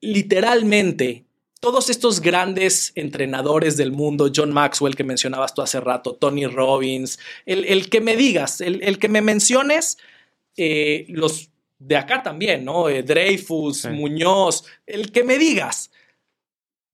Literalmente, 0.00 1.26
todos 1.60 1.90
estos 1.90 2.20
grandes 2.20 2.92
entrenadores 2.94 3.76
del 3.76 3.92
mundo, 3.92 4.30
John 4.34 4.52
Maxwell 4.52 4.94
que 4.94 5.04
mencionabas 5.04 5.54
tú 5.54 5.62
hace 5.62 5.80
rato, 5.80 6.14
Tony 6.14 6.46
Robbins, 6.46 7.18
el, 7.46 7.90
que 7.90 8.00
me 8.00 8.16
digas, 8.16 8.60
el, 8.60 8.98
que 8.98 9.08
me 9.08 9.22
menciones, 9.22 9.98
eh, 10.56 11.06
los 11.08 11.50
de 11.78 11.96
acá 11.96 12.22
también, 12.22 12.64
¿no? 12.64 12.88
Eh, 12.88 13.02
Dreyfus, 13.02 13.86
Muñoz, 13.86 14.64
el 14.86 15.12
que 15.12 15.24
me 15.24 15.38
digas, 15.38 15.90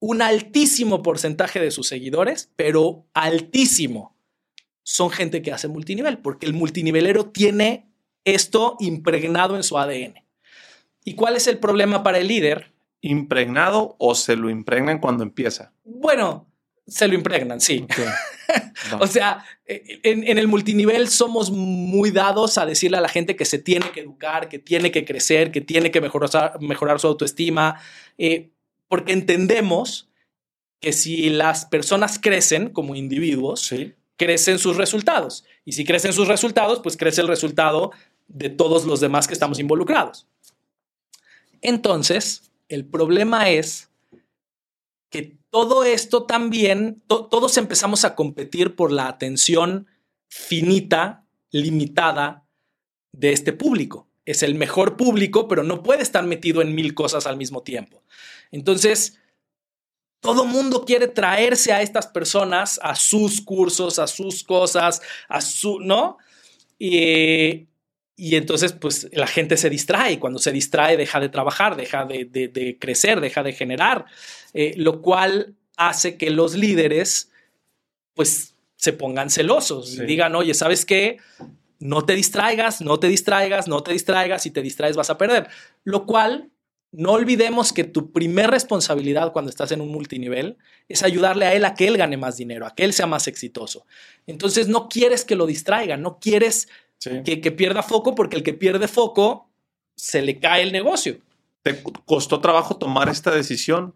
un 0.00 0.20
altísimo 0.20 1.02
porcentaje 1.02 1.60
de 1.60 1.70
sus 1.70 1.86
seguidores, 1.86 2.50
pero 2.56 3.06
altísimo, 3.14 4.14
son 4.82 5.10
gente 5.10 5.40
que 5.40 5.52
hace 5.52 5.68
multinivel, 5.68 6.18
porque 6.18 6.46
el 6.46 6.52
multinivelero 6.52 7.30
tiene 7.30 7.90
esto 8.24 8.76
impregnado 8.80 9.56
en 9.56 9.62
su 9.62 9.78
ADN. 9.78 10.23
¿Y 11.04 11.14
cuál 11.14 11.36
es 11.36 11.46
el 11.46 11.58
problema 11.58 12.02
para 12.02 12.18
el 12.18 12.28
líder? 12.28 12.72
¿Impregnado 13.02 13.94
o 13.98 14.14
se 14.14 14.34
lo 14.34 14.48
impregnan 14.48 14.98
cuando 14.98 15.22
empieza? 15.22 15.72
Bueno, 15.84 16.48
se 16.86 17.06
lo 17.06 17.14
impregnan, 17.14 17.60
sí. 17.60 17.86
o 19.00 19.06
sea, 19.06 19.44
e, 19.66 20.00
en, 20.02 20.38
el 20.38 20.48
multinivel 20.48 21.08
somos 21.08 21.50
muy 21.50 22.10
dados 22.10 22.56
a 22.56 22.66
decirle 22.66 22.96
a 22.96 23.02
la 23.02 23.08
gente 23.08 23.36
que 23.36 23.44
se 23.44 23.58
tiene 23.58 23.90
que 23.90 24.00
educar, 24.00 24.48
que 24.48 24.58
tiene 24.58 24.90
que 24.90 25.04
crecer, 25.04 25.52
que 25.52 25.60
tiene 25.60 25.90
que 25.90 26.00
mejorar, 26.00 26.58
mejorar 26.60 26.98
su 26.98 27.06
autoestima, 27.06 27.78
eh, 28.16 28.50
porque 28.88 29.12
entendemos 29.12 30.10
que 30.80 30.92
si 30.92 31.30
las 31.30 31.66
personas 31.66 32.18
crecen 32.18 32.68
como 32.70 32.94
individuos, 32.94 33.72
crecen 34.16 34.58
sus 34.58 34.76
resultados. 34.76 35.44
Y 35.64 35.72
si 35.72 35.84
crecen 35.84 36.12
sus 36.12 36.28
resultados, 36.28 36.80
pues 36.80 36.96
crece 36.96 37.22
el 37.22 37.28
resultado 37.28 37.92
de 38.28 38.50
todos 38.50 38.84
los 38.84 39.00
demás 39.00 39.26
que 39.26 39.34
estamos 39.34 39.58
involucrados. 39.58 40.26
Entonces, 41.64 42.52
el 42.68 42.84
problema 42.84 43.48
es 43.48 43.90
que 45.10 45.38
todo 45.50 45.82
esto 45.82 46.24
también, 46.24 47.02
todos 47.08 47.56
empezamos 47.56 48.04
a 48.04 48.14
competir 48.14 48.76
por 48.76 48.92
la 48.92 49.08
atención 49.08 49.86
finita, 50.28 51.24
limitada 51.50 52.46
de 53.12 53.32
este 53.32 53.54
público. 53.54 54.08
Es 54.26 54.42
el 54.42 54.56
mejor 54.56 54.96
público, 54.98 55.48
pero 55.48 55.62
no 55.62 55.82
puede 55.82 56.02
estar 56.02 56.24
metido 56.24 56.60
en 56.60 56.74
mil 56.74 56.94
cosas 56.94 57.26
al 57.26 57.38
mismo 57.38 57.62
tiempo. 57.62 58.02
Entonces, 58.50 59.18
todo 60.20 60.44
mundo 60.44 60.84
quiere 60.84 61.08
traerse 61.08 61.72
a 61.72 61.80
estas 61.80 62.06
personas, 62.08 62.78
a 62.82 62.94
sus 62.94 63.40
cursos, 63.40 63.98
a 63.98 64.06
sus 64.06 64.44
cosas, 64.44 65.00
a 65.28 65.40
su, 65.40 65.80
¿no? 65.80 66.18
Y, 66.78 67.68
y 68.16 68.36
entonces, 68.36 68.72
pues 68.72 69.08
la 69.12 69.26
gente 69.26 69.56
se 69.56 69.70
distrae. 69.70 70.20
Cuando 70.20 70.38
se 70.38 70.52
distrae, 70.52 70.96
deja 70.96 71.18
de 71.18 71.28
trabajar, 71.28 71.76
deja 71.76 72.04
de, 72.04 72.76
crecer, 72.80 73.20
deja 73.20 73.42
de 73.42 73.52
generar, 73.52 74.06
eh, 74.52 74.74
lo 74.76 75.02
cual 75.02 75.54
hace 75.76 76.16
que 76.16 76.30
los 76.30 76.54
líderes, 76.54 77.30
pues, 78.14 78.54
se 78.76 78.92
pongan 78.92 79.30
celosos 79.30 79.94
y 79.94 80.04
digan, 80.04 80.36
oye, 80.36 80.52
¿sabes 80.54 80.84
qué? 80.84 81.16
No 81.80 82.04
te 82.04 82.14
distraigas, 82.14 82.82
no 82.82 83.00
te 83.00 83.08
distraigas, 83.08 83.66
no 83.66 83.82
te 83.82 83.92
distraigas. 83.92 84.42
Si 84.42 84.50
te 84.50 84.62
distraes, 84.62 84.94
vas 84.94 85.10
a 85.10 85.18
perder. 85.18 85.48
Lo 85.84 86.06
cual 86.06 86.50
no 86.92 87.12
olvidemos 87.12 87.72
que 87.72 87.82
tu 87.82 88.12
primer 88.12 88.50
responsabilidad 88.50 89.32
cuando 89.32 89.50
estás 89.50 89.72
en 89.72 89.80
un 89.80 89.88
multinivel 89.88 90.58
es 90.88 91.02
ayudarle 91.02 91.46
a 91.46 91.54
él 91.54 91.64
a 91.64 91.74
que 91.74 91.88
él 91.88 91.96
gane 91.96 92.16
más 92.16 92.36
dinero, 92.36 92.66
a 92.66 92.74
que 92.74 92.84
él 92.84 92.92
sea 92.92 93.06
más 93.06 93.26
exitoso. 93.26 93.86
Entonces 94.26 94.68
no 94.68 94.88
quieres 94.88 95.24
que 95.24 95.34
lo 95.34 95.46
distraigan, 95.46 96.02
no 96.02 96.20
quieres 96.20 96.68
que, 97.24 97.52
pierda 97.52 97.82
foco 97.82 98.14
porque 98.14 98.36
el 98.36 98.42
que 98.42 98.54
pierde 98.54 98.88
foco 98.88 99.50
se 99.96 100.22
le 100.22 100.38
cae 100.38 100.62
el 100.62 100.72
negocio. 100.72 101.18
¿Te 101.62 101.82
costó 102.04 102.40
trabajo 102.40 102.76
tomar 102.76 103.08
esta 103.08 103.30
decisión 103.30 103.94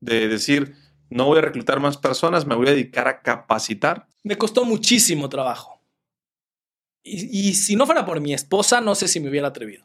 de 0.00 0.28
decir, 0.28 0.74
no 1.10 1.26
voy 1.26 1.38
a 1.38 1.42
reclutar 1.42 1.80
más 1.80 1.96
personas, 1.96 2.46
me 2.46 2.54
voy 2.54 2.68
a 2.68 2.72
dedicar 2.72 3.08
a 3.08 3.22
capacitar? 3.22 4.06
Me 4.22 4.36
costó 4.36 4.64
muchísimo 4.64 5.28
trabajo. 5.28 5.80
Y, 7.02 7.48
y 7.48 7.54
si 7.54 7.76
no 7.76 7.86
fuera 7.86 8.04
por 8.04 8.20
mi 8.20 8.32
esposa, 8.32 8.80
no 8.80 8.94
sé 8.94 9.08
si 9.08 9.20
me 9.20 9.28
hubiera 9.28 9.48
atrevido. 9.48 9.84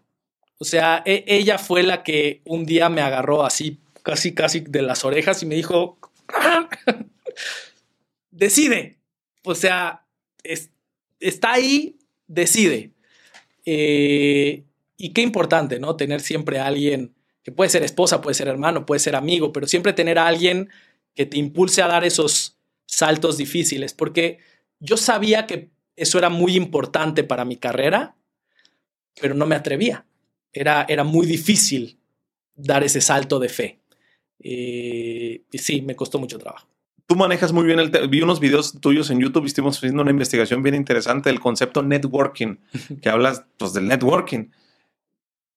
O 0.59 0.65
sea, 0.65 1.03
e, 1.05 1.23
ella 1.27 1.57
fue 1.57 1.83
la 1.83 2.03
que 2.03 2.41
un 2.45 2.65
día 2.65 2.89
me 2.89 3.01
agarró 3.01 3.45
así, 3.45 3.79
casi, 4.03 4.33
casi 4.33 4.61
de 4.61 4.81
las 4.81 5.05
orejas 5.05 5.43
y 5.43 5.45
me 5.45 5.55
dijo, 5.55 5.97
decide. 8.31 8.99
O 9.43 9.55
sea, 9.55 10.05
está 11.19 11.53
ahí, 11.53 11.99
decide. 12.27 12.91
Eh, 13.65 14.63
y 14.97 15.09
qué 15.13 15.21
importante, 15.21 15.79
¿no? 15.79 15.95
Tener 15.95 16.21
siempre 16.21 16.59
a 16.59 16.67
alguien 16.67 17.15
que 17.43 17.51
puede 17.51 17.69
ser 17.69 17.83
esposa, 17.83 18.21
puede 18.21 18.33
ser 18.33 18.47
hermano, 18.47 18.85
puede 18.85 18.99
ser 18.99 19.15
amigo, 19.15 19.53
pero 19.53 19.67
siempre 19.67 19.93
tener 19.93 20.19
a 20.19 20.27
alguien 20.27 20.69
que 21.15 21.25
te 21.25 21.37
impulse 21.37 21.81
a 21.81 21.87
dar 21.87 22.03
esos 22.03 22.57
saltos 22.85 23.37
difíciles, 23.37 23.93
porque 23.93 24.39
yo 24.79 24.97
sabía 24.97 25.47
que 25.47 25.69
eso 25.95 26.17
era 26.17 26.29
muy 26.29 26.55
importante 26.55 27.23
para 27.23 27.45
mi 27.45 27.57
carrera, 27.57 28.15
pero 29.19 29.33
no 29.33 29.45
me 29.45 29.55
atrevía 29.55 30.07
era, 30.59 30.85
era 30.87 31.03
muy 31.03 31.25
difícil 31.25 31.99
dar 32.55 32.83
ese 32.83 33.01
salto 33.01 33.39
de 33.39 33.49
fe. 33.49 33.79
Eh, 34.39 35.43
y 35.51 35.57
sí, 35.57 35.81
me 35.81 35.95
costó 35.95 36.19
mucho 36.19 36.39
trabajo. 36.39 36.67
Tú 37.07 37.15
manejas 37.15 37.53
muy 37.53 37.65
bien 37.65 37.79
el... 37.79 37.89
Vi 38.09 38.21
unos 38.21 38.39
videos 38.39 38.79
tuyos 38.81 39.09
en 39.09 39.19
YouTube 39.19 39.45
y 39.45 39.47
estuvimos 39.47 39.77
haciendo 39.77 40.01
una 40.01 40.11
investigación 40.11 40.61
bien 40.61 40.75
interesante 40.75 41.29
del 41.29 41.39
concepto 41.39 41.81
networking, 41.81 42.57
que 43.01 43.09
hablas 43.09 43.45
pues, 43.57 43.73
del 43.73 43.87
networking. 43.87 44.51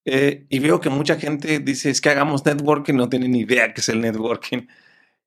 Eh, 0.05 0.47
y 0.49 0.59
veo 0.61 0.81
que 0.81 0.89
mucha 0.89 1.17
gente 1.17 1.59
dice, 1.59 1.91
es 1.91 2.01
que 2.01 2.09
hagamos 2.09 2.47
networking, 2.47 2.95
no 2.95 3.09
tienen 3.09 3.33
ni 3.33 3.41
idea 3.41 3.75
qué 3.75 3.81
es 3.81 3.89
el 3.89 4.01
networking. 4.01 4.69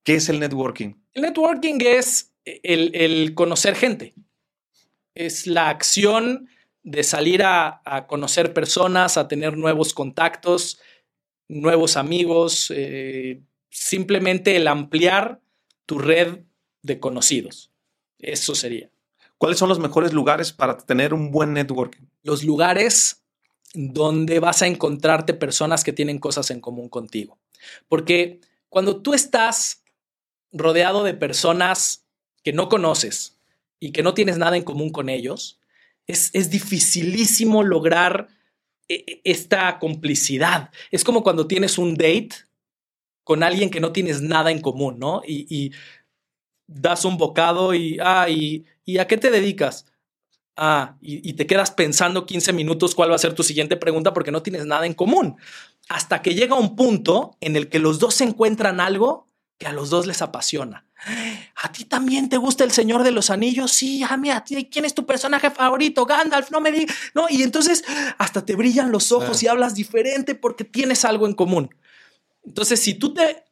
¿Qué 0.03 0.15
es 0.15 0.30
el 0.30 0.39
networking? 0.39 0.95
El 1.13 1.21
networking 1.21 1.76
es 1.80 2.34
el, 2.45 2.95
el 2.95 3.34
conocer 3.36 3.76
gente. 3.76 4.13
Es 5.13 5.45
la 5.45 5.69
acción 5.69 6.47
de 6.84 7.03
salir 7.03 7.43
a, 7.43 7.82
conocer 8.07 8.53
personas, 8.53 9.17
a 9.17 9.28
tener 9.28 9.57
nuevos 9.57 9.93
contactos, 9.93 10.80
nuevos 11.47 11.97
amigos, 11.97 12.71
eh, 12.76 13.41
simplemente 13.69 14.55
el 14.55 14.67
ampliar 14.67 15.39
tu 15.86 15.99
red 15.99 16.39
de 16.81 16.99
conocidos. 16.99 17.71
Eso 18.19 18.55
sería. 18.55 18.89
¿Cuáles 19.38 19.59
son 19.59 19.69
los 19.69 19.79
mejores 19.79 20.13
lugares 20.13 20.53
para 20.53 20.77
tener 20.77 21.13
un 21.13 21.31
buen 21.31 21.53
networking? 21.53 22.05
Los 22.23 22.43
lugares 22.43 23.23
donde 23.73 24.39
vas 24.39 24.61
a 24.61 24.67
encontrarte 24.67 25.34
personas 25.34 25.84
que 25.84 25.93
tienen 25.93 26.19
cosas 26.19 26.51
en 26.51 26.61
común 26.61 26.89
contigo. 26.89 27.38
Porque 27.89 28.39
cuando 28.69 29.01
tú 29.01 29.13
estás 29.13 29.84
rodeado 30.51 31.03
de 31.03 31.13
personas 31.13 32.05
que 32.43 32.53
no 32.53 32.69
conoces 32.69 33.38
y 33.79 33.91
que 33.91 34.03
no 34.03 34.13
tienes 34.13 34.38
nada 34.38 34.55
en 34.55 34.63
común 34.63 34.91
con 34.91 35.09
ellos, 35.09 35.59
es, 36.07 36.31
dificilísimo 36.49 37.63
lograr 37.63 38.27
eh, 38.88 39.21
esta 39.23 39.79
complicidad. 39.79 40.69
Es 40.91 41.03
como 41.03 41.23
cuando 41.23 41.47
tienes 41.47 41.77
un 41.77 41.95
date 41.95 42.31
con 43.24 43.43
alguien 43.43 43.69
que 43.69 43.80
no 43.80 43.91
tienes 43.91 44.21
nada 44.21 44.51
en 44.51 44.61
común, 44.61 44.99
¿no? 44.99 45.21
Y, 45.26 45.71
das 46.65 47.05
un 47.05 47.17
bocado 47.17 47.74
y, 47.74 47.99
ah, 48.01 48.28
y, 48.30 48.65
¿a 48.97 49.05
qué 49.05 49.17
te 49.17 49.30
dedicas? 49.30 49.86
Ah, 50.55 50.97
y, 51.01 51.28
y, 51.30 51.34
te 51.34 51.45
quedas 51.45 51.71
pensando 51.71 52.26
15 52.26 52.53
minutos 52.53 52.95
cuál 52.95 53.11
va 53.11 53.15
a 53.15 53.19
ser 53.19 53.34
tu 53.34 53.43
siguiente 53.43 53.78
pregunta 53.78 54.13
porque 54.13 54.32
no 54.32 54.41
tienes 54.41 54.65
nada 54.65 54.86
en 54.86 54.93
común. 54.93 55.36
Hasta 55.89 56.21
que 56.21 56.36
llega 56.36 56.55
un 56.55 56.76
punto 56.76 57.38
en 57.41 57.55
el 57.55 57.69
que 57.69 57.80
los 57.80 57.99
dos 57.99 58.15
se 58.15 58.24
encuentran 58.24 58.80
algo 58.80 59.28
que 59.57 59.67
a 59.67 59.74
los 59.74 59.89
dos 59.89 60.07
les 60.07 60.21
apasiona. 60.21 60.86
¿A 61.61 61.71
ti 61.71 61.86
también 61.86 62.30
te 62.30 62.38
gusta 62.38 62.63
el 62.63 62.71
Señor 62.71 63.03
de 63.03 63.11
los 63.11 63.30
Anillos? 63.30 63.71
Sí, 63.71 64.03
a 64.03 64.15
mí, 64.15 64.30
a 64.30 64.43
ti, 64.43 64.69
¿quién 64.71 64.86
es 64.86 64.93
tu 64.93 65.05
personaje 65.05 65.51
favorito? 65.51 66.05
Gandalf, 66.05 66.49
no 66.51 66.61
me 66.61 66.71
digas. 66.71 66.95
No, 67.13 67.26
y 67.30 67.43
entonces 67.43 67.84
hasta 68.17 68.45
te 68.45 68.55
brillan 68.55 68.91
los 68.91 69.11
ojos 69.11 69.43
y 69.43 69.47
hablas 69.47 69.76
diferente 69.76 70.36
porque 70.36 70.63
tienes 70.63 71.03
algo 71.03 71.28
en 71.28 71.34
común. 71.34 71.74
Entonces, 72.46 72.80
si 72.80 72.96
tú 72.96 73.14
te 73.14 73.44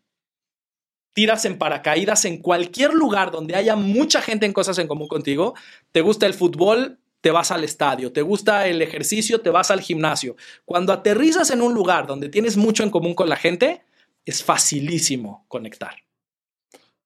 tiras 1.13 1.45
en 1.45 1.57
paracaídas 1.57 2.25
en 2.25 2.37
cualquier 2.37 2.93
lugar 2.93 3.31
donde 3.31 3.55
haya 3.55 3.75
mucha 3.75 4.21
gente 4.21 4.45
en 4.45 4.53
cosas 4.53 4.77
en 4.77 4.87
común 4.87 5.07
contigo, 5.07 5.55
te 5.91 6.01
gusta 6.01 6.25
el 6.25 6.33
fútbol, 6.33 6.99
te 7.21 7.31
vas 7.31 7.51
al 7.51 7.63
estadio, 7.63 8.11
te 8.11 8.21
gusta 8.21 8.67
el 8.67 8.81
ejercicio, 8.81 9.41
te 9.41 9.49
vas 9.49 9.71
al 9.71 9.81
gimnasio. 9.81 10.35
Cuando 10.65 10.91
aterrizas 10.91 11.51
en 11.51 11.61
un 11.61 11.73
lugar 11.73 12.07
donde 12.07 12.29
tienes 12.29 12.57
mucho 12.57 12.83
en 12.83 12.89
común 12.89 13.13
con 13.13 13.29
la 13.29 13.35
gente, 13.35 13.83
es 14.25 14.43
facilísimo 14.43 15.45
conectar. 15.47 15.95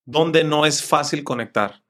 ¿Dónde 0.05 0.43
no 0.43 0.65
es 0.65 0.83
fácil 0.83 1.23
conectar? 1.23 1.83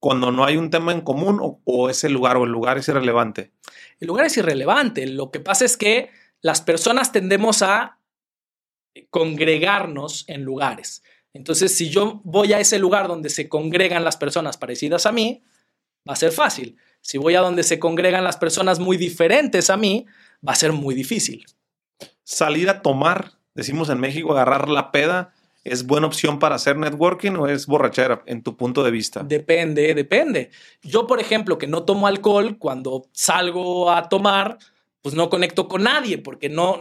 Cuando 0.00 0.32
no 0.32 0.44
hay 0.44 0.56
un 0.56 0.70
tema 0.70 0.92
en 0.92 1.00
común 1.00 1.38
o, 1.64 1.88
ese 1.88 2.08
lugar 2.08 2.36
o 2.36 2.44
el 2.44 2.50
lugar 2.50 2.78
es 2.78 2.88
irrelevante. 2.88 3.52
El 4.00 4.08
lugar 4.08 4.26
es 4.26 4.36
irrelevante. 4.36 5.06
Lo 5.06 5.30
que 5.30 5.40
pasa 5.40 5.64
es 5.64 5.76
que 5.76 6.10
las 6.40 6.60
personas 6.60 7.12
tendemos 7.12 7.62
a 7.62 7.98
congregarnos 9.10 10.24
en 10.28 10.42
lugares. 10.42 11.02
Entonces, 11.32 11.74
si 11.74 11.90
yo 11.90 12.20
voy 12.24 12.52
a 12.52 12.60
ese 12.60 12.78
lugar 12.78 13.08
donde 13.08 13.30
se 13.30 13.48
congregan 13.48 14.04
las 14.04 14.16
personas 14.16 14.56
parecidas 14.56 15.06
a 15.06 15.12
mí, 15.12 15.42
va 16.08 16.14
a 16.14 16.16
ser 16.16 16.32
fácil. 16.32 16.76
Si 17.00 17.18
voy 17.18 17.34
a 17.34 17.40
donde 17.40 17.62
se 17.62 17.78
congregan 17.78 18.24
las 18.24 18.36
personas 18.36 18.78
muy 18.78 18.96
diferentes 18.96 19.68
a 19.70 19.76
mí, 19.76 20.06
va 20.46 20.52
a 20.52 20.56
ser 20.56 20.72
muy 20.72 20.94
difícil. 20.94 21.44
Salir 22.22 22.70
a 22.70 22.82
tomar 22.82 23.32
decimos 23.54 23.88
en 23.88 24.00
México, 24.00 24.32
agarrar 24.32 24.68
la 24.68 24.90
peda, 24.90 25.32
¿es 25.62 25.86
buena 25.86 26.06
opción 26.06 26.38
para 26.38 26.56
hacer 26.56 26.76
networking 26.76 27.32
o 27.32 27.46
es 27.46 27.66
borrachera 27.66 28.22
en 28.26 28.42
tu 28.42 28.56
punto 28.56 28.82
de 28.82 28.90
vista? 28.90 29.22
Depende, 29.22 29.94
depende. 29.94 30.50
Yo, 30.82 31.06
por 31.06 31.20
ejemplo, 31.20 31.56
que 31.56 31.66
no 31.66 31.84
tomo 31.84 32.06
alcohol, 32.06 32.58
cuando 32.58 33.06
salgo 33.12 33.90
a 33.90 34.08
tomar, 34.08 34.58
pues 35.00 35.14
no 35.14 35.30
conecto 35.30 35.68
con 35.68 35.84
nadie 35.84 36.18
porque 36.18 36.48
no, 36.48 36.78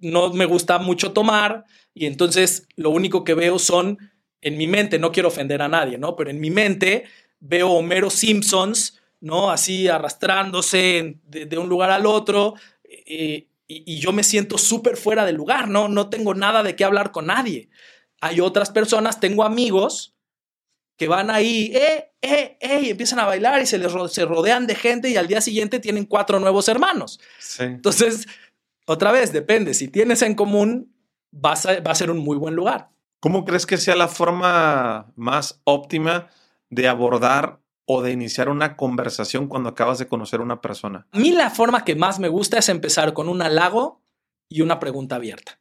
no 0.00 0.32
me 0.32 0.44
gusta 0.44 0.78
mucho 0.78 1.12
tomar 1.12 1.64
y 1.94 2.06
entonces 2.06 2.66
lo 2.76 2.90
único 2.90 3.24
que 3.24 3.34
veo 3.34 3.58
son, 3.58 3.98
en 4.40 4.56
mi 4.56 4.66
mente, 4.66 4.98
no 4.98 5.12
quiero 5.12 5.28
ofender 5.28 5.62
a 5.62 5.68
nadie, 5.68 5.98
¿no? 5.98 6.16
Pero 6.16 6.30
en 6.30 6.40
mi 6.40 6.50
mente 6.50 7.04
veo 7.40 7.70
Homero 7.70 8.10
Simpsons, 8.10 9.00
¿no? 9.20 9.50
Así 9.50 9.88
arrastrándose 9.88 11.18
de, 11.24 11.58
un 11.58 11.68
lugar 11.68 11.90
al 11.90 12.06
otro. 12.06 12.54
Eh, 12.84 13.46
y, 13.66 13.98
yo 14.00 14.12
me 14.12 14.24
siento 14.24 14.58
súper 14.58 14.96
fuera 14.96 15.24
de 15.24 15.32
lugar, 15.32 15.68
¿no? 15.68 15.88
No 15.88 16.10
tengo 16.10 16.34
nada 16.34 16.62
de 16.62 16.74
qué 16.74 16.84
hablar 16.84 17.12
con 17.12 17.26
nadie. 17.26 17.70
Hay 18.20 18.40
otras 18.40 18.70
personas, 18.70 19.20
tengo 19.20 19.44
amigos 19.44 20.14
que 20.96 21.08
van 21.08 21.30
ahí, 21.30 21.72
eh, 21.74 22.12
eh, 22.20 22.58
eh, 22.60 22.80
y 22.82 22.90
empiezan 22.90 23.20
a 23.20 23.24
bailar 23.24 23.62
y 23.62 23.66
se 23.66 23.78
les 23.78 23.90
se 24.12 24.26
rodean 24.26 24.66
de 24.66 24.74
gente 24.74 25.08
y 25.08 25.16
al 25.16 25.28
día 25.28 25.40
siguiente 25.40 25.80
tienen 25.80 26.04
cuatro 26.04 26.38
nuevos 26.40 26.68
hermanos. 26.68 27.20
Entonces, 27.58 28.26
otra 28.90 29.12
vez, 29.12 29.32
depende. 29.32 29.72
Si 29.74 29.86
tienes 29.86 30.20
en 30.22 30.34
común, 30.34 30.92
vas 31.30 31.64
va 31.64 31.92
a 31.92 31.94
ser 31.94 32.10
un 32.10 32.18
muy 32.18 32.36
buen 32.36 32.56
lugar. 32.56 32.90
¿Cómo 33.20 33.44
crees 33.44 33.64
que 33.64 33.76
sea 33.76 33.94
la 33.94 34.08
forma 34.08 35.12
más 35.14 35.60
óptima 35.62 36.28
de 36.70 36.88
abordar 36.88 37.60
o 37.84 38.02
de 38.02 38.10
iniciar 38.10 38.48
una 38.48 38.76
conversación 38.76 39.46
cuando 39.46 39.68
acabas 39.68 40.00
de 40.00 40.08
conocer 40.08 40.40
a 40.40 40.42
una 40.42 40.60
persona? 40.60 41.06
A 41.12 41.18
mí 41.20 41.30
la 41.30 41.50
forma 41.50 41.84
que 41.84 41.94
más 41.94 42.18
me 42.18 42.26
gusta 42.26 42.58
es 42.58 42.68
empezar 42.68 43.12
con 43.12 43.28
un 43.28 43.42
halago 43.42 44.02
y 44.48 44.62
una 44.62 44.80
pregunta 44.80 45.14
abierta. 45.14 45.60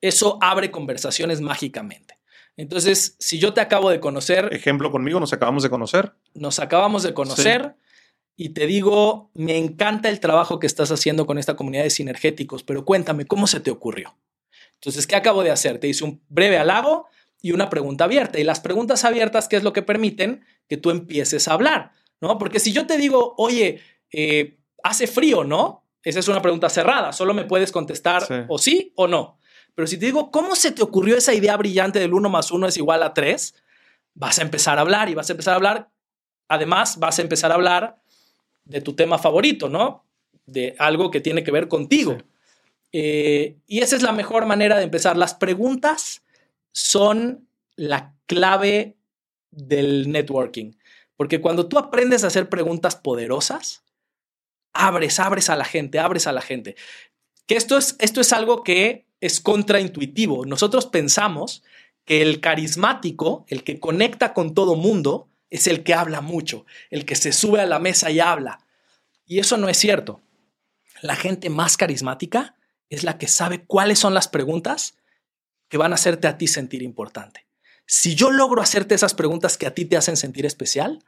Eso 0.00 0.36
abre 0.40 0.72
conversaciones 0.72 1.40
mágicamente. 1.40 2.18
Entonces, 2.56 3.14
si 3.20 3.38
yo 3.38 3.54
te 3.54 3.60
acabo 3.60 3.88
de 3.88 4.00
conocer... 4.00 4.48
Ejemplo 4.52 4.90
conmigo, 4.90 5.20
nos 5.20 5.32
acabamos 5.32 5.62
de 5.62 5.70
conocer. 5.70 6.14
Nos 6.34 6.58
acabamos 6.58 7.04
de 7.04 7.14
conocer 7.14 7.76
y 8.36 8.50
te 8.50 8.66
digo, 8.66 9.30
me 9.34 9.58
encanta 9.58 10.08
el 10.08 10.20
trabajo 10.20 10.58
que 10.58 10.66
estás 10.66 10.90
haciendo 10.90 11.26
con 11.26 11.38
esta 11.38 11.56
comunidad 11.56 11.82
de 11.82 11.90
sinergéticos, 11.90 12.62
pero 12.62 12.84
cuéntame, 12.84 13.26
¿cómo 13.26 13.46
se 13.46 13.60
te 13.60 13.70
ocurrió? 13.70 14.16
Entonces, 14.74 15.06
¿qué 15.06 15.14
acabo 15.14 15.42
de 15.42 15.50
hacer? 15.50 15.78
Te 15.78 15.88
hice 15.88 16.04
un 16.04 16.22
breve 16.28 16.56
halago 16.56 17.06
y 17.42 17.52
una 17.52 17.68
pregunta 17.68 18.04
abierta. 18.04 18.40
Y 18.40 18.44
las 18.44 18.60
preguntas 18.60 19.04
abiertas, 19.04 19.46
¿qué 19.46 19.56
es 19.56 19.62
lo 19.62 19.72
que 19.72 19.82
permiten? 19.82 20.44
Que 20.68 20.78
tú 20.78 20.90
empieces 20.90 21.48
a 21.48 21.52
hablar, 21.52 21.92
¿no? 22.20 22.38
Porque 22.38 22.60
si 22.60 22.72
yo 22.72 22.86
te 22.86 22.96
digo, 22.96 23.34
oye, 23.36 23.80
eh, 24.10 24.58
¿hace 24.82 25.06
frío, 25.06 25.44
no? 25.44 25.86
Esa 26.02 26.20
es 26.20 26.28
una 26.28 26.40
pregunta 26.40 26.70
cerrada, 26.70 27.12
solo 27.12 27.34
me 27.34 27.44
puedes 27.44 27.72
contestar 27.72 28.46
o 28.48 28.56
sí 28.56 28.92
o 28.96 29.06
no. 29.06 29.38
Pero 29.74 29.86
si 29.86 29.98
te 29.98 30.06
digo, 30.06 30.30
¿cómo 30.30 30.56
se 30.56 30.72
te 30.72 30.82
ocurrió 30.82 31.16
esa 31.16 31.34
idea 31.34 31.56
brillante 31.56 31.98
del 31.98 32.14
1 32.14 32.28
más 32.30 32.50
1 32.50 32.68
es 32.68 32.76
igual 32.78 33.02
a 33.02 33.12
3? 33.12 33.54
Vas 34.14 34.38
a 34.38 34.42
empezar 34.42 34.78
a 34.78 34.80
hablar 34.80 35.10
y 35.10 35.14
vas 35.14 35.28
a 35.28 35.32
empezar 35.34 35.52
a 35.52 35.56
hablar. 35.56 35.90
Además, 36.48 36.98
vas 36.98 37.18
a 37.18 37.22
empezar 37.22 37.52
a 37.52 37.54
hablar 37.54 37.99
de 38.64 38.80
tu 38.80 38.94
tema 38.94 39.18
favorito, 39.18 39.68
¿no? 39.68 40.04
De 40.46 40.74
algo 40.78 41.10
que 41.10 41.20
tiene 41.20 41.42
que 41.44 41.50
ver 41.50 41.68
contigo. 41.68 42.18
Eh, 42.92 43.56
y 43.66 43.80
esa 43.80 43.96
es 43.96 44.02
la 44.02 44.12
mejor 44.12 44.46
manera 44.46 44.76
de 44.76 44.84
empezar. 44.84 45.16
Las 45.16 45.34
preguntas 45.34 46.22
son 46.72 47.48
la 47.76 48.14
clave 48.26 48.96
del 49.50 50.10
networking. 50.10 50.72
Porque 51.16 51.40
cuando 51.40 51.68
tú 51.68 51.78
aprendes 51.78 52.24
a 52.24 52.28
hacer 52.28 52.48
preguntas 52.48 52.96
poderosas, 52.96 53.84
abres, 54.72 55.20
abres 55.20 55.50
a 55.50 55.56
la 55.56 55.64
gente, 55.64 55.98
abres 55.98 56.26
a 56.26 56.32
la 56.32 56.40
gente. 56.40 56.76
Que 57.46 57.56
esto 57.56 57.76
es, 57.76 57.96
esto 57.98 58.20
es 58.20 58.32
algo 58.32 58.62
que 58.62 59.06
es 59.20 59.40
contraintuitivo. 59.40 60.46
Nosotros 60.46 60.86
pensamos 60.86 61.62
que 62.04 62.22
el 62.22 62.40
carismático, 62.40 63.44
el 63.48 63.64
que 63.64 63.78
conecta 63.78 64.32
con 64.32 64.54
todo 64.54 64.76
mundo, 64.76 65.28
es 65.50 65.66
el 65.66 65.82
que 65.82 65.94
habla 65.94 66.20
mucho, 66.20 66.64
el 66.90 67.04
que 67.04 67.16
se 67.16 67.32
sube 67.32 67.60
a 67.60 67.66
la 67.66 67.78
mesa 67.78 68.10
y 68.10 68.20
habla. 68.20 68.66
Y 69.26 69.38
eso 69.38 69.56
no 69.56 69.68
es 69.68 69.76
cierto. 69.76 70.22
La 71.02 71.16
gente 71.16 71.50
más 71.50 71.76
carismática 71.76 72.56
es 72.88 73.04
la 73.04 73.18
que 73.18 73.28
sabe 73.28 73.64
cuáles 73.64 73.98
son 73.98 74.14
las 74.14 74.28
preguntas 74.28 74.96
que 75.68 75.78
van 75.78 75.92
a 75.92 75.96
hacerte 75.96 76.26
a 76.28 76.38
ti 76.38 76.46
sentir 76.46 76.82
importante. 76.82 77.46
Si 77.86 78.14
yo 78.14 78.30
logro 78.30 78.62
hacerte 78.62 78.94
esas 78.94 79.14
preguntas 79.14 79.58
que 79.58 79.66
a 79.66 79.74
ti 79.74 79.84
te 79.84 79.96
hacen 79.96 80.16
sentir 80.16 80.46
especial, 80.46 81.04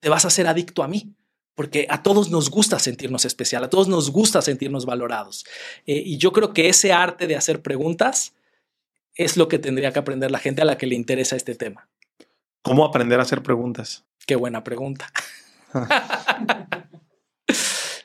te 0.00 0.08
vas 0.08 0.24
a 0.24 0.30
ser 0.30 0.46
adicto 0.46 0.82
a 0.82 0.88
mí 0.88 1.14
porque 1.54 1.86
a 1.90 2.02
todos 2.02 2.30
nos 2.30 2.50
gusta 2.50 2.78
sentirnos 2.78 3.24
especial, 3.24 3.64
a 3.64 3.70
todos 3.70 3.88
nos 3.88 4.10
gusta 4.10 4.40
sentirnos 4.42 4.86
valorados. 4.86 5.44
Eh, 5.86 6.02
y 6.04 6.18
yo 6.18 6.32
creo 6.32 6.52
que 6.52 6.68
ese 6.68 6.92
arte 6.92 7.26
de 7.26 7.36
hacer 7.36 7.62
preguntas 7.62 8.34
es 9.14 9.36
lo 9.36 9.48
que 9.48 9.58
tendría 9.58 9.92
que 9.92 9.98
aprender 9.98 10.30
la 10.30 10.38
gente 10.38 10.62
a 10.62 10.64
la 10.64 10.78
que 10.78 10.86
le 10.86 10.94
interesa 10.94 11.36
este 11.36 11.54
tema. 11.54 11.88
¿Cómo 12.62 12.84
aprender 12.84 13.18
a 13.18 13.22
hacer 13.22 13.42
preguntas? 13.42 14.04
Qué 14.26 14.36
buena 14.36 14.64
pregunta. 14.64 15.12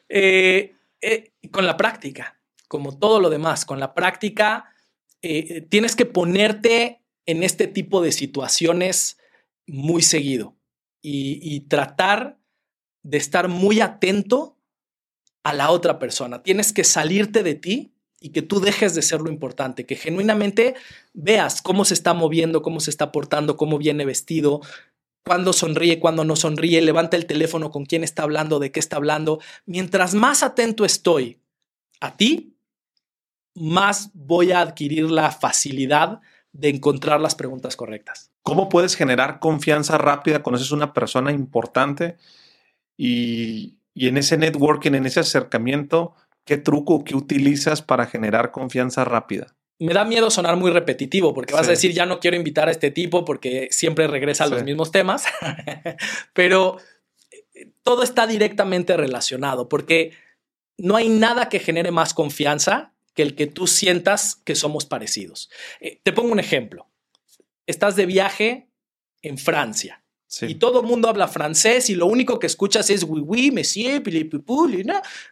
Eh, 0.09 0.73
eh, 1.01 1.33
con 1.51 1.65
la 1.65 1.75
práctica, 1.75 2.39
como 2.69 2.97
todo 2.97 3.19
lo 3.19 3.29
demás, 3.29 3.65
con 3.65 3.77
la 3.77 3.93
práctica 3.93 4.73
tienes 5.19 5.97
que 5.97 6.05
ponerte 6.05 7.03
en 7.25 7.43
este 7.43 7.67
tipo 7.67 8.01
de 8.01 8.13
situaciones 8.13 9.17
muy 9.67 10.01
seguido 10.01 10.55
y, 11.01 11.39
y 11.43 11.67
tratar 11.67 12.39
de 13.03 13.17
estar 13.17 13.49
muy 13.49 13.81
atento 13.81 14.57
a 15.43 15.53
la 15.53 15.71
otra 15.71 15.99
persona. 15.99 16.41
Tienes 16.41 16.71
que 16.71 16.85
salirte 16.85 17.43
de 17.43 17.55
ti 17.55 17.96
y 18.19 18.29
que 18.29 18.41
tú 18.41 18.59
dejes 18.59 18.95
de 18.95 19.01
ser 19.01 19.21
lo 19.21 19.29
importante, 19.29 19.85
que 19.85 19.95
genuinamente 19.95 20.75
veas 21.13 21.61
cómo 21.61 21.85
se 21.85 21.93
está 21.93 22.13
moviendo, 22.13 22.61
cómo 22.61 22.79
se 22.79 22.89
está 22.89 23.11
portando, 23.11 23.57
cómo 23.57 23.77
viene 23.77 24.05
vestido, 24.05 24.61
cuándo 25.23 25.53
sonríe, 25.53 25.99
cuándo 25.99 26.23
no 26.23 26.35
sonríe, 26.35 26.81
levanta 26.81 27.17
el 27.17 27.25
teléfono 27.25 27.69
con 27.69 27.85
quién 27.85 28.03
está 28.03 28.23
hablando, 28.23 28.59
de 28.59 28.71
qué 28.71 28.79
está 28.79 28.95
hablando. 28.95 29.39
Mientras 29.65 30.15
más 30.15 30.41
atento 30.41 30.85
estoy 30.85 31.39
a 31.99 32.15
ti, 32.15 32.55
más 33.53 34.11
voy 34.13 34.51
a 34.51 34.61
adquirir 34.61 35.11
la 35.11 35.31
facilidad 35.31 36.21
de 36.53 36.69
encontrar 36.69 37.21
las 37.21 37.35
preguntas 37.35 37.75
correctas. 37.75 38.31
¿Cómo 38.41 38.69
puedes 38.69 38.95
generar 38.95 39.39
confianza 39.39 39.97
rápida 39.97 40.41
cuando 40.41 40.61
es 40.61 40.71
una 40.71 40.93
persona 40.93 41.31
importante 41.31 42.17
y, 42.95 43.77
en 43.95 44.17
ese 44.17 44.37
networking, 44.37 44.93
en 44.93 45.05
ese 45.05 45.19
acercamiento, 45.19 46.15
¿qué 46.47 46.57
truco, 46.57 47.03
qué 47.03 47.15
utilizas 47.15 47.83
para 47.83 48.07
generar 48.07 48.51
confianza 48.51 49.05
rápida? 49.05 49.53
me 49.79 49.93
da 49.93 50.05
miedo 50.05 50.31
sonar 50.31 50.55
muy 50.57 50.71
repetitivo 50.71 51.33
porque 51.33 51.53
vas 51.53 51.67
a 51.67 51.71
decir 51.71 51.93
ya 51.93 52.05
no 52.05 52.19
quiero 52.19 52.35
invitar 52.35 52.67
a 52.67 52.71
este 52.71 52.89
tipo 52.91 53.25
porque 53.25 53.67
siempre 53.71 54.07
regresa 54.07 54.45
a 54.45 54.47
los 54.47 54.63
mismos 54.63 54.91
temas, 54.91 55.25
pero 56.33 56.77
eh, 57.53 57.71
todo 57.83 58.03
está 58.03 58.25
directamente 58.25 58.97
relacionado 58.97 59.69
porque 59.69 60.13
no 60.77 60.95
hay 60.95 61.09
nada 61.09 61.49
que 61.49 61.59
genere 61.59 61.91
más 61.91 62.13
confianza 62.13 62.93
que 63.13 63.21
el 63.21 63.35
que 63.35 63.47
tú 63.47 63.67
sientas 63.67 64.35
que 64.43 64.55
somos 64.55 64.85
parecidos. 64.85 65.49
Eh, 65.79 65.99
te 66.03 66.13
pongo 66.13 66.31
un 66.31 66.39
ejemplo. 66.39 66.87
Estás 67.65 67.95
de 67.95 68.05
viaje 68.05 68.69
en 69.21 69.37
Francia 69.37 70.03
y 70.41 70.55
todo 70.55 70.81
el 70.81 70.87
mundo 70.87 71.07
habla 71.07 71.27
francés 71.27 71.89
y 71.89 71.95
lo 71.95 72.05
único 72.05 72.37
que 72.37 72.47
escuchas 72.47 72.89
es 72.89 73.03
oui, 73.03 73.21
oui, 73.25 73.51
monsieur, 73.51 74.03
pili, 74.03 74.29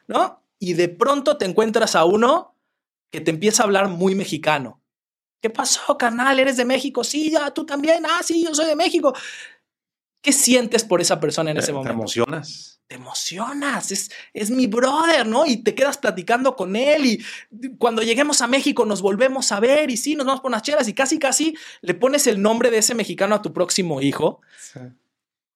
¿no? 0.07 0.41
Y 0.59 0.73
de 0.73 0.89
pronto 0.89 1.37
te 1.37 1.45
encuentras 1.45 1.95
a 1.95 2.05
uno 2.05 2.55
que 3.11 3.21
te 3.21 3.31
empieza 3.31 3.63
a 3.63 3.65
hablar 3.65 3.87
muy 3.87 4.15
mexicano. 4.15 4.81
¿Qué 5.41 5.49
pasó, 5.49 5.97
canal? 5.97 6.39
¿Eres 6.39 6.57
de 6.57 6.65
México? 6.65 7.03
Sí, 7.03 7.31
ya, 7.31 7.51
tú 7.51 7.65
también. 7.65 8.05
Ah, 8.05 8.21
sí, 8.23 8.43
yo 8.43 8.53
soy 8.55 8.65
de 8.65 8.75
México. 8.75 9.13
¿Qué 10.21 10.31
sientes 10.31 10.83
por 10.83 11.01
esa 11.01 11.19
persona 11.19 11.51
en 11.51 11.57
ese 11.57 11.71
momento? 11.71 11.91
Te 11.91 11.99
emocionas 11.99 12.75
te 12.87 12.95
emocionas, 12.95 13.91
es, 13.91 14.11
es 14.33 14.51
mi 14.51 14.67
brother, 14.67 15.25
¿no? 15.25 15.45
Y 15.45 15.57
te 15.57 15.73
quedas 15.73 15.97
platicando 15.97 16.55
con 16.55 16.75
él 16.75 17.05
y 17.05 17.25
cuando 17.77 18.03
lleguemos 18.03 18.41
a 18.41 18.47
México 18.47 18.85
nos 18.85 19.01
volvemos 19.01 19.51
a 19.51 19.59
ver 19.59 19.89
y 19.89 19.97
sí, 19.97 20.15
nos 20.15 20.27
vamos 20.27 20.41
por 20.41 20.49
unas 20.49 20.61
chelas 20.61 20.87
y 20.87 20.93
casi, 20.93 21.17
casi 21.17 21.57
le 21.81 21.95
pones 21.95 22.27
el 22.27 22.41
nombre 22.41 22.69
de 22.69 22.77
ese 22.77 22.93
mexicano 22.93 23.35
a 23.35 23.41
tu 23.41 23.53
próximo 23.53 24.01
hijo. 24.01 24.41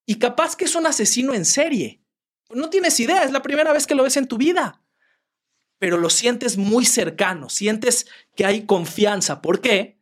Y 0.07 0.15
capaz 0.15 0.55
que 0.55 0.65
es 0.65 0.73
un 0.73 0.87
asesino 0.87 1.35
en 1.35 1.45
serie. 1.45 2.01
No 2.49 2.71
tienes 2.71 2.99
idea, 2.99 3.23
es 3.23 3.31
la 3.31 3.43
primera 3.43 3.73
vez 3.73 3.85
que 3.85 3.93
lo 3.93 4.03
ves 4.03 4.17
en 4.17 4.27
tu 4.27 4.37
vida. 4.37 4.81
Pero 5.79 5.97
lo 5.97 6.09
sientes 6.09 6.57
muy 6.57 6.85
cercano, 6.85 7.49
sientes 7.49 8.05
que 8.35 8.45
hay 8.45 8.65
confianza. 8.65 9.41
¿Por 9.41 9.61
qué? 9.61 9.99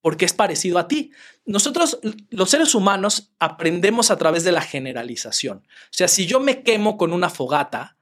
porque 0.00 0.24
es 0.24 0.32
parecido 0.32 0.78
a 0.78 0.88
ti. 0.88 1.12
Nosotros, 1.44 1.98
los 2.30 2.50
seres 2.50 2.74
humanos, 2.74 3.32
aprendemos 3.38 4.10
a 4.10 4.16
través 4.16 4.44
de 4.44 4.52
la 4.52 4.62
generalización. 4.62 5.58
O 5.58 5.92
sea, 5.92 6.08
si 6.08 6.26
yo 6.26 6.40
me 6.40 6.62
quemo 6.62 6.96
con 6.96 7.12
una 7.12 7.30
fogata, 7.30 7.96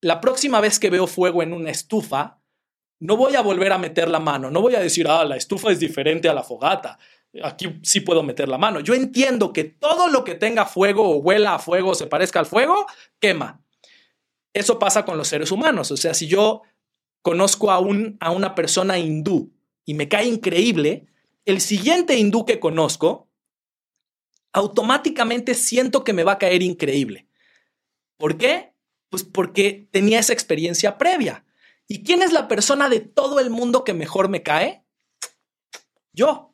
la 0.00 0.20
próxima 0.20 0.60
vez 0.60 0.78
que 0.78 0.90
veo 0.90 1.06
fuego 1.06 1.42
en 1.42 1.52
una 1.52 1.70
estufa, 1.70 2.40
no 2.98 3.16
voy 3.16 3.36
a 3.36 3.42
volver 3.42 3.72
a 3.72 3.78
meter 3.78 4.08
la 4.08 4.20
mano, 4.20 4.50
no 4.50 4.60
voy 4.60 4.74
a 4.74 4.80
decir, 4.80 5.08
ah, 5.08 5.24
la 5.24 5.36
estufa 5.36 5.70
es 5.70 5.80
diferente 5.80 6.28
a 6.28 6.34
la 6.34 6.42
fogata. 6.42 6.98
Aquí 7.42 7.80
sí 7.82 8.00
puedo 8.00 8.22
meter 8.22 8.48
la 8.48 8.58
mano. 8.58 8.80
Yo 8.80 8.94
entiendo 8.94 9.52
que 9.52 9.64
todo 9.64 10.08
lo 10.08 10.22
que 10.22 10.34
tenga 10.34 10.66
fuego 10.66 11.08
o 11.08 11.16
huela 11.16 11.54
a 11.54 11.58
fuego 11.58 11.90
o 11.90 11.94
se 11.94 12.06
parezca 12.06 12.40
al 12.40 12.46
fuego, 12.46 12.86
quema. 13.18 13.61
Eso 14.54 14.78
pasa 14.78 15.04
con 15.04 15.16
los 15.16 15.28
seres 15.28 15.50
humanos. 15.50 15.90
O 15.90 15.96
sea, 15.96 16.14
si 16.14 16.26
yo 16.26 16.62
conozco 17.22 17.70
a, 17.70 17.78
un, 17.78 18.16
a 18.20 18.30
una 18.30 18.54
persona 18.54 18.98
hindú 18.98 19.52
y 19.84 19.94
me 19.94 20.08
cae 20.08 20.26
increíble, 20.26 21.06
el 21.44 21.60
siguiente 21.60 22.16
hindú 22.16 22.44
que 22.44 22.60
conozco, 22.60 23.28
automáticamente 24.52 25.54
siento 25.54 26.04
que 26.04 26.12
me 26.12 26.24
va 26.24 26.32
a 26.32 26.38
caer 26.38 26.62
increíble. 26.62 27.26
¿Por 28.18 28.36
qué? 28.36 28.74
Pues 29.08 29.24
porque 29.24 29.88
tenía 29.90 30.20
esa 30.20 30.32
experiencia 30.32 30.98
previa. 30.98 31.44
¿Y 31.88 32.02
quién 32.04 32.22
es 32.22 32.32
la 32.32 32.48
persona 32.48 32.88
de 32.88 33.00
todo 33.00 33.40
el 33.40 33.50
mundo 33.50 33.84
que 33.84 33.94
mejor 33.94 34.28
me 34.28 34.42
cae? 34.42 34.84
Yo. 36.12 36.50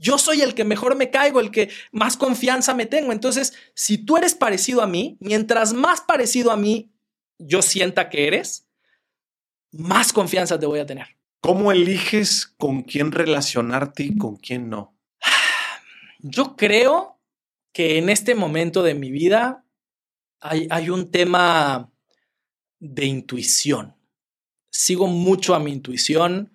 Yo 0.00 0.16
soy 0.16 0.42
el 0.42 0.54
que 0.54 0.62
mejor 0.62 0.94
me 0.94 1.10
caigo, 1.10 1.40
el 1.40 1.50
que 1.50 1.70
más 1.90 2.16
confianza 2.16 2.72
me 2.72 2.86
tengo. 2.86 3.10
Entonces, 3.10 3.52
si 3.74 3.98
tú 3.98 4.16
eres 4.16 4.36
parecido 4.36 4.80
a 4.80 4.86
mí, 4.86 5.16
mientras 5.18 5.72
más 5.72 6.00
parecido 6.02 6.52
a 6.52 6.56
mí 6.56 6.92
yo 7.38 7.62
sienta 7.62 8.08
que 8.08 8.26
eres, 8.26 8.68
más 9.70 10.12
confianza 10.12 10.58
te 10.58 10.66
voy 10.66 10.80
a 10.80 10.86
tener. 10.86 11.06
¿Cómo 11.40 11.70
eliges 11.72 12.46
con 12.46 12.82
quién 12.82 13.12
relacionarte 13.12 14.02
y 14.02 14.16
con 14.16 14.36
quién 14.36 14.68
no? 14.68 14.96
Yo 16.18 16.56
creo 16.56 17.20
que 17.72 17.98
en 17.98 18.08
este 18.08 18.34
momento 18.34 18.82
de 18.82 18.94
mi 18.94 19.10
vida 19.12 19.64
hay, 20.40 20.66
hay 20.70 20.90
un 20.90 21.10
tema 21.12 21.92
de 22.80 23.06
intuición. 23.06 23.96
Sigo 24.70 25.06
mucho 25.06 25.54
a 25.54 25.60
mi 25.60 25.72
intuición. 25.72 26.52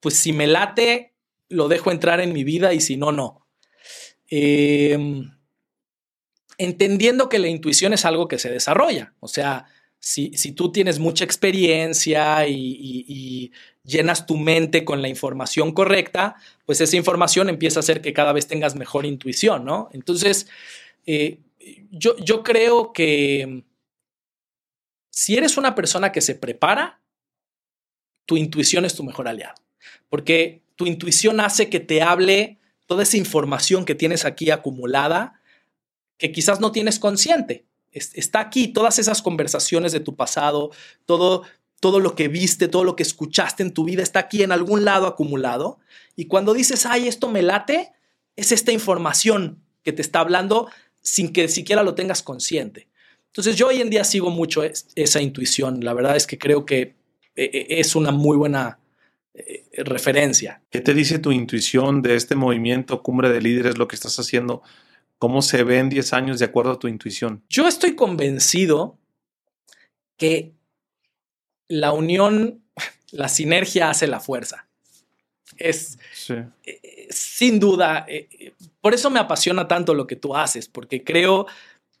Pues 0.00 0.14
si 0.14 0.32
me 0.32 0.46
late, 0.46 1.14
lo 1.48 1.68
dejo 1.68 1.90
entrar 1.90 2.20
en 2.20 2.32
mi 2.32 2.44
vida 2.44 2.72
y 2.72 2.80
si 2.80 2.96
no, 2.96 3.12
no. 3.12 3.46
Em, 4.28 5.30
entendiendo 6.58 7.28
que 7.28 7.38
la 7.38 7.48
intuición 7.48 7.92
es 7.92 8.04
algo 8.04 8.28
que 8.28 8.38
se 8.38 8.50
desarrolla. 8.50 9.14
O 9.20 9.28
sea, 9.28 9.66
si, 9.98 10.30
tú 10.52 10.72
tienes 10.72 10.98
mucha 10.98 11.24
experiencia 11.24 12.46
y, 12.48 13.52
llenas 13.84 14.26
tu 14.26 14.36
mente 14.36 14.84
con 14.84 15.02
la 15.02 15.08
información 15.08 15.72
correcta, 15.72 16.36
pues 16.66 16.80
esa 16.80 16.96
información 16.96 17.48
empieza 17.48 17.80
a 17.80 17.82
hacer 17.82 18.00
que 18.00 18.12
cada 18.12 18.32
vez 18.32 18.46
tengas 18.46 18.76
mejor 18.76 19.06
intuición, 19.06 19.64
¿no? 19.64 19.88
Entonces, 19.92 20.46
eh, 21.04 21.40
yo, 21.90 22.16
yo 22.18 22.44
creo 22.44 22.92
que 22.92 23.64
si 25.10 25.36
eres 25.36 25.56
una 25.56 25.74
persona 25.74 26.12
que 26.12 26.20
se 26.20 26.36
prepara, 26.36 27.00
tu 28.24 28.36
intuición 28.36 28.84
es 28.84 28.94
tu 28.94 29.02
mejor 29.02 29.26
aliado, 29.26 29.54
porque 30.08 30.62
tu 30.76 30.86
intuición 30.86 31.40
hace 31.40 31.68
que 31.68 31.80
te 31.80 32.02
hable 32.02 32.58
toda 32.86 33.02
esa 33.02 33.16
información 33.16 33.84
que 33.84 33.94
tienes 33.94 34.24
aquí 34.24 34.50
acumulada, 34.50 35.41
que 36.22 36.30
quizás 36.30 36.60
no 36.60 36.70
tienes 36.70 37.00
consciente. 37.00 37.66
Está 37.90 38.38
aquí 38.38 38.68
todas 38.68 39.00
esas 39.00 39.22
conversaciones 39.22 39.90
de 39.90 39.98
tu 39.98 40.14
pasado, 40.14 40.70
todo, 41.04 41.42
todo 41.80 41.98
lo 41.98 42.14
que 42.14 42.28
viste, 42.28 42.68
todo 42.68 42.84
lo 42.84 42.94
que 42.94 43.02
escuchaste 43.02 43.64
en 43.64 43.74
tu 43.74 43.82
vida 43.82 44.04
está 44.04 44.20
aquí 44.20 44.44
en 44.44 44.52
algún 44.52 44.84
lado 44.84 45.08
acumulado. 45.08 45.80
Y 46.14 46.26
cuando 46.26 46.54
dices, 46.54 46.86
ay, 46.86 47.08
esto 47.08 47.28
me 47.28 47.42
late, 47.42 47.90
es 48.36 48.52
esta 48.52 48.70
información 48.70 49.64
que 49.82 49.92
te 49.92 50.00
está 50.00 50.20
hablando 50.20 50.70
sin 51.00 51.32
que 51.32 51.48
siquiera 51.48 51.82
lo 51.82 51.96
tengas 51.96 52.22
consciente. 52.22 52.86
Entonces 53.26 53.56
yo 53.56 53.66
hoy 53.66 53.80
en 53.80 53.90
día 53.90 54.04
sigo 54.04 54.30
mucho 54.30 54.62
esa 54.62 55.20
intuición. 55.20 55.84
La 55.84 55.92
verdad 55.92 56.14
es 56.14 56.28
que 56.28 56.38
creo 56.38 56.64
que 56.64 56.80
eh, 56.82 56.94
eh, 57.34 57.66
es 57.68 57.96
una 57.96 58.12
muy 58.12 58.36
buena 58.36 58.78
eh, 59.34 59.64
referencia. 59.78 60.62
¿Qué 60.70 60.80
te 60.80 60.94
dice 60.94 61.18
tu 61.18 61.32
intuición 61.32 62.00
de 62.00 62.14
este 62.14 62.36
movimiento 62.36 63.02
Cumbre 63.02 63.28
de 63.28 63.42
Líderes, 63.42 63.76
lo 63.76 63.88
que 63.88 63.96
estás 63.96 64.20
haciendo? 64.20 64.62
¿Cómo 65.22 65.40
se 65.40 65.62
ve 65.62 65.78
en 65.78 65.88
10 65.88 66.14
años 66.14 66.40
de 66.40 66.46
acuerdo 66.46 66.72
a 66.72 66.78
tu 66.80 66.88
intuición? 66.88 67.44
Yo 67.48 67.68
estoy 67.68 67.94
convencido 67.94 68.98
que 70.16 70.50
la 71.68 71.92
unión, 71.92 72.64
la 73.12 73.28
sinergia 73.28 73.88
hace 73.88 74.08
la 74.08 74.18
fuerza. 74.18 74.66
Es 75.58 75.96
sin 77.10 77.60
duda, 77.60 78.04
por 78.80 78.94
eso 78.94 79.10
me 79.10 79.20
apasiona 79.20 79.68
tanto 79.68 79.94
lo 79.94 80.08
que 80.08 80.16
tú 80.16 80.34
haces, 80.34 80.66
porque 80.66 81.04
creo 81.04 81.46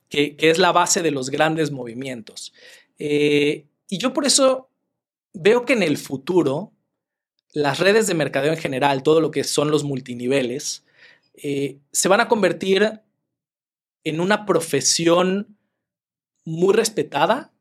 que, 0.08 0.34
es 0.40 0.58
la 0.58 0.72
base 0.72 1.00
de 1.00 1.12
los 1.12 1.30
grandes 1.30 1.70
movimientos. 1.70 2.52
y 2.98 3.64
yo 3.88 4.12
por 4.12 4.26
eso 4.26 4.68
veo 5.32 5.64
que 5.64 5.74
en 5.74 5.84
el 5.84 5.96
futuro 5.96 6.72
las 7.52 7.78
redes 7.78 8.08
de 8.08 8.14
mercadeo 8.14 8.52
en 8.52 8.58
general, 8.58 9.04
todo 9.04 9.20
lo 9.20 9.30
que 9.30 9.44
son 9.44 9.70
los 9.70 9.84
multiniveles, 9.84 10.82
eh, 11.34 11.78
se 11.92 12.08
van 12.08 12.20
a 12.20 12.26
convertir 12.26 13.00
en 14.04 14.20
una 14.20 14.46
profesión 14.46 15.56
muy 16.44 16.74
respetada 16.74 17.52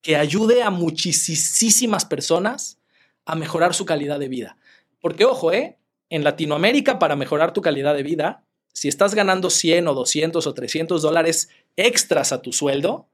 que 0.00 0.16
ayude 0.16 0.62
a 0.62 0.70
muchísimas 0.70 2.04
personas 2.04 2.78
a 3.24 3.34
mejorar 3.34 3.74
su 3.74 3.84
calidad 3.84 4.18
de 4.18 4.28
vida. 4.28 4.56
Porque, 5.00 5.24
ojo, 5.24 5.52
¿eh? 5.52 5.78
en 6.10 6.24
Latinoamérica, 6.24 6.98
para 6.98 7.16
mejorar 7.16 7.52
tu 7.52 7.60
calidad 7.60 7.94
de 7.94 8.02
vida, 8.02 8.44
si 8.72 8.88
estás 8.88 9.14
ganando 9.14 9.50
100 9.50 9.88
o 9.88 9.94
200 9.94 10.46
o 10.46 10.54
300 10.54 11.02
dólares 11.02 11.50
extras 11.76 12.32
a 12.32 12.42
tu 12.42 12.52
sueldo, 12.52 13.08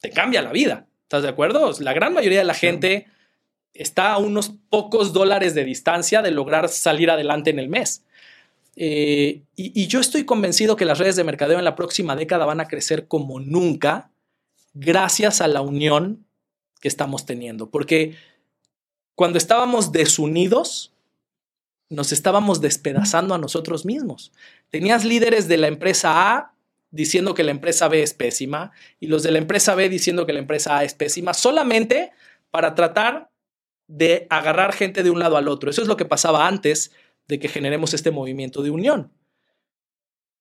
te 0.00 0.10
cambia 0.10 0.42
la 0.42 0.52
vida. 0.52 0.88
¿Estás 1.02 1.22
de 1.22 1.28
acuerdo? 1.28 1.70
La 1.80 1.92
gran 1.92 2.14
mayoría 2.14 2.38
de 2.38 2.44
la 2.44 2.54
gente 2.54 3.06
está 3.74 4.12
a 4.12 4.18
unos 4.18 4.52
pocos 4.70 5.12
dólares 5.12 5.54
de 5.54 5.64
distancia 5.64 6.22
de 6.22 6.30
lograr 6.30 6.68
salir 6.68 7.10
adelante 7.10 7.50
en 7.50 7.58
el 7.58 7.68
mes. 7.68 8.04
Eh, 8.76 9.42
y, 9.54 9.86
yo 9.86 10.00
estoy 10.00 10.24
convencido 10.24 10.76
que 10.76 10.84
las 10.84 10.98
redes 10.98 11.16
de 11.16 11.24
mercadeo 11.24 11.58
en 11.58 11.64
la 11.64 11.76
próxima 11.76 12.16
década 12.16 12.46
van 12.46 12.60
a 12.60 12.68
crecer 12.68 13.06
como 13.06 13.38
nunca 13.38 14.10
gracias 14.74 15.40
a 15.40 15.48
la 15.48 15.60
unión 15.60 16.24
que 16.80 16.88
estamos 16.88 17.26
teniendo. 17.26 17.70
Porque 17.70 18.16
cuando 19.14 19.38
estábamos 19.38 19.92
desunidos, 19.92 20.92
nos 21.90 22.12
estábamos 22.12 22.60
despedazando 22.60 23.34
a 23.34 23.38
nosotros 23.38 23.84
mismos. 23.84 24.32
Tenías 24.70 25.04
líderes 25.04 25.48
de 25.48 25.58
la 25.58 25.68
empresa 25.68 26.32
A 26.32 26.54
diciendo 26.90 27.34
que 27.34 27.44
la 27.44 27.50
empresa 27.50 27.88
B 27.88 28.02
es 28.02 28.14
pésima 28.14 28.72
y 29.00 29.06
los 29.06 29.22
de 29.22 29.30
la 29.30 29.38
empresa 29.38 29.74
B 29.74 29.88
diciendo 29.88 30.26
que 30.26 30.32
la 30.32 30.38
empresa 30.38 30.78
A 30.78 30.84
es 30.84 30.94
pésima, 30.94 31.34
solamente 31.34 32.12
para 32.50 32.74
tratar 32.74 33.30
de 33.86 34.26
agarrar 34.30 34.72
gente 34.72 35.02
de 35.02 35.10
un 35.10 35.18
lado 35.18 35.36
al 35.36 35.48
otro. 35.48 35.70
Eso 35.70 35.82
es 35.82 35.88
lo 35.88 35.96
que 35.96 36.04
pasaba 36.06 36.46
antes 36.46 36.92
de 37.28 37.38
que 37.38 37.48
generemos 37.48 37.94
este 37.94 38.10
movimiento 38.10 38.62
de 38.62 38.70
unión. 38.70 39.12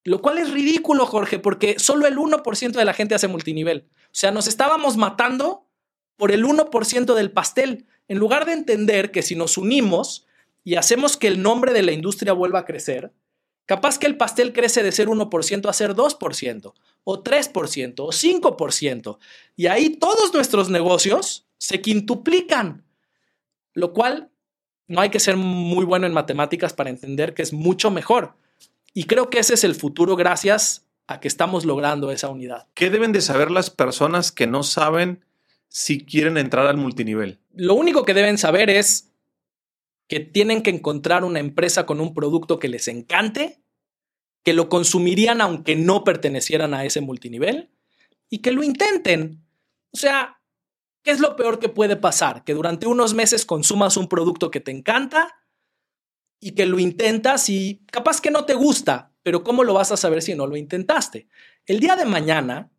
Lo 0.03 0.21
cual 0.21 0.39
es 0.39 0.51
ridículo, 0.51 1.05
Jorge, 1.05 1.39
porque 1.39 1.77
solo 1.77 2.07
el 2.07 2.17
1% 2.17 2.71
de 2.71 2.85
la 2.85 2.93
gente 2.93 3.15
hace 3.15 3.27
multinivel. 3.27 3.87
O 4.05 4.09
sea, 4.13 4.31
nos 4.31 4.47
estábamos 4.47 4.97
matando 4.97 5.67
por 6.17 6.31
el 6.31 6.43
1% 6.43 7.13
del 7.13 7.31
pastel, 7.31 7.85
en 8.07 8.17
lugar 8.17 8.45
de 8.45 8.53
entender 8.53 9.11
que 9.11 9.21
si 9.21 9.35
nos 9.35 9.57
unimos 9.57 10.25
y 10.63 10.75
hacemos 10.75 11.17
que 11.17 11.27
el 11.27 11.41
nombre 11.41 11.73
de 11.73 11.83
la 11.83 11.91
industria 11.91 12.33
vuelva 12.33 12.59
a 12.59 12.65
crecer, 12.65 13.13
Capaz 13.71 13.97
que 13.97 14.05
el 14.05 14.17
pastel 14.17 14.51
crece 14.51 14.83
de 14.83 14.91
ser 14.91 15.07
1% 15.07 15.69
a 15.69 15.71
ser 15.71 15.95
2%, 15.95 16.73
o 17.05 17.23
3%, 17.23 17.99
o 17.99 18.09
5%. 18.09 19.17
Y 19.55 19.67
ahí 19.67 19.91
todos 19.91 20.33
nuestros 20.33 20.69
negocios 20.69 21.47
se 21.57 21.79
quintuplican. 21.79 22.85
Lo 23.73 23.93
cual 23.93 24.29
no 24.91 25.01
hay 25.01 25.09
que 25.09 25.19
ser 25.19 25.37
muy 25.37 25.85
bueno 25.85 26.05
en 26.05 26.13
matemáticas 26.13 26.73
para 26.73 26.89
entender 26.89 27.33
que 27.33 27.41
es 27.41 27.53
mucho 27.53 27.89
mejor. 27.91 28.35
Y 28.93 29.05
creo 29.05 29.29
que 29.29 29.39
ese 29.39 29.53
es 29.53 29.63
el 29.63 29.73
futuro 29.73 30.17
gracias 30.17 30.85
a 31.07 31.19
que 31.19 31.29
estamos 31.29 31.65
logrando 31.65 32.11
esa 32.11 32.29
unidad. 32.29 32.67
¿Qué 32.73 32.89
deben 32.89 33.13
de 33.13 33.21
saber 33.21 33.51
las 33.51 33.69
personas 33.69 34.31
que 34.31 34.47
no 34.47 34.63
saben 34.63 35.23
si 35.69 36.03
quieren 36.03 36.37
entrar 36.37 36.67
al 36.67 36.75
multinivel? 36.75 37.39
Lo 37.53 37.75
único 37.75 38.03
que 38.03 38.13
deben 38.13 38.37
saber 38.37 38.69
es 38.69 39.11
que 40.09 40.19
tienen 40.19 40.61
que 40.61 40.71
encontrar 40.71 41.23
una 41.23 41.39
empresa 41.39 41.85
con 41.85 42.01
un 42.01 42.13
producto 42.13 42.59
que 42.59 42.67
les 42.67 42.89
encante, 42.89 43.61
que 44.43 44.53
lo 44.53 44.67
consumirían 44.67 45.39
aunque 45.39 45.77
no 45.77 46.03
pertenecieran 46.03 46.73
a 46.73 46.83
ese 46.83 46.99
multinivel 46.99 47.69
y 48.29 48.39
que 48.39 48.51
lo 48.51 48.61
intenten. 48.61 49.41
O 49.91 49.97
sea, 49.97 50.40
¿qué 51.03 51.11
es 51.11 51.19
lo 51.19 51.35
peor 51.35 51.59
que 51.59 51.69
puede 51.69 51.95
pasar? 51.95 52.43
Que 52.43 52.53
durante 52.53 52.87
unos 52.87 53.13
meses 53.13 53.45
consumas 53.45 53.97
un 53.97 54.07
producto 54.07 54.51
que 54.51 54.59
te 54.59 54.71
encanta 54.71 55.35
y 56.39 56.51
que 56.51 56.65
lo 56.65 56.79
intentas 56.79 57.49
y 57.49 57.85
capaz 57.91 58.21
que 58.21 58.31
no 58.31 58.45
te 58.45 58.53
gusta, 58.53 59.13
pero 59.23 59.43
¿cómo 59.43 59.63
lo 59.63 59.73
vas 59.73 59.91
a 59.91 59.97
saber 59.97 60.21
si 60.21 60.35
no 60.35 60.47
lo 60.47 60.55
intentaste? 60.55 61.27
El 61.65 61.79
día 61.79 61.95
de 61.95 62.05
mañana, 62.05 62.71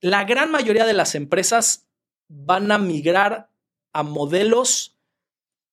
la 0.00 0.24
gran 0.24 0.50
mayoría 0.50 0.86
de 0.86 0.94
las 0.94 1.14
empresas 1.14 1.88
van 2.28 2.70
a 2.72 2.78
migrar 2.78 3.50
a 3.92 4.02
modelos 4.02 4.98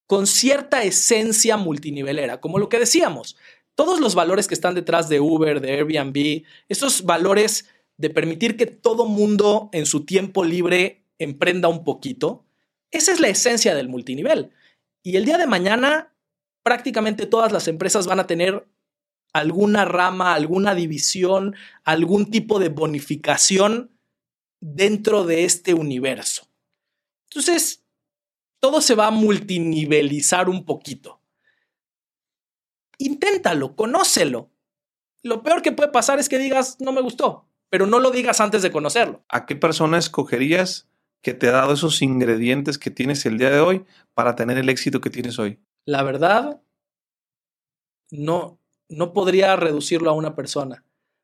con 0.08 0.28
cierta 0.28 0.84
esencia 0.84 1.58
multinivelera, 1.58 2.40
como 2.40 2.60
lo 2.60 2.70
que 2.70 2.80
decíamos, 2.80 3.38
todos 3.76 4.00
los 4.00 4.16
valores 4.16 4.48
que 4.48 4.54
están 4.54 4.76
detrás 4.76 5.10
de 5.10 5.20
Uber, 5.20 5.60
de 5.60 5.74
Airbnb, 5.74 6.44
esos 6.70 7.04
valores 7.04 7.70
de 7.98 8.10
permitir 8.10 8.58
que 8.58 8.66
todo 8.66 9.06
mundo 9.06 9.70
en 9.72 9.86
su 9.86 10.06
tiempo 10.06 10.44
libre 10.44 11.06
emprenda 11.18 11.68
un 11.68 11.84
poquito, 11.84 12.46
esa 12.92 13.12
es 13.12 13.20
la 13.20 13.30
esencia 13.30 13.76
del 13.76 13.90
multinivel. 13.90 14.52
Y 15.04 15.18
el 15.18 15.26
día 15.26 15.38
de 15.38 15.48
mañana, 15.48 16.14
prácticamente 16.64 17.26
todas 17.26 17.52
las 17.52 17.68
empresas 17.68 18.08
van 18.08 18.20
a 18.20 18.28
tener 18.28 18.68
alguna 19.34 19.86
rama, 19.86 20.34
alguna 20.34 20.76
división, 20.76 21.56
algún 21.84 22.32
tipo 22.32 22.58
de 22.60 22.70
bonificación 22.70 23.92
dentro 24.62 25.26
de 25.26 25.44
este 25.44 25.74
universo. 25.74 26.48
Entonces, 27.30 27.84
todo 28.60 28.82
se 28.82 28.96
va 28.96 29.08
a 29.08 29.12
multinivelizar 29.12 30.50
un 30.50 30.66
poquito. 30.66 31.22
Inténtalo, 32.98 33.76
conócelo. 33.76 34.50
Lo 35.22 35.44
peor 35.44 35.62
que 35.62 35.74
puede 35.74 35.92
pasar 35.92 36.20
es 36.20 36.30
que 36.30 36.40
digas, 36.40 36.78
no 36.80 36.94
me 36.94 37.02
gustó, 37.02 37.46
pero 37.70 37.88
no 37.88 38.00
lo 38.00 38.12
digas 38.12 38.40
antes 38.42 38.62
de 38.62 38.72
conocerlo. 38.72 39.24
¿A 39.30 39.46
qué 39.46 39.56
persona 39.56 39.98
escogerías 39.98 40.88
que 41.22 41.34
te 41.34 41.48
ha 41.48 41.52
dado 41.52 41.74
esos 41.74 42.02
ingredientes 42.02 42.78
que 42.78 42.92
tienes 42.92 43.26
el 43.26 43.38
día 43.38 43.50
de 43.50 43.60
hoy 43.60 43.86
para 44.14 44.36
tener 44.36 44.58
el 44.58 44.70
éxito 44.70 45.02
que 45.02 45.10
tienes 45.10 45.40
hoy? 45.40 45.60
La 45.86 46.04
verdad, 46.04 46.62
no, 48.12 48.60
no 48.90 49.14
podría 49.14 49.56
reducirlo 49.56 50.10
a 50.10 50.14
una 50.14 50.36
persona. 50.36 50.84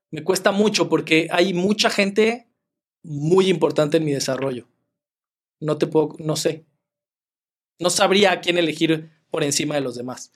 Me 0.10 0.24
cuesta 0.24 0.52
mucho 0.52 0.90
porque 0.90 1.28
hay 1.32 1.54
mucha 1.54 1.90
gente 1.90 2.50
muy 3.04 3.48
importante 3.48 3.98
en 3.98 4.06
mi 4.06 4.12
desarrollo. 4.12 4.68
No 5.60 5.78
te 5.78 5.88
puedo, 5.88 6.16
no 6.20 6.36
sé 6.36 6.66
no 7.82 7.90
sabría 7.90 8.32
a 8.32 8.42
quién 8.42 8.60
elegir 8.60 9.10
por 9.32 9.44
encima 9.44 9.76
de 9.76 9.82
los 9.82 9.96
demás. 9.96 10.32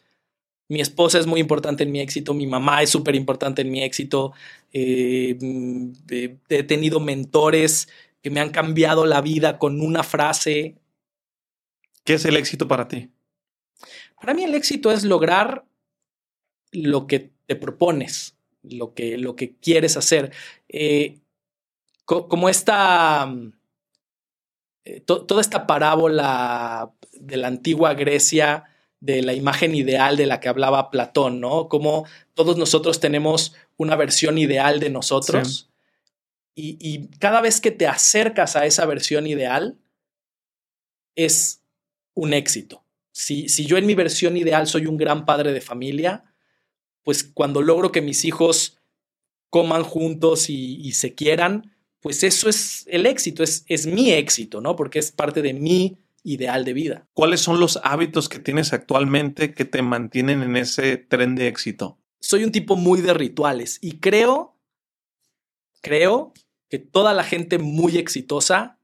Mi 0.67 0.81
esposa 0.81 1.19
es 1.19 1.27
muy 1.27 1.39
importante 1.39 1.83
en 1.83 1.91
mi 1.91 1.99
éxito, 1.99 2.33
mi 2.33 2.47
mamá 2.47 2.81
es 2.81 2.89
súper 2.89 3.15
importante 3.15 3.61
en 3.61 3.71
mi 3.71 3.83
éxito, 3.83 4.33
eh, 4.73 5.37
mm, 5.39 5.91
eh, 6.09 6.37
he 6.49 6.63
tenido 6.63 6.99
mentores 6.99 7.87
que 8.21 8.31
me 8.31 8.39
han 8.39 8.49
cambiado 8.49 9.05
la 9.05 9.21
vida 9.21 9.59
con 9.59 9.81
una 9.81 10.01
frase. 10.01 10.75
¿Qué 12.03 12.15
es 12.15 12.25
el 12.25 12.37
éxito 12.37 12.67
para 12.67 12.87
ti? 12.87 13.09
Para 14.19 14.33
mí 14.33 14.43
el 14.43 14.55
éxito 14.55 14.91
es 14.91 15.03
lograr 15.03 15.65
lo 16.71 17.05
que 17.05 17.31
te 17.45 17.55
propones, 17.55 18.35
lo 18.63 18.93
que, 18.95 19.17
lo 19.17 19.35
que 19.35 19.55
quieres 19.55 19.97
hacer. 19.97 20.31
Eh, 20.67 21.19
como 22.05 22.49
esta 22.49 23.27
mm, 23.27 23.51
toda 25.05 25.41
esta 25.41 25.65
parábola 25.67 26.91
de 27.13 27.37
la 27.37 27.47
antigua 27.47 27.93
Grecia, 27.93 28.65
de 28.99 29.21
la 29.21 29.33
imagen 29.33 29.75
ideal 29.75 30.17
de 30.17 30.25
la 30.25 30.39
que 30.39 30.49
hablaba 30.49 30.89
Platón, 30.89 31.39
¿no? 31.39 31.69
Como 31.69 32.05
todos 32.33 32.57
nosotros 32.57 32.99
tenemos 32.99 33.55
una 33.77 33.95
versión 33.95 34.37
ideal 34.37 34.79
de 34.79 34.89
nosotros 34.89 35.69
y, 36.55 37.09
cada 37.19 37.41
vez 37.41 37.59
que 37.59 37.71
te 37.71 37.85
acercas 37.85 38.55
a 38.55 38.65
esa 38.65 38.85
versión 38.85 39.27
ideal 39.27 39.77
es 41.15 41.61
un 42.13 42.33
éxito. 42.33 42.83
Si, 43.11 43.49
si 43.49 43.65
yo 43.65 43.77
en 43.77 43.85
mi 43.85 43.93
versión 43.93 44.37
ideal 44.37 44.67
soy 44.67 44.87
un 44.87 44.97
gran 44.97 45.25
padre 45.25 45.51
de 45.51 45.61
familia, 45.61 46.23
pues 47.03 47.23
cuando 47.23 47.61
logro 47.61 47.91
que 47.91 48.01
mis 48.01 48.23
hijos 48.23 48.79
coman 49.49 49.83
juntos 49.83 50.49
y, 50.49 50.91
se 50.93 51.13
quieran, 51.13 51.75
pues 51.99 52.23
eso 52.23 52.49
es 52.49 52.85
el 52.87 53.05
éxito, 53.05 53.43
es, 53.43 53.65
es 53.67 53.85
mi 53.85 54.11
éxito, 54.11 54.61
¿no? 54.61 54.75
Porque 54.75 54.99
es 54.99 55.11
parte 55.11 55.41
de 55.41 55.53
mi 55.53 55.97
ideal 56.25 56.65
de 56.65 56.73
vida. 56.73 57.07
¿Cuáles 57.13 57.39
son 57.39 57.59
los 57.59 57.79
hábitos 57.83 58.27
que 58.27 58.39
tienes 58.39 58.73
actualmente 58.73 59.53
que 59.53 59.63
te 59.63 59.81
mantienen 59.81 60.41
en 60.41 60.57
ese 60.57 60.97
tren 60.97 61.35
de 61.35 61.47
éxito? 61.47 61.99
Soy 62.19 62.43
un 62.43 62.51
tipo 62.51 62.75
muy 62.75 63.01
de 63.01 63.13
rituales 63.13 63.77
y 63.81 63.99
creo, 63.99 64.57
creo 65.81 66.33
que 66.67 66.79
toda 66.79 67.13
la 67.13 67.23
gente 67.23 67.59
muy 67.59 67.97
exitosa 67.97 68.79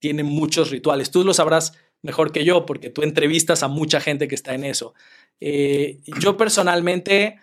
tiene 0.00 0.24
muchos 0.24 0.70
rituales. 0.70 1.10
Tú 1.10 1.24
lo 1.24 1.32
sabrás 1.32 1.72
mejor 2.02 2.32
que 2.32 2.44
yo 2.44 2.66
porque 2.66 2.90
tú 2.90 3.02
entrevistas 3.02 3.62
a 3.62 3.68
mucha 3.68 4.00
gente 4.00 4.26
que 4.26 4.34
está 4.34 4.54
en 4.54 4.64
eso. 4.64 4.94
Eh, 5.40 6.00
yo 6.20 6.36
personalmente 6.36 7.38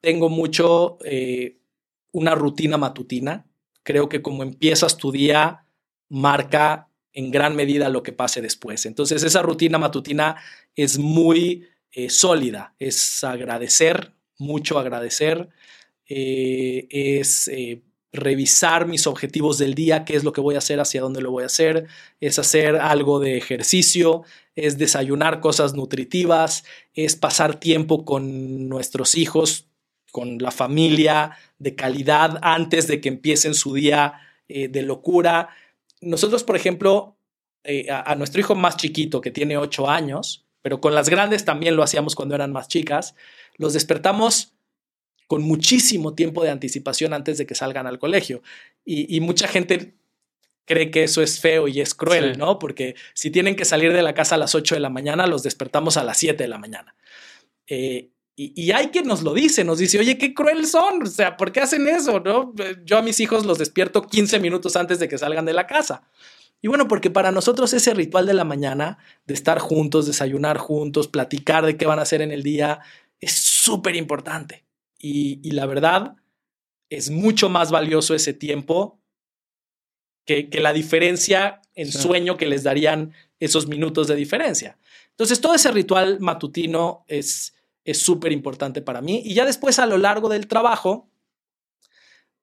tengo 0.00 0.28
mucho 0.28 0.98
eh, 1.04 1.58
una 2.10 2.34
rutina 2.34 2.76
matutina. 2.76 3.46
Creo 3.84 4.08
que 4.08 4.20
como 4.20 4.42
empiezas 4.42 4.96
tu 4.96 5.12
día, 5.12 5.64
marca 6.08 6.88
en 7.12 7.30
gran 7.30 7.54
medida 7.54 7.88
lo 7.88 8.02
que 8.02 8.12
pase 8.12 8.40
después. 8.40 8.86
Entonces 8.86 9.22
esa 9.22 9.42
rutina 9.42 9.78
matutina 9.78 10.36
es 10.74 10.98
muy 10.98 11.68
eh, 11.92 12.08
sólida, 12.08 12.74
es 12.78 13.22
agradecer, 13.22 14.12
mucho 14.38 14.78
agradecer, 14.78 15.50
eh, 16.08 16.86
es 16.90 17.48
eh, 17.48 17.82
revisar 18.12 18.86
mis 18.86 19.06
objetivos 19.06 19.58
del 19.58 19.74
día, 19.74 20.04
qué 20.04 20.16
es 20.16 20.24
lo 20.24 20.32
que 20.32 20.40
voy 20.40 20.54
a 20.54 20.58
hacer, 20.58 20.80
hacia 20.80 21.02
dónde 21.02 21.20
lo 21.20 21.30
voy 21.30 21.42
a 21.42 21.46
hacer, 21.46 21.86
es 22.20 22.38
hacer 22.38 22.76
algo 22.76 23.20
de 23.20 23.36
ejercicio, 23.36 24.22
es 24.56 24.78
desayunar 24.78 25.40
cosas 25.40 25.74
nutritivas, 25.74 26.64
es 26.94 27.16
pasar 27.16 27.60
tiempo 27.60 28.04
con 28.06 28.68
nuestros 28.68 29.14
hijos, 29.14 29.66
con 30.10 30.38
la 30.38 30.50
familia 30.50 31.36
de 31.58 31.74
calidad 31.74 32.38
antes 32.42 32.86
de 32.86 33.00
que 33.00 33.08
empiecen 33.08 33.54
su 33.54 33.72
día 33.74 34.14
de 34.48 34.82
locura 34.82 35.48
nosotros, 36.02 36.44
por 36.44 36.56
ejemplo, 36.56 37.16
eh, 37.64 37.86
a, 37.90 38.14
nuestro 38.16 38.40
hijo 38.40 38.54
más 38.54 38.76
chiquito, 38.76 39.20
que 39.20 39.30
tiene 39.30 39.56
ocho 39.56 39.88
años, 39.88 40.44
pero 40.62 40.80
con 40.80 40.94
las 40.94 41.08
grandes 41.08 41.44
también 41.44 41.76
lo 41.76 41.82
hacíamos 41.82 42.14
cuando 42.14 42.34
eran 42.34 42.52
más 42.52 42.68
chicas, 42.68 43.14
los 43.56 43.72
despertamos 43.72 44.54
con 45.26 45.42
muchísimo 45.42 46.14
tiempo 46.14 46.42
de 46.42 46.50
anticipación 46.50 47.14
antes 47.14 47.38
de 47.38 47.46
que 47.46 47.54
salgan 47.54 47.86
al 47.86 47.98
colegio. 47.98 48.42
Y, 48.84 49.18
mucha 49.20 49.48
gente 49.48 49.94
cree 50.66 50.90
que 50.90 51.04
eso 51.04 51.22
es 51.22 51.40
feo 51.40 51.68
y 51.68 51.80
es 51.80 51.94
cruel, 51.94 52.36
¿no? 52.36 52.58
Porque 52.58 52.96
si 53.14 53.30
tienen 53.30 53.56
que 53.56 53.64
salir 53.64 53.92
de 53.92 54.02
la 54.02 54.14
casa 54.14 54.34
a 54.34 54.38
las 54.38 54.54
8 54.54 54.74
de 54.74 54.80
la 54.80 54.90
mañana, 54.90 55.26
los 55.26 55.42
despertamos 55.42 55.96
a 55.96 56.04
las 56.04 56.18
7 56.18 56.42
de 56.42 56.48
la 56.48 56.58
mañana. 56.58 56.94
Eh, 57.66 58.10
y, 58.34 58.52
y, 58.56 58.72
hay 58.72 58.88
quien 58.88 59.06
nos 59.06 59.22
lo 59.22 59.34
dice, 59.34 59.62
nos 59.62 59.78
dice, 59.78 59.98
oye, 59.98 60.16
qué 60.16 60.32
cruel 60.32 60.66
son, 60.66 61.02
o 61.02 61.06
sea, 61.06 61.36
¿por 61.36 61.52
qué 61.52 61.60
hacen 61.60 61.86
eso? 61.86 62.18
¿No? 62.20 62.54
Yo 62.84 62.96
a 62.96 63.02
mis 63.02 63.20
hijos 63.20 63.44
los 63.44 63.58
despierto 63.58 64.02
15 64.02 64.40
minutos 64.40 64.74
antes 64.76 64.98
de 64.98 65.08
que 65.08 65.18
salgan 65.18 65.44
de 65.44 65.52
la 65.52 65.66
casa. 65.66 66.08
Y 66.62 66.68
bueno, 66.68 66.88
porque 66.88 67.10
para 67.10 67.30
nosotros 67.32 67.72
ese 67.74 67.92
ritual 67.92 68.24
de 68.24 68.34
la 68.34 68.44
mañana, 68.44 68.96
de 69.26 69.34
estar 69.34 69.58
juntos, 69.58 70.06
desayunar 70.06 70.56
juntos, 70.56 71.08
platicar 71.08 71.66
de 71.66 71.76
qué 71.76 71.86
van 71.86 71.98
a 71.98 72.02
hacer 72.02 72.22
en 72.22 72.30
el 72.30 72.42
día, 72.42 72.80
es 73.20 73.32
súper 73.32 73.96
importante. 73.96 74.64
Y, 74.98 75.40
y, 75.42 75.50
la 75.50 75.66
verdad, 75.66 76.14
es 76.88 77.10
mucho 77.10 77.48
más 77.48 77.70
valioso 77.70 78.14
ese 78.14 78.32
tiempo 78.32 79.00
que, 80.24 80.48
que 80.48 80.60
la 80.60 80.72
diferencia 80.72 81.60
en 81.74 81.90
sueño 81.90 82.36
que 82.36 82.46
les 82.46 82.62
darían 82.62 83.12
esos 83.40 83.66
minutos 83.66 84.06
de 84.06 84.14
diferencia. 84.14 84.78
Entonces, 85.10 85.40
todo 85.40 85.54
ese 85.54 85.72
ritual 85.72 86.20
matutino 86.20 87.04
es 87.08 87.54
es 87.84 87.98
súper 87.98 88.32
importante 88.32 88.82
para 88.82 89.00
mí. 89.00 89.22
Y 89.24 89.34
ya 89.34 89.44
después 89.44 89.78
a 89.78 89.86
lo 89.86 89.98
largo 89.98 90.28
del 90.28 90.46
trabajo, 90.46 91.08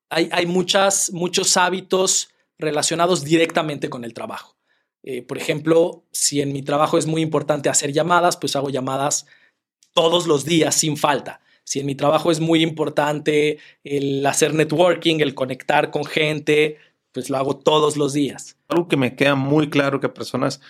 hay, 0.10 0.30
hay 0.32 0.46
muchas, 0.46 1.12
muchos 1.12 1.56
hábitos 1.58 2.30
relacionados 2.58 3.24
directamente 3.24 3.90
con 3.90 4.04
el 4.04 4.14
trabajo. 4.14 4.58
Eh, 5.04 5.22
por 5.22 5.38
ejemplo, 5.38 6.04
si 6.12 6.42
en 6.42 6.52
mi 6.52 6.62
trabajo 6.62 6.98
es 6.98 7.06
muy 7.06 7.22
importante 7.22 7.70
hacer 7.70 7.94
llamadas, 7.94 8.38
pues 8.38 8.56
hago 8.56 8.70
llamadas 8.70 9.26
todos 9.94 10.28
los 10.28 10.46
días 10.46 10.76
sin 10.76 10.98
falta. 10.98 11.42
Si 11.64 11.80
en 11.80 11.86
mi 11.86 11.96
trabajo 11.96 12.32
es 12.32 12.40
muy 12.40 12.64
importante 12.64 13.60
el 13.84 14.26
hacer 14.26 14.54
networking, 14.54 15.20
el 15.20 15.36
conectar 15.36 15.92
con 15.92 16.04
gente, 16.04 16.78
pues 17.12 17.30
lo 17.30 17.38
hago 17.38 17.58
todos 17.58 17.96
los 17.96 18.14
días. 18.14 18.58
Algo 18.68 18.88
que 18.88 18.98
me 18.98 19.16
queda 19.16 19.36
muy 19.36 19.70
claro 19.70 20.00
que 20.00 20.10
personas 20.10 20.62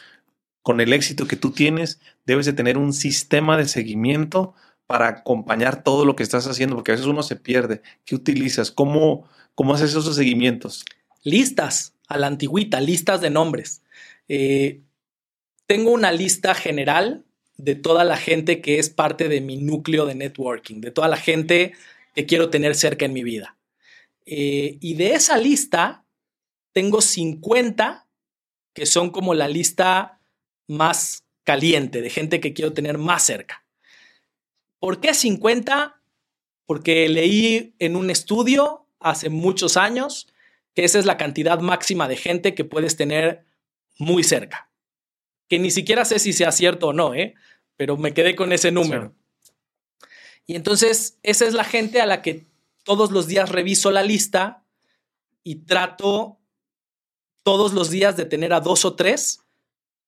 con 0.70 0.82
el 0.82 0.93
éxito 0.93 1.26
que 1.26 1.36
tú 1.36 1.49
tienes, 1.49 1.99
debes 2.28 2.45
de 2.45 2.53
tener 2.53 2.78
un 2.78 2.93
sistema 2.93 3.57
de 3.57 3.67
seguimiento 3.67 4.53
para 4.86 5.07
acompañar 5.07 5.82
todo 5.82 6.05
lo 6.05 6.15
que 6.15 6.22
estás 6.22 6.45
haciendo, 6.45 6.76
porque 6.76 6.91
a 6.91 6.93
veces 6.93 7.07
uno 7.07 7.24
se 7.24 7.38
pierde. 7.38 7.82
¿Qué 8.05 8.13
utilizas? 8.13 8.70
¿Cómo, 8.70 9.28
cómo 9.55 9.74
haces 9.74 9.89
esos 9.89 10.15
seguimientos? 10.15 10.86
Listas, 11.24 11.95
a 12.07 12.20
la 12.20 12.28
antigüita, 12.28 12.82
listas 12.82 13.20
de 13.20 13.32
nombres. 13.32 13.82
Eh, 14.28 14.82
tengo 15.65 15.89
una 15.89 16.11
lista 16.11 16.53
general 16.53 17.26
de 17.57 17.74
toda 17.74 18.03
la 18.03 18.17
gente 18.17 18.61
que 18.61 18.78
es 18.78 18.91
parte 18.91 19.28
de 19.28 19.41
mi 19.41 19.57
núcleo 19.57 20.05
de 20.05 20.13
networking, 20.13 20.82
de 20.82 20.91
toda 20.91 21.07
la 21.07 21.17
gente 21.17 21.74
que 22.13 22.28
quiero 22.28 22.51
tener 22.51 22.76
cerca 22.76 23.05
en 23.05 23.13
mi 23.13 23.24
vida. 23.24 23.57
Eh, 24.28 24.78
y 24.82 24.93
de 24.93 25.15
esa 25.15 25.36
lista, 25.39 26.05
tengo 26.74 27.01
50 27.01 28.05
que 28.76 28.86
son 28.86 29.09
como 29.09 29.34
la 29.34 29.47
lista 29.47 30.18
más 30.70 31.26
caliente, 31.43 32.01
de 32.01 32.09
gente 32.09 32.39
que 32.39 32.53
quiero 32.53 32.74
tener 32.74 32.97
más 32.97 33.24
cerca. 33.24 33.65
¿Por 34.80 35.01
qué 35.01 35.13
50? 35.13 35.99
Porque 36.65 37.09
leí 37.09 37.74
en 37.80 37.95
un 37.95 38.09
estudio 38.09 38.86
hace 38.99 39.30
muchos 39.30 39.76
años 39.76 40.28
que 40.76 40.86
esa 40.86 40.99
es 40.99 41.05
la 41.05 41.17
cantidad 41.17 41.59
máxima 41.59 42.07
de 42.07 42.15
gente 42.15 42.53
que 42.53 42.63
puedes 42.63 42.95
tener 42.95 43.45
muy 43.97 44.24
cerca. 44.24 44.70
Que 45.47 45.57
ni 45.59 45.72
siquiera 45.72 46.05
sé 46.05 46.20
si 46.20 46.32
sea 46.32 46.51
cierto 46.51 46.89
o 46.89 46.93
no, 46.93 47.15
¿eh? 47.15 47.34
pero 47.76 47.97
me 47.97 48.13
quedé 48.13 48.36
con 48.36 48.53
ese 48.53 48.72
número. 48.72 49.15
Y 50.45 50.55
entonces 50.55 51.17
esa 51.24 51.45
es 51.45 51.53
la 51.53 51.63
gente 51.63 51.99
a 51.99 52.05
la 52.05 52.22
que 52.22 52.45
todos 52.84 53.11
los 53.11 53.28
días 53.28 53.49
reviso 53.49 53.89
la 53.89 54.03
lista 54.03 54.63
y 55.43 55.55
trato 55.65 56.38
todos 57.43 57.74
los 57.74 57.89
días 57.89 58.15
de 58.17 58.26
tener 58.26 58.53
a 58.53 58.59
dos 58.59 58.86
o 58.86 58.95
tres 58.95 59.41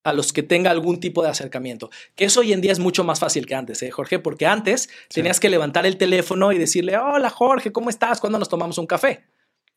a 0.03 0.13
los 0.13 0.33
que 0.33 0.43
tenga 0.43 0.71
algún 0.71 0.99
tipo 0.99 1.21
de 1.23 1.29
acercamiento. 1.29 1.89
Que 2.15 2.25
eso 2.25 2.39
hoy 2.39 2.53
en 2.53 2.61
día 2.61 2.71
es 2.71 2.79
mucho 2.79 3.03
más 3.03 3.19
fácil 3.19 3.45
que 3.45 3.55
antes, 3.55 3.81
¿eh, 3.83 3.91
Jorge? 3.91 4.19
Porque 4.19 4.45
antes 4.45 4.89
tenías 5.09 5.39
que 5.39 5.49
levantar 5.49 5.85
el 5.85 5.97
teléfono 5.97 6.51
y 6.51 6.57
decirle, 6.57 6.97
hola 6.97 7.29
Jorge, 7.29 7.71
¿cómo 7.71 7.89
estás? 7.89 8.19
¿Cuándo 8.19 8.39
nos 8.39 8.49
tomamos 8.49 8.77
un 8.77 8.87
café? 8.87 9.25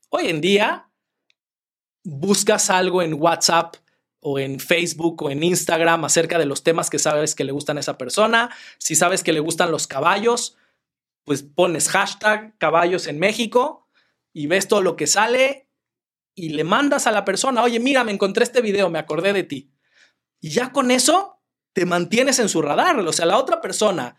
Hoy 0.09 0.29
en 0.29 0.41
día 0.41 0.89
buscas 2.05 2.71
algo 2.71 3.03
en 3.03 3.15
WhatsApp 3.15 3.77
o 4.21 4.39
en 4.39 4.59
Facebook 4.61 5.23
o 5.23 5.31
en 5.31 5.43
Instagram 5.43 6.05
acerca 6.05 6.39
de 6.39 6.47
los 6.47 6.63
temas 6.63 6.89
que 6.89 6.99
sabes 6.99 7.35
que 7.35 7.45
le 7.45 7.53
gustan 7.53 7.77
a 7.77 7.81
esa 7.81 7.99
persona. 7.99 8.51
Si 8.79 8.95
sabes 8.95 9.23
que 9.23 9.33
le 9.33 9.41
gustan 9.41 9.71
los 9.71 9.87
caballos, 9.87 10.57
pues 11.25 11.43
pones 11.43 11.89
hashtag 11.91 12.57
caballos 12.59 13.07
en 13.07 13.19
México 13.19 13.87
y 14.33 14.47
ves 14.47 14.69
todo 14.69 14.83
lo 14.83 14.97
que 14.97 15.07
sale 15.07 15.69
y 16.35 16.51
le 16.51 16.65
mandas 16.65 17.07
a 17.07 17.13
la 17.13 17.25
persona, 17.25 17.63
oye, 17.63 17.79
mira, 17.79 18.03
me 18.03 18.11
encontré 18.11 18.43
este 18.43 18.61
video, 18.61 18.91
me 18.91 18.99
acordé 18.99 19.33
de 19.33 19.45
ti 19.45 19.74
y 20.45 20.51
ya 20.51 20.73
con 20.73 20.91
eso 20.91 21.41
te 21.73 21.87
mantienes 21.87 22.39
en 22.39 22.51
su 22.51 22.61
radar. 22.61 22.99
O 22.99 23.13
sea, 23.15 23.25
la 23.25 23.39
otra 23.39 23.63
persona, 23.63 24.17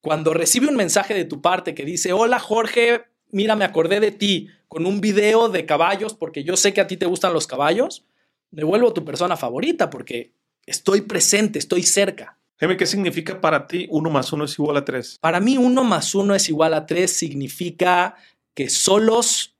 cuando 0.00 0.32
recibe 0.32 0.68
un 0.68 0.74
mensaje 0.74 1.12
de 1.12 1.26
tu 1.26 1.42
parte 1.42 1.74
que 1.74 1.84
dice, 1.84 2.14
hola 2.14 2.38
Jorge, 2.38 3.02
mira, 3.28 3.56
me 3.56 3.66
acordé 3.66 4.00
de 4.00 4.10
ti 4.10 4.48
con 4.68 4.86
un 4.86 5.02
video 5.02 5.50
de 5.50 5.66
caballos 5.66 6.14
porque 6.14 6.44
yo 6.44 6.56
sé 6.56 6.72
que 6.72 6.80
a 6.80 6.86
ti 6.86 6.96
te 6.96 7.04
gustan 7.04 7.34
los 7.34 7.46
caballos, 7.46 8.06
me 8.50 8.64
vuelvo 8.64 8.94
tu 8.94 9.04
persona 9.04 9.36
favorita 9.36 9.90
porque 9.90 10.32
estoy 10.64 11.02
presente, 11.02 11.58
estoy 11.58 11.82
cerca. 11.82 12.38
Jaime, 12.56 12.78
¿qué 12.78 12.86
significa 12.86 13.38
para 13.38 13.66
ti 13.66 13.86
uno 13.90 14.08
más 14.08 14.32
uno 14.32 14.46
es 14.46 14.58
igual 14.58 14.78
a 14.78 14.84
tres? 14.86 15.18
Para 15.20 15.40
mí 15.40 15.58
uno 15.58 15.84
más 15.84 16.14
uno 16.14 16.34
es 16.34 16.48
igual 16.48 16.72
a 16.72 16.86
tres 16.86 17.12
significa 17.12 18.16
que 18.54 18.70
solos 18.70 19.58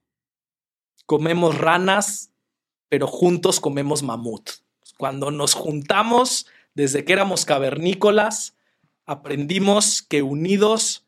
comemos 1.05 1.59
ranas, 1.59 2.33
pero 2.89 3.07
juntos 3.07 3.61
comemos 3.61 4.03
mamut. 4.03 4.49
Cuando 5.01 5.31
nos 5.31 5.55
juntamos 5.55 6.47
desde 6.75 7.07
que 7.07 7.15
éramos 7.15 7.47
cavernícolas, 7.47 8.55
aprendimos 9.07 10.03
que 10.03 10.21
unidos 10.21 11.07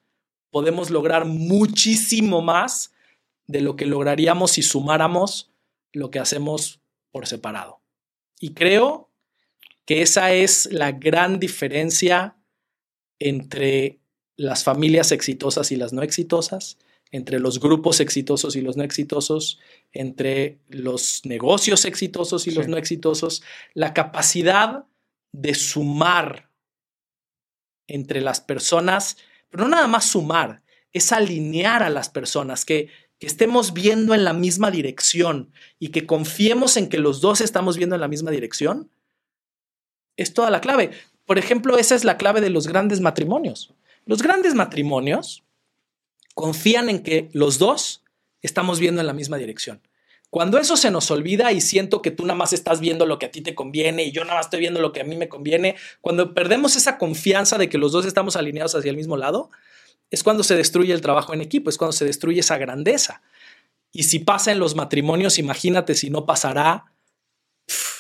podemos 0.48 0.88
lograr 0.88 1.26
muchísimo 1.26 2.40
más 2.40 2.94
de 3.46 3.60
lo 3.60 3.76
que 3.76 3.84
lograríamos 3.84 4.52
si 4.52 4.62
sumáramos 4.62 5.50
lo 5.92 6.10
que 6.10 6.20
hacemos 6.20 6.80
por 7.10 7.26
separado. 7.26 7.82
Y 8.40 8.54
creo 8.54 9.10
que 9.84 10.00
esa 10.00 10.32
es 10.32 10.72
la 10.72 10.92
gran 10.92 11.38
diferencia 11.38 12.38
entre 13.18 14.00
las 14.36 14.64
familias 14.64 15.12
exitosas 15.12 15.70
y 15.70 15.76
las 15.76 15.92
no 15.92 16.02
exitosas, 16.02 16.78
entre 17.12 17.38
los 17.38 17.60
grupos 17.60 18.00
exitosos 18.00 18.56
y 18.56 18.62
los 18.62 18.76
no 18.76 18.82
exitosos, 18.82 19.60
entre 19.92 20.58
los 20.68 21.24
negocios 21.24 21.84
exitosos 21.84 22.46
y 22.46 22.50
los 22.52 22.66
no 22.68 22.78
exitosos, 22.78 23.42
la 23.74 23.92
capacidad 23.92 24.86
de 25.32 25.54
sumar 25.54 26.50
entre 27.86 28.22
las 28.22 28.40
personas, 28.40 29.18
pero 29.50 29.64
no 29.64 29.70
nada 29.70 29.86
más 29.86 30.06
sumar, 30.06 30.62
es 30.92 31.12
alinear 31.12 31.82
a 31.82 31.90
las 31.90 32.08
personas, 32.08 32.64
que, 32.64 32.88
que 33.18 33.26
estemos 33.26 33.74
viendo 33.74 34.14
en 34.14 34.24
la 34.24 34.32
misma 34.32 34.70
dirección 34.70 35.52
y 35.78 35.88
que 35.88 36.06
confiemos 36.06 36.78
en 36.78 36.88
que 36.88 36.98
los 36.98 37.20
dos 37.20 37.42
estamos 37.42 37.76
viendo 37.76 37.94
en 37.94 38.00
la 38.00 38.08
misma 38.08 38.30
dirección, 38.30 38.90
es 40.16 40.32
toda 40.32 40.50
la 40.50 40.62
clave. 40.62 40.92
Por 41.26 41.38
ejemplo, 41.38 41.76
esa 41.76 41.94
es 41.94 42.04
la 42.04 42.16
clave 42.16 42.40
de 42.40 42.50
los 42.50 42.68
grandes 42.68 43.00
matrimonios. 43.00 43.74
Los 44.06 44.22
grandes 44.22 44.54
matrimonios 44.54 45.44
confían 46.34 46.88
en 46.88 47.02
que 47.02 47.28
los 47.32 47.58
dos 47.58 48.02
estamos 48.40 48.80
viendo 48.80 49.00
en 49.00 49.06
la 49.06 49.12
misma 49.12 49.36
dirección. 49.36 49.80
Cuando 50.30 50.58
eso 50.58 50.78
se 50.78 50.90
nos 50.90 51.10
olvida 51.10 51.52
y 51.52 51.60
siento 51.60 52.00
que 52.00 52.10
tú 52.10 52.24
nada 52.24 52.38
más 52.38 52.54
estás 52.54 52.80
viendo 52.80 53.04
lo 53.04 53.18
que 53.18 53.26
a 53.26 53.30
ti 53.30 53.42
te 53.42 53.54
conviene 53.54 54.04
y 54.04 54.12
yo 54.12 54.24
nada 54.24 54.36
más 54.36 54.46
estoy 54.46 54.60
viendo 54.60 54.80
lo 54.80 54.92
que 54.92 55.02
a 55.02 55.04
mí 55.04 55.14
me 55.14 55.28
conviene, 55.28 55.76
cuando 56.00 56.32
perdemos 56.32 56.74
esa 56.74 56.96
confianza 56.96 57.58
de 57.58 57.68
que 57.68 57.76
los 57.76 57.92
dos 57.92 58.06
estamos 58.06 58.36
alineados 58.36 58.74
hacia 58.74 58.90
el 58.90 58.96
mismo 58.96 59.18
lado, 59.18 59.50
es 60.10 60.22
cuando 60.22 60.42
se 60.42 60.56
destruye 60.56 60.94
el 60.94 61.02
trabajo 61.02 61.34
en 61.34 61.42
equipo, 61.42 61.68
es 61.68 61.76
cuando 61.76 61.92
se 61.92 62.06
destruye 62.06 62.40
esa 62.40 62.56
grandeza. 62.56 63.20
Y 63.92 64.04
si 64.04 64.20
pasa 64.20 64.52
en 64.52 64.58
los 64.58 64.74
matrimonios, 64.74 65.38
imagínate 65.38 65.94
si 65.94 66.08
no 66.08 66.24
pasará 66.24 66.92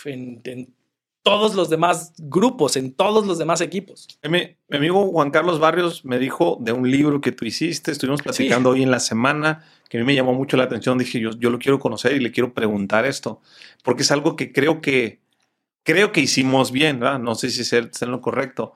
en, 0.06 0.74
todos 1.22 1.54
los 1.54 1.70
demás 1.70 2.12
grupos, 2.18 2.76
en 2.76 2.92
todos 2.92 3.26
los 3.26 3.38
demás 3.38 3.60
equipos. 3.60 4.08
Mi, 4.28 4.56
amigo 4.70 5.08
Juan 5.10 5.30
Carlos 5.30 5.60
Barrios 5.60 6.04
me 6.04 6.18
dijo 6.18 6.58
de 6.60 6.72
un 6.72 6.90
libro 6.90 7.20
que 7.20 7.32
tú 7.32 7.44
hiciste, 7.44 7.92
estuvimos 7.92 8.22
platicando 8.22 8.70
hoy 8.70 8.82
en 8.82 8.90
la 8.90 8.98
semana, 8.98 9.64
que 9.88 9.98
a 9.98 10.00
mí 10.00 10.06
me 10.06 10.14
llamó 10.14 10.34
mucho 10.34 10.56
la 10.56 10.64
atención, 10.64 10.98
dije 10.98 11.20
yo, 11.20 11.30
yo 11.38 11.50
lo 11.50 11.58
quiero 11.58 11.78
conocer 11.78 12.12
y 12.12 12.20
le 12.20 12.32
quiero 12.32 12.52
preguntar 12.52 13.06
esto, 13.06 13.40
porque 13.84 14.02
es 14.02 14.10
algo 14.10 14.34
que 14.34 14.52
creo 14.52 14.80
que, 14.80 15.20
creo 15.84 16.10
que 16.10 16.20
hicimos 16.20 16.72
bien, 16.72 16.98
¿verdad? 16.98 17.20
no 17.20 17.34
sé 17.36 17.50
si 17.50 17.62
es 17.62 17.72
en 17.72 18.10
lo 18.10 18.20
correcto. 18.20 18.74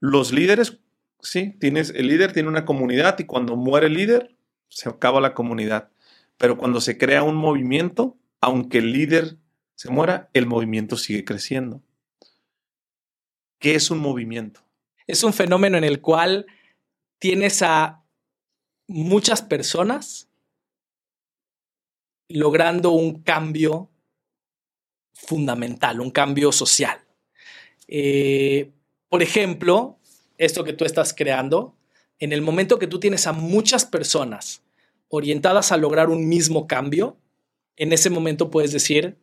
Los 0.00 0.32
líderes, 0.32 0.78
sí, 1.20 1.54
tienes, 1.60 1.90
el 1.90 2.08
líder 2.08 2.32
tiene 2.32 2.48
una 2.48 2.64
comunidad 2.64 3.18
y 3.18 3.24
cuando 3.24 3.56
muere 3.56 3.88
el 3.88 3.94
líder, 3.94 4.34
se 4.68 4.88
acaba 4.88 5.20
la 5.20 5.34
comunidad. 5.34 5.90
Pero 6.38 6.56
cuando 6.56 6.80
se 6.80 6.98
crea 6.98 7.22
un 7.22 7.36
movimiento, 7.36 8.16
aunque 8.40 8.78
el 8.78 8.92
líder 8.92 9.36
se 9.76 9.90
muera, 9.90 10.30
el 10.32 10.46
movimiento 10.46 10.96
sigue 10.96 11.24
creciendo. 11.24 11.82
¿Qué 13.58 13.74
es 13.74 13.90
un 13.90 13.98
movimiento? 13.98 14.60
Es 15.06 15.22
un 15.22 15.32
fenómeno 15.32 15.76
en 15.76 15.84
el 15.84 16.00
cual 16.00 16.46
tienes 17.18 17.62
a 17.62 18.02
muchas 18.88 19.42
personas 19.42 20.28
logrando 22.28 22.90
un 22.90 23.22
cambio 23.22 23.90
fundamental, 25.12 26.00
un 26.00 26.10
cambio 26.10 26.52
social. 26.52 26.98
Eh, 27.86 28.72
por 29.08 29.22
ejemplo, 29.22 29.98
esto 30.38 30.64
que 30.64 30.72
tú 30.72 30.84
estás 30.84 31.12
creando, 31.14 31.76
en 32.18 32.32
el 32.32 32.40
momento 32.40 32.78
que 32.78 32.86
tú 32.86 32.98
tienes 32.98 33.26
a 33.26 33.32
muchas 33.32 33.84
personas 33.84 34.62
orientadas 35.08 35.70
a 35.70 35.76
lograr 35.76 36.08
un 36.08 36.28
mismo 36.28 36.66
cambio, 36.66 37.18
en 37.76 37.92
ese 37.92 38.08
momento 38.08 38.50
puedes 38.50 38.72
decir, 38.72 39.18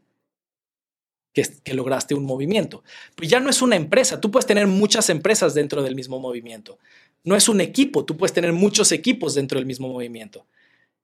que, 1.34 1.74
lograste 1.74 2.14
un 2.16 2.26
movimiento. 2.26 2.84
Pues 3.16 3.30
ya 3.30 3.40
no 3.40 3.50
es 3.50 3.62
una 3.62 3.76
empresa, 3.76 4.22
tú 4.22 4.32
puedes 4.32 4.46
tener 4.46 4.68
muchas 4.68 5.10
empresas 5.10 5.54
dentro 5.54 5.82
del 5.82 5.96
mismo 5.96 6.20
movimiento. 6.20 6.78
No 7.24 7.36
es 7.36 7.50
un 7.50 7.62
equipo, 7.62 8.06
tú 8.06 8.16
puedes 8.18 8.34
tener 8.34 8.54
muchos 8.54 8.92
equipos 8.92 9.34
dentro 9.34 9.58
del 9.60 9.66
mismo 9.66 9.90
movimiento. 9.90 10.46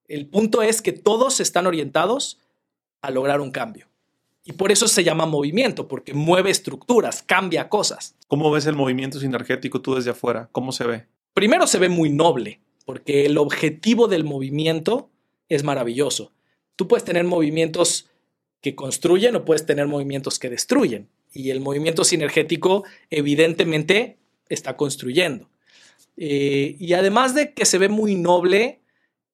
El 0.08 0.28
punto 0.28 0.62
es 0.62 0.82
que 0.82 0.92
todos 0.92 1.40
están 1.40 1.68
orientados 1.68 2.40
a 3.02 3.12
lograr 3.12 3.42
un 3.42 3.52
cambio. 3.52 3.88
Y 4.44 4.54
por 4.54 4.72
eso 4.72 4.88
se 4.88 5.04
llama 5.04 5.26
movimiento, 5.26 5.88
porque 5.88 6.14
mueve 6.14 6.50
estructuras, 6.50 7.22
cambia 7.22 7.70
cosas. 7.70 8.16
¿Cómo 8.28 8.50
ves 8.52 8.66
el 8.66 8.76
movimiento 8.76 9.20
sinergético 9.20 9.82
tú 9.82 9.96
desde 9.96 10.12
afuera? 10.12 10.50
¿Cómo 10.52 10.72
se 10.72 10.86
ve? 10.86 11.06
Primero 11.34 11.68
se 11.68 11.78
ve 11.78 11.90
muy 11.90 12.10
noble, 12.10 12.60
porque 12.86 13.26
el 13.26 13.38
objetivo 13.38 14.08
del 14.08 14.24
movimiento 14.24 15.10
es 15.50 15.64
maravilloso. 15.64 16.32
Tú 16.76 16.88
puedes 16.88 17.04
tener 17.04 17.26
movimientos 17.26 18.10
que 18.62 18.76
construyen 18.76 19.36
o 19.36 19.45
puedes 19.45 19.66
tener 19.66 19.88
movimientos 19.88 20.39
que 20.39 20.49
destruyen. 20.49 21.10
Y 21.34 21.51
el 21.51 21.62
movimiento 21.62 22.03
sinergético 22.03 22.84
evidentemente 23.10 24.18
está 24.49 24.76
construyendo. 24.76 25.49
Eh, 26.18 26.76
y 26.80 26.93
además 26.93 27.36
de 27.36 27.53
que 27.53 27.66
se 27.66 27.78
ve 27.78 27.88
muy 27.88 28.16
noble, 28.16 28.82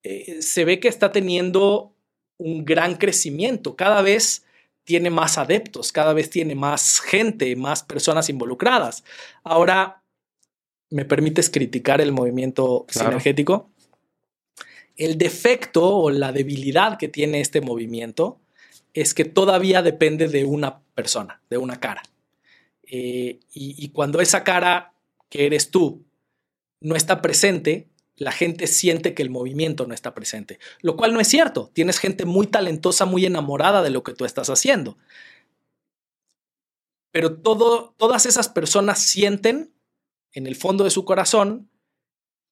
eh, 0.03 0.41
se 0.41 0.65
ve 0.65 0.79
que 0.79 0.87
está 0.87 1.11
teniendo 1.11 1.93
un 2.37 2.65
gran 2.65 2.95
crecimiento. 2.95 3.75
Cada 3.75 4.01
vez 4.01 4.45
tiene 4.83 5.09
más 5.09 5.37
adeptos, 5.37 5.91
cada 5.91 6.13
vez 6.13 6.29
tiene 6.29 6.53
más 6.53 6.99
gente, 6.99 7.55
más 7.55 7.83
personas 7.83 8.29
involucradas. 8.29 9.03
Ahora, 9.43 10.03
¿me 10.91 11.05
permites 11.05 11.49
criticar 11.49 12.01
el 12.01 12.11
movimiento 12.11 12.85
sinergético? 12.87 13.71
El 14.95 15.17
defecto 15.17 15.97
o 15.97 16.11
la 16.11 16.31
debilidad 16.31 16.99
que 16.99 17.07
tiene 17.07 17.41
este 17.41 17.61
movimiento 17.61 18.39
es 18.95 19.13
que 19.13 19.25
todavía 19.25 19.81
depende 19.81 20.29
de 20.29 20.45
una 20.45 20.79
persona, 20.95 21.41
de 21.49 21.57
una 21.57 21.79
cara. 21.81 22.01
Eh, 22.83 23.41
y, 23.53 23.89
cuando 23.89 24.21
esa 24.21 24.43
cara 24.43 24.93
que 25.29 25.45
eres 25.45 25.69
tú 25.69 26.05
no 26.79 26.95
está 26.95 27.21
presente, 27.21 27.89
la 28.15 28.31
gente 28.31 28.67
siente 28.67 29.13
que 29.13 29.21
el 29.21 29.29
movimiento 29.29 29.85
no 29.85 29.93
está 29.93 30.15
presente, 30.15 30.59
lo 30.79 30.95
cual 30.95 31.13
no 31.13 31.19
es 31.19 31.27
cierto. 31.27 31.69
Tienes 31.73 31.99
gente 31.99 32.23
muy 32.23 32.47
talentosa, 32.47 33.05
muy 33.05 33.25
enamorada 33.25 33.83
de 33.83 33.89
lo 33.89 34.01
que 34.01 34.13
tú 34.13 34.23
estás 34.23 34.49
haciendo. 34.49 34.97
Pero 37.11 37.35
todas 37.35 38.25
esas 38.25 38.47
personas 38.47 38.99
sienten 38.99 39.73
en 40.31 40.47
el 40.47 40.55
fondo 40.55 40.85
de 40.85 40.89
su 40.89 41.03
corazón 41.03 41.69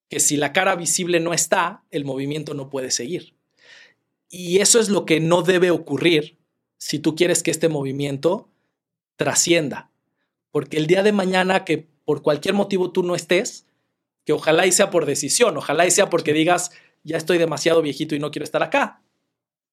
que 0.10 0.20
si 0.20 0.36
la 0.36 0.52
cara 0.52 0.76
visible 0.76 1.22
no 1.22 1.34
está, 1.34 1.86
el 1.90 2.04
movimiento 2.04 2.54
no 2.54 2.70
puede 2.70 2.92
seguir. 2.92 3.33
Y 4.36 4.62
eso 4.62 4.80
es 4.80 4.90
lo 4.90 5.06
que 5.06 5.20
no 5.20 5.44
debe 5.44 5.70
ocurrir 5.70 6.40
si 6.80 6.98
tú 6.98 7.16
quieres 7.16 7.44
que 7.44 7.52
este 7.52 7.70
movimiento 7.70 8.50
trascienda. 9.16 9.92
Porque 10.50 10.78
el 10.78 10.88
día 10.88 11.04
de 11.04 11.12
mañana 11.12 11.64
que 11.64 11.88
por 12.04 12.24
cualquier 12.24 12.56
motivo 12.56 12.92
tú 12.92 13.04
no 13.04 13.14
estés, 13.14 13.68
que 14.26 14.34
ojalá 14.34 14.66
y 14.66 14.72
sea 14.72 14.90
por 14.90 15.06
decisión, 15.06 15.56
ojalá 15.56 15.86
y 15.86 15.92
sea 15.92 16.10
porque 16.10 16.34
digas, 16.34 16.72
ya 17.04 17.16
estoy 17.16 17.38
demasiado 17.38 17.84
viejito 17.84 18.16
y 18.16 18.20
no 18.20 18.32
quiero 18.32 18.44
estar 18.44 18.64
acá. 18.64 19.04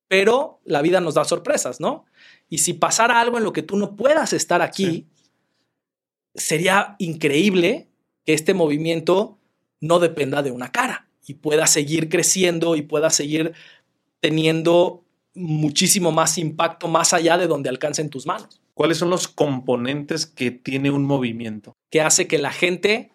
Pero 0.09 0.61
la 0.67 0.83
vida 0.83 1.01
nos 1.01 1.15
da 1.15 1.25
sorpresas, 1.25 1.81
¿no? 1.81 2.05
Y 2.51 2.59
si 2.59 2.75
pasara 2.75 3.19
algo 3.19 3.39
en 3.39 3.45
lo 3.45 3.55
que 3.55 3.63
tú 3.63 3.79
no 3.79 3.97
puedas 3.97 4.35
estar 4.35 4.61
aquí, 4.61 5.07
sería 6.35 6.97
increíble 6.99 7.89
que 8.27 8.35
este 8.35 8.53
movimiento 8.53 9.39
no 9.81 10.01
dependa 10.01 10.43
de 10.43 10.51
una 10.51 10.71
cara 10.71 11.09
y 11.27 11.35
pueda 11.35 11.67
seguir 11.67 12.11
creciendo 12.11 12.77
y 12.77 12.83
pueda 12.83 13.09
seguir 13.09 13.55
teniendo 14.21 15.05
muchísimo 15.35 16.13
más 16.13 16.39
impacto 16.39 16.89
más 16.89 17.13
allá 17.13 17.39
de 17.39 17.47
donde 17.47 17.69
alcancen 17.69 18.11
tus 18.11 18.27
manos. 18.27 18.61
¿Cuáles 18.75 18.99
son 18.99 19.11
los 19.11 19.29
componentes 19.29 20.27
que 20.27 20.51
tiene 20.51 20.91
un 20.91 21.05
movimiento? 21.05 21.77
Que 21.91 22.01
hace 22.01 22.27
que 22.27 22.39
la 22.39 22.53
gente 22.53 23.11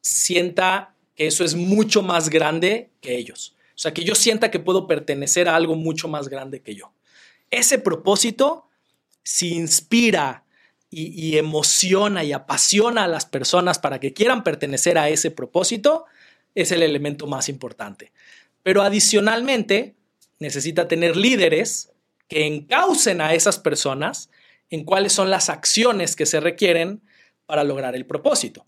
sienta 0.00 0.94
que 1.14 1.26
eso 1.26 1.44
es 1.44 1.54
mucho 1.54 2.02
más 2.02 2.30
grande 2.30 2.90
que 3.00 3.16
ellos. 3.16 3.54
O 3.74 3.78
sea, 3.78 3.92
que 3.92 4.04
yo 4.04 4.14
sienta 4.14 4.50
que 4.50 4.58
puedo 4.58 4.86
pertenecer 4.86 5.48
a 5.48 5.56
algo 5.56 5.74
mucho 5.74 6.08
más 6.08 6.28
grande 6.28 6.60
que 6.60 6.74
yo. 6.74 6.92
Ese 7.50 7.78
propósito, 7.78 8.68
si 9.22 9.54
inspira 9.54 10.44
y, 10.90 11.08
y 11.08 11.38
emociona 11.38 12.24
y 12.24 12.32
apasiona 12.32 13.04
a 13.04 13.08
las 13.08 13.26
personas 13.26 13.78
para 13.78 14.00
que 14.00 14.12
quieran 14.12 14.44
pertenecer 14.44 14.98
a 14.98 15.08
ese 15.08 15.30
propósito, 15.30 16.06
es 16.54 16.72
el 16.72 16.82
elemento 16.82 17.26
más 17.26 17.48
importante. 17.48 18.12
Pero 18.62 18.82
adicionalmente, 18.82 19.94
necesita 20.42 20.88
tener 20.88 21.16
líderes 21.16 21.92
que 22.28 22.46
encaucen 22.46 23.20
a 23.20 23.32
esas 23.32 23.58
personas 23.58 24.30
en 24.68 24.84
cuáles 24.84 25.12
son 25.12 25.30
las 25.30 25.48
acciones 25.48 26.16
que 26.16 26.26
se 26.26 26.40
requieren 26.40 27.02
para 27.46 27.64
lograr 27.64 27.94
el 27.94 28.06
propósito. 28.06 28.66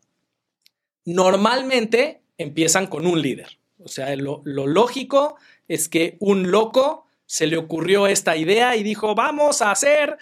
Normalmente 1.04 2.22
empiezan 2.38 2.86
con 2.86 3.06
un 3.06 3.20
líder. 3.20 3.58
O 3.82 3.88
sea, 3.88 4.14
lo, 4.16 4.42
lógico 4.44 5.36
es 5.68 5.88
que 5.88 6.16
un 6.20 6.50
loco 6.50 7.06
se 7.26 7.46
le 7.46 7.56
ocurrió 7.56 8.06
esta 8.06 8.36
idea 8.36 8.76
y 8.76 8.82
dijo, 8.82 9.14
vamos 9.14 9.60
a 9.60 9.70
hacer 9.70 10.16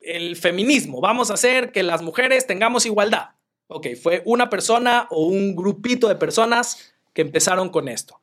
el 0.00 0.36
feminismo, 0.36 1.00
vamos 1.00 1.30
a 1.30 1.34
hacer 1.34 1.72
que 1.72 1.82
las 1.82 2.02
mujeres 2.02 2.46
tengamos 2.46 2.86
igualdad. 2.86 3.30
Ok, 3.68 3.88
fue 4.00 4.22
una 4.24 4.48
persona 4.50 5.08
o 5.10 5.26
un 5.26 5.56
grupito 5.56 6.08
de 6.08 6.16
personas 6.16 6.94
que 7.12 7.22
empezaron 7.22 7.70
con 7.70 7.88
esto. 7.88 8.20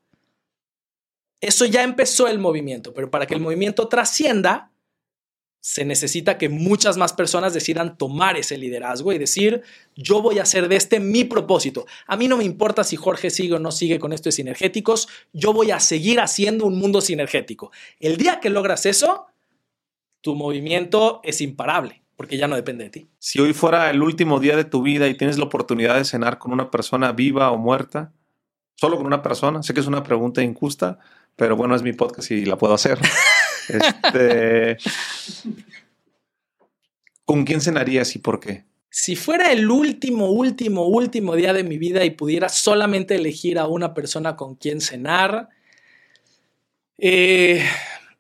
Eso 1.44 1.66
ya 1.66 1.84
empezó 1.84 2.30
el 2.30 2.40
movimiento, 2.40 2.94
pero 2.94 3.12
para 3.12 3.26
que 3.26 3.34
el 3.34 3.42
movimiento 3.42 3.90
trascienda, 3.90 4.72
se 5.60 5.84
necesita 5.84 6.38
que 6.38 6.48
muchas 6.48 6.96
más 6.96 7.12
personas 7.12 7.54
decidan 7.54 7.98
tomar 7.98 8.38
ese 8.38 8.58
liderazgo 8.58 9.12
y 9.12 9.18
decir, 9.18 9.62
yo 9.94 10.22
voy 10.22 10.40
a 10.40 10.44
hacer 10.44 10.70
de 10.70 10.78
este 10.78 11.02
mi 11.02 11.26
propósito. 11.26 11.86
A 12.08 12.16
mí 12.16 12.30
no 12.30 12.38
me 12.38 12.46
importa 12.46 12.86
si 12.86 12.96
Jorge 12.96 13.30
sigue 13.30 13.56
o 13.56 13.60
no 13.60 13.74
sigue 13.74 14.00
con 14.00 14.14
estos 14.14 14.36
sinergéticos, 14.36 15.10
yo 15.34 15.52
voy 15.52 15.72
a 15.72 15.82
seguir 15.82 16.22
haciendo 16.22 16.66
un 16.66 16.80
mundo 16.80 17.02
sinergético. 17.02 17.74
El 18.00 18.16
día 18.16 18.40
que 18.40 18.50
logras 18.50 18.86
eso, 18.86 19.26
tu 20.22 20.36
movimiento 20.36 21.20
es 21.26 21.42
imparable, 21.42 22.04
porque 22.16 22.38
ya 22.38 22.48
no 22.48 22.56
depende 22.56 22.86
de 22.86 22.90
ti. 22.90 23.08
Si 23.20 23.42
hoy 23.42 23.52
fuera 23.52 23.90
el 23.90 24.02
último 24.02 24.40
día 24.40 24.56
de 24.56 24.64
tu 24.64 24.82
vida 24.82 25.10
y 25.10 25.16
tienes 25.18 25.38
la 25.38 25.44
oportunidad 25.44 25.96
de 25.96 26.06
cenar 26.06 26.38
con 26.38 26.54
una 26.54 26.72
persona 26.72 27.12
viva 27.12 27.52
o 27.52 27.58
muerta, 27.58 28.14
solo 28.76 28.96
con 28.96 29.06
una 29.06 29.22
persona, 29.22 29.62
sé 29.62 29.74
que 29.74 29.82
es 29.82 29.88
una 29.88 30.04
pregunta 30.04 30.42
injusta, 30.42 31.00
pero 31.36 31.56
bueno, 31.56 31.76
es 31.76 31.82
mi 31.82 31.94
podcast 31.94 32.32
y 32.32 32.46
la 32.46 32.58
puedo 32.58 32.74
hacer. 32.74 33.00
este, 33.70 34.78
¿Con 37.26 37.46
quién 37.46 37.62
cenarías 37.62 38.16
y 38.16 38.20
por 38.20 38.40
qué? 38.40 38.66
Si 38.90 39.16
fuera 39.16 39.52
el 39.52 39.72
último, 39.72 40.30
último, 40.32 40.86
último 40.88 41.36
día 41.36 41.52
de 41.54 41.64
mi 41.64 41.78
vida 41.78 42.06
y 42.06 42.12
pudiera 42.12 42.48
solamente 42.50 43.16
elegir 43.16 43.58
a 43.58 43.66
una 43.68 43.94
persona 43.94 44.36
con 44.36 44.56
quien 44.56 44.82
cenar, 44.82 45.50
eh, 47.00 47.66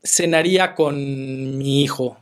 cenaría 0.03 0.74
con 0.74 1.57
mi 1.57 1.84
hijo 1.84 2.18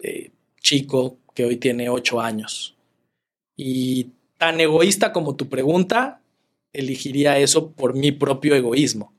eh, 0.00 0.32
chico 0.60 1.16
que 1.34 1.44
hoy 1.44 1.56
tiene 1.56 1.88
ocho 1.88 2.20
años. 2.20 2.76
Y 3.56 4.10
tan 4.36 4.60
egoísta 4.60 5.12
como 5.12 5.36
tu 5.36 5.48
pregunta, 5.48 6.20
elegiría 6.72 7.38
eso 7.38 7.72
por 7.72 7.94
mi 7.94 8.12
propio 8.12 8.54
egoísmo, 8.54 9.12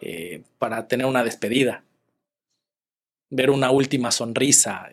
eh, 0.00 0.42
para 0.58 0.88
tener 0.88 1.06
una 1.06 1.24
despedida, 1.24 1.84
ver 3.28 3.50
una 3.50 3.70
última 3.70 4.10
sonrisa, 4.10 4.88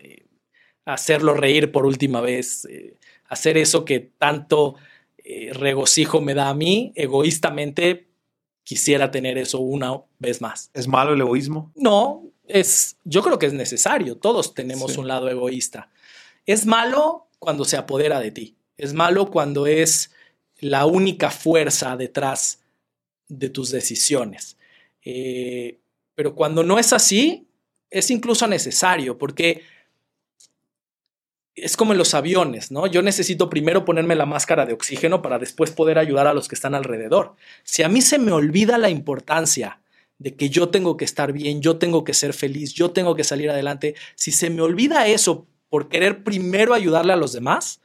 hacerlo 0.84 1.34
reír 1.34 1.72
por 1.72 1.86
última 1.86 2.20
vez, 2.20 2.66
eh, 2.66 2.96
hacer 3.28 3.58
eso 3.58 3.84
que 3.84 4.00
tanto 4.00 4.76
eh, 5.18 5.52
regocijo 5.52 6.20
me 6.20 6.34
da 6.34 6.48
a 6.48 6.54
mí, 6.54 6.92
egoístamente 6.94 8.08
quisiera 8.64 9.10
tener 9.10 9.38
eso 9.38 9.60
una 9.60 10.02
vez 10.18 10.40
más. 10.40 10.70
¿Es 10.74 10.86
malo 10.86 11.14
el 11.14 11.20
egoísmo? 11.20 11.72
No, 11.74 12.24
es, 12.46 12.98
yo 13.04 13.22
creo 13.22 13.38
que 13.38 13.46
es 13.46 13.54
necesario, 13.54 14.18
todos 14.18 14.54
tenemos 14.54 14.98
un 14.98 15.08
lado 15.08 15.28
egoísta. 15.28 15.90
Es 16.44 16.66
malo 16.66 17.28
cuando 17.38 17.64
se 17.64 17.78
apodera 17.78 18.20
de 18.20 18.30
ti, 18.30 18.56
es 18.76 18.92
malo 18.92 19.30
cuando 19.30 19.66
es 19.66 20.10
la 20.60 20.86
única 20.86 21.30
fuerza 21.30 21.96
detrás 21.96 22.62
de 23.28 23.48
tus 23.48 23.70
decisiones. 23.70 24.57
Eh, 25.10 25.80
pero 26.14 26.34
cuando 26.34 26.62
no 26.62 26.78
es 26.78 26.92
así, 26.92 27.48
es 27.88 28.10
incluso 28.10 28.46
necesario, 28.46 29.16
porque 29.16 29.62
es 31.54 31.78
como 31.78 31.92
en 31.92 31.98
los 31.98 32.12
aviones, 32.12 32.70
¿no? 32.70 32.86
Yo 32.86 33.00
necesito 33.00 33.48
primero 33.48 33.86
ponerme 33.86 34.14
la 34.16 34.26
máscara 34.26 34.66
de 34.66 34.74
oxígeno 34.74 35.22
para 35.22 35.38
después 35.38 35.70
poder 35.70 35.98
ayudar 35.98 36.26
a 36.26 36.34
los 36.34 36.46
que 36.46 36.54
están 36.54 36.74
alrededor. 36.74 37.36
Si 37.64 37.82
a 37.82 37.88
mí 37.88 38.02
se 38.02 38.18
me 38.18 38.32
olvida 38.32 38.76
la 38.76 38.90
importancia 38.90 39.80
de 40.18 40.36
que 40.36 40.50
yo 40.50 40.68
tengo 40.68 40.98
que 40.98 41.06
estar 41.06 41.32
bien, 41.32 41.62
yo 41.62 41.78
tengo 41.78 42.04
que 42.04 42.12
ser 42.12 42.34
feliz, 42.34 42.74
yo 42.74 42.90
tengo 42.90 43.16
que 43.16 43.24
salir 43.24 43.48
adelante, 43.48 43.94
si 44.14 44.30
se 44.30 44.50
me 44.50 44.60
olvida 44.60 45.06
eso 45.06 45.46
por 45.70 45.88
querer 45.88 46.22
primero 46.22 46.74
ayudarle 46.74 47.14
a 47.14 47.16
los 47.16 47.32
demás, 47.32 47.80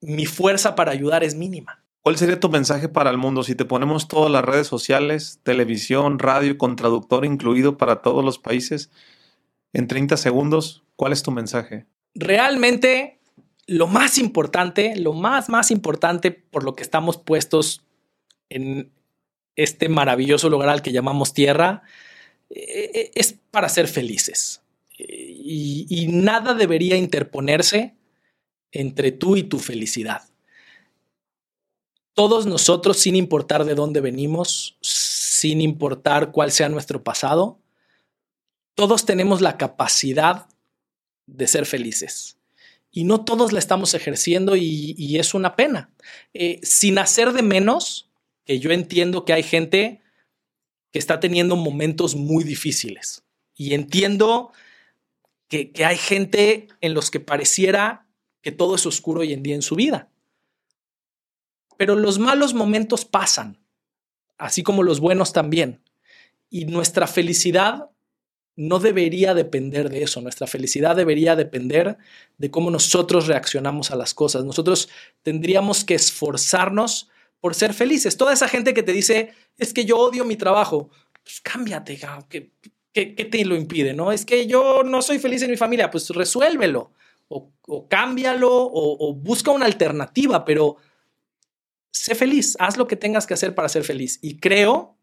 mi 0.00 0.24
fuerza 0.24 0.74
para 0.76 0.92
ayudar 0.92 1.24
es 1.24 1.34
mínima. 1.34 1.85
¿Cuál 2.06 2.18
sería 2.18 2.38
tu 2.38 2.48
mensaje 2.48 2.88
para 2.88 3.10
el 3.10 3.18
mundo 3.18 3.42
si 3.42 3.56
te 3.56 3.64
ponemos 3.64 4.06
todas 4.06 4.30
las 4.30 4.44
redes 4.44 4.68
sociales, 4.68 5.40
televisión, 5.42 6.20
radio, 6.20 6.56
con 6.56 6.76
traductor 6.76 7.24
incluido 7.24 7.76
para 7.78 8.00
todos 8.00 8.24
los 8.24 8.38
países? 8.38 8.92
En 9.72 9.88
30 9.88 10.16
segundos, 10.16 10.84
¿cuál 10.94 11.12
es 11.12 11.24
tu 11.24 11.32
mensaje? 11.32 11.86
realmente 12.14 13.18
lo 13.66 13.88
más 13.88 14.18
importante, 14.18 14.94
lo 14.94 15.14
más, 15.14 15.48
más 15.48 15.72
importante 15.72 16.30
por 16.30 16.62
lo 16.62 16.76
que 16.76 16.84
estamos 16.84 17.16
puestos 17.16 17.82
en 18.50 18.92
este 19.56 19.88
maravilloso 19.88 20.48
lugar 20.48 20.68
al 20.68 20.82
que 20.82 20.92
llamamos 20.92 21.34
tierra, 21.34 21.82
eh, 22.50 22.92
eh, 22.94 23.10
es 23.16 23.34
para 23.50 23.68
ser 23.68 23.88
felices. 23.88 24.62
Y, 24.96 25.88
y 25.90 26.06
nada 26.06 26.54
debería 26.54 26.96
interponerse 26.96 27.96
entre 28.70 29.10
tú 29.10 29.36
y 29.36 29.42
tu 29.42 29.58
felicidad. 29.58 30.22
Todos 32.16 32.46
nosotros, 32.46 32.96
sin 32.96 33.14
importar 33.14 33.66
de 33.66 33.74
dónde 33.74 34.00
venimos, 34.00 34.78
sin 34.80 35.60
importar 35.60 36.32
cuál 36.32 36.50
sea 36.50 36.70
nuestro 36.70 37.04
pasado, 37.04 37.60
todos 38.74 39.04
tenemos 39.04 39.42
la 39.42 39.58
capacidad 39.58 40.46
de 41.26 41.46
ser 41.46 41.66
felices. 41.66 42.38
Y 42.90 43.04
no 43.04 43.22
todos 43.26 43.52
la 43.52 43.58
estamos 43.58 43.92
ejerciendo 43.92 44.56
y, 44.56 45.18
es 45.18 45.34
una 45.34 45.56
pena. 45.56 45.90
Eh, 46.32 46.58
sin 46.62 46.96
hacer 46.96 47.34
de 47.34 47.42
menos, 47.42 48.08
que 48.46 48.60
yo 48.60 48.70
entiendo 48.70 49.26
que 49.26 49.34
hay 49.34 49.42
gente 49.42 50.00
que 50.92 50.98
está 50.98 51.20
teniendo 51.20 51.54
momentos 51.54 52.14
muy 52.14 52.44
difíciles. 52.44 53.24
Y 53.54 53.74
entiendo 53.74 54.52
que, 55.48 55.70
que 55.70 55.84
hay 55.84 55.98
gente 55.98 56.68
en 56.80 56.94
los 56.94 57.10
que 57.10 57.20
pareciera 57.20 58.06
que 58.40 58.52
todo 58.52 58.76
es 58.76 58.86
oscuro 58.86 59.20
hoy 59.20 59.34
en 59.34 59.42
día 59.42 59.54
en 59.54 59.60
su 59.60 59.74
vida. 59.74 60.08
Pero 61.76 61.96
los 61.96 62.18
malos 62.18 62.54
momentos 62.54 63.04
pasan, 63.04 63.58
así 64.38 64.62
como 64.62 64.82
los 64.82 65.00
buenos 65.00 65.32
también. 65.32 65.80
Y 66.50 66.64
nuestra 66.66 67.06
felicidad 67.06 67.90
no 68.56 68.78
debería 68.78 69.34
depender 69.34 69.90
de 69.90 70.02
eso. 70.02 70.20
Nuestra 70.20 70.46
felicidad 70.46 70.96
debería 70.96 71.36
depender 71.36 71.98
de 72.38 72.50
cómo 72.50 72.70
nosotros 72.70 73.26
reaccionamos 73.26 73.90
a 73.90 73.96
las 73.96 74.14
cosas. 74.14 74.44
Nosotros 74.44 74.88
tendríamos 75.22 75.84
que 75.84 75.94
esforzarnos 75.94 77.10
por 77.40 77.54
ser 77.54 77.74
felices. 77.74 78.16
Toda 78.16 78.32
esa 78.32 78.48
gente 78.48 78.72
que 78.72 78.82
te 78.82 78.92
dice, 78.92 79.34
es 79.58 79.74
que 79.74 79.84
yo 79.84 79.98
odio 79.98 80.24
mi 80.24 80.36
trabajo, 80.36 80.90
pues 81.22 81.40
cámbiate, 81.40 82.00
¿qué, 82.30 82.50
qué, 82.92 83.04
te 83.06 83.44
lo 83.44 83.56
impide? 83.56 83.92
¿no? 83.92 84.10
Es 84.10 84.24
que 84.24 84.46
yo 84.46 84.82
no 84.82 85.02
soy 85.02 85.18
feliz 85.18 85.42
en 85.42 85.50
mi 85.50 85.56
familia, 85.58 85.90
pues 85.90 86.08
resuélvelo 86.10 86.92
o, 87.28 87.88
cámbialo 87.88 88.48
o, 88.50 89.14
busca 89.14 89.50
una 89.50 89.66
alternativa, 89.66 90.44
pero 90.44 90.76
sé 91.96 92.14
feliz, 92.14 92.56
haz 92.58 92.76
lo 92.76 92.86
que 92.86 92.96
tengas 92.96 93.26
que 93.26 93.34
hacer 93.34 93.54
para 93.54 93.68
ser 93.68 93.84
feliz. 93.84 94.18
Y 94.22 94.38
creo 94.38 94.96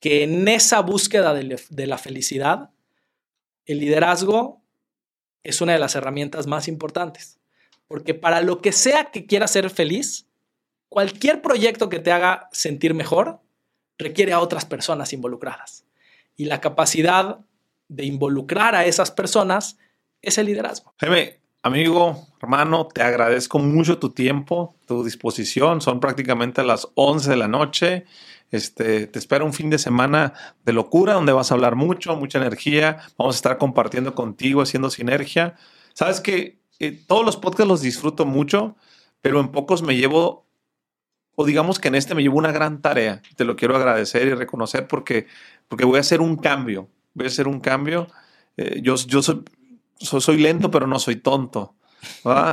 que 0.00 0.22
en 0.22 0.46
esa 0.48 0.80
búsqueda 0.80 1.34
de, 1.34 1.86
la 1.86 1.98
felicidad, 1.98 2.70
el 3.64 3.80
liderazgo 3.80 4.62
es 5.42 5.60
una 5.60 5.72
de 5.72 5.78
las 5.78 5.94
herramientas 5.94 6.46
más 6.46 6.68
importantes. 6.68 7.38
Porque 7.86 8.14
para 8.14 8.40
lo 8.40 8.60
que 8.60 8.72
sea 8.72 9.10
que 9.10 9.26
quieras 9.26 9.50
ser 9.50 9.70
feliz, 9.70 10.26
cualquier 10.88 11.42
proyecto 11.42 11.88
que 11.88 11.98
te 11.98 12.12
haga 12.12 12.48
sentir 12.52 12.94
mejor 12.94 13.40
requiere 13.98 14.32
a 14.32 14.40
otras 14.40 14.64
personas 14.64 15.12
involucradas. 15.12 15.84
Y 16.36 16.46
la 16.46 16.60
capacidad 16.60 17.40
de 17.88 18.04
involucrar 18.04 18.74
a 18.74 18.84
esas 18.86 19.10
personas 19.10 19.78
es 20.22 20.38
el 20.38 20.46
liderazgo. 20.46 20.94
Jaime, 20.98 21.40
amigo, 21.64 22.28
hermano, 22.42 22.86
te 22.86 23.02
agradezco 23.02 23.58
mucho 23.58 23.98
tu 23.98 24.10
tiempo, 24.10 24.76
tu 24.86 25.02
disposición. 25.02 25.80
Son 25.80 25.98
prácticamente 25.98 26.62
las 26.62 26.88
11 26.94 27.30
de 27.30 27.36
la 27.36 27.48
noche. 27.48 28.04
Este, 28.50 29.06
te 29.06 29.18
espera 29.18 29.44
un 29.44 29.54
fin 29.54 29.70
de 29.70 29.78
semana 29.78 30.34
de 30.64 30.74
locura 30.74 31.14
donde 31.14 31.32
vas 31.32 31.50
a 31.50 31.54
hablar 31.54 31.74
mucho, 31.74 32.14
mucha 32.16 32.38
energía. 32.38 32.98
Vamos 33.16 33.34
a 33.34 33.38
estar 33.38 33.58
compartiendo 33.58 34.14
contigo, 34.14 34.60
haciendo 34.60 34.90
sinergia. 34.90 35.56
Sabes 35.94 36.20
que 36.20 36.60
eh, 36.80 36.92
todos 37.06 37.24
los 37.24 37.38
podcasts 37.38 37.68
los 37.68 37.80
disfruto 37.80 38.26
mucho, 38.26 38.76
pero 39.22 39.40
en 39.40 39.48
pocos 39.48 39.82
me 39.82 39.96
llevo, 39.96 40.46
o 41.34 41.46
digamos 41.46 41.78
que 41.78 41.88
en 41.88 41.94
este 41.94 42.14
me 42.14 42.22
llevo 42.22 42.36
una 42.36 42.52
gran 42.52 42.82
tarea. 42.82 43.22
Te 43.36 43.44
lo 43.44 43.56
quiero 43.56 43.74
agradecer 43.74 44.28
y 44.28 44.34
reconocer 44.34 44.86
porque, 44.86 45.26
porque 45.66 45.86
voy 45.86 45.96
a 45.96 46.00
hacer 46.00 46.20
un 46.20 46.36
cambio. 46.36 46.90
Voy 47.14 47.24
a 47.24 47.28
hacer 47.28 47.48
un 47.48 47.58
cambio. 47.58 48.06
Eh, 48.58 48.80
yo 48.82 48.96
yo 48.96 49.22
soy, 49.22 49.42
soy 49.98 50.38
lento, 50.38 50.70
pero 50.70 50.86
no 50.86 50.98
soy 50.98 51.16
tonto. 51.16 51.74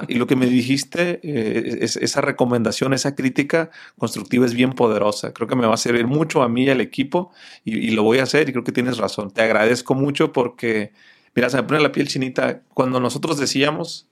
Y 0.07 0.15
lo 0.15 0.27
que 0.27 0.35
me 0.35 0.45
dijiste, 0.45 1.19
eh, 1.23 1.79
es, 1.81 1.95
esa 1.97 2.21
recomendación, 2.21 2.93
esa 2.93 3.15
crítica 3.15 3.69
constructiva 3.97 4.45
es 4.45 4.53
bien 4.53 4.73
poderosa. 4.73 5.33
Creo 5.33 5.47
que 5.47 5.55
me 5.55 5.67
va 5.67 5.73
a 5.73 5.77
servir 5.77 6.07
mucho 6.07 6.41
a 6.41 6.49
mí 6.49 6.63
y 6.63 6.69
al 6.69 6.81
equipo 6.81 7.31
y, 7.63 7.91
lo 7.91 8.03
voy 8.03 8.19
a 8.19 8.23
hacer 8.23 8.49
y 8.49 8.51
creo 8.51 8.63
que 8.63 8.71
tienes 8.71 8.97
razón. 8.97 9.31
Te 9.31 9.41
agradezco 9.41 9.93
mucho 9.95 10.31
porque, 10.31 10.93
mira, 11.35 11.49
se 11.49 11.57
me 11.57 11.63
pone 11.63 11.81
la 11.81 11.91
piel 11.91 12.07
chinita. 12.07 12.61
Cuando 12.73 12.99
nosotros 12.99 13.37
decíamos, 13.37 14.07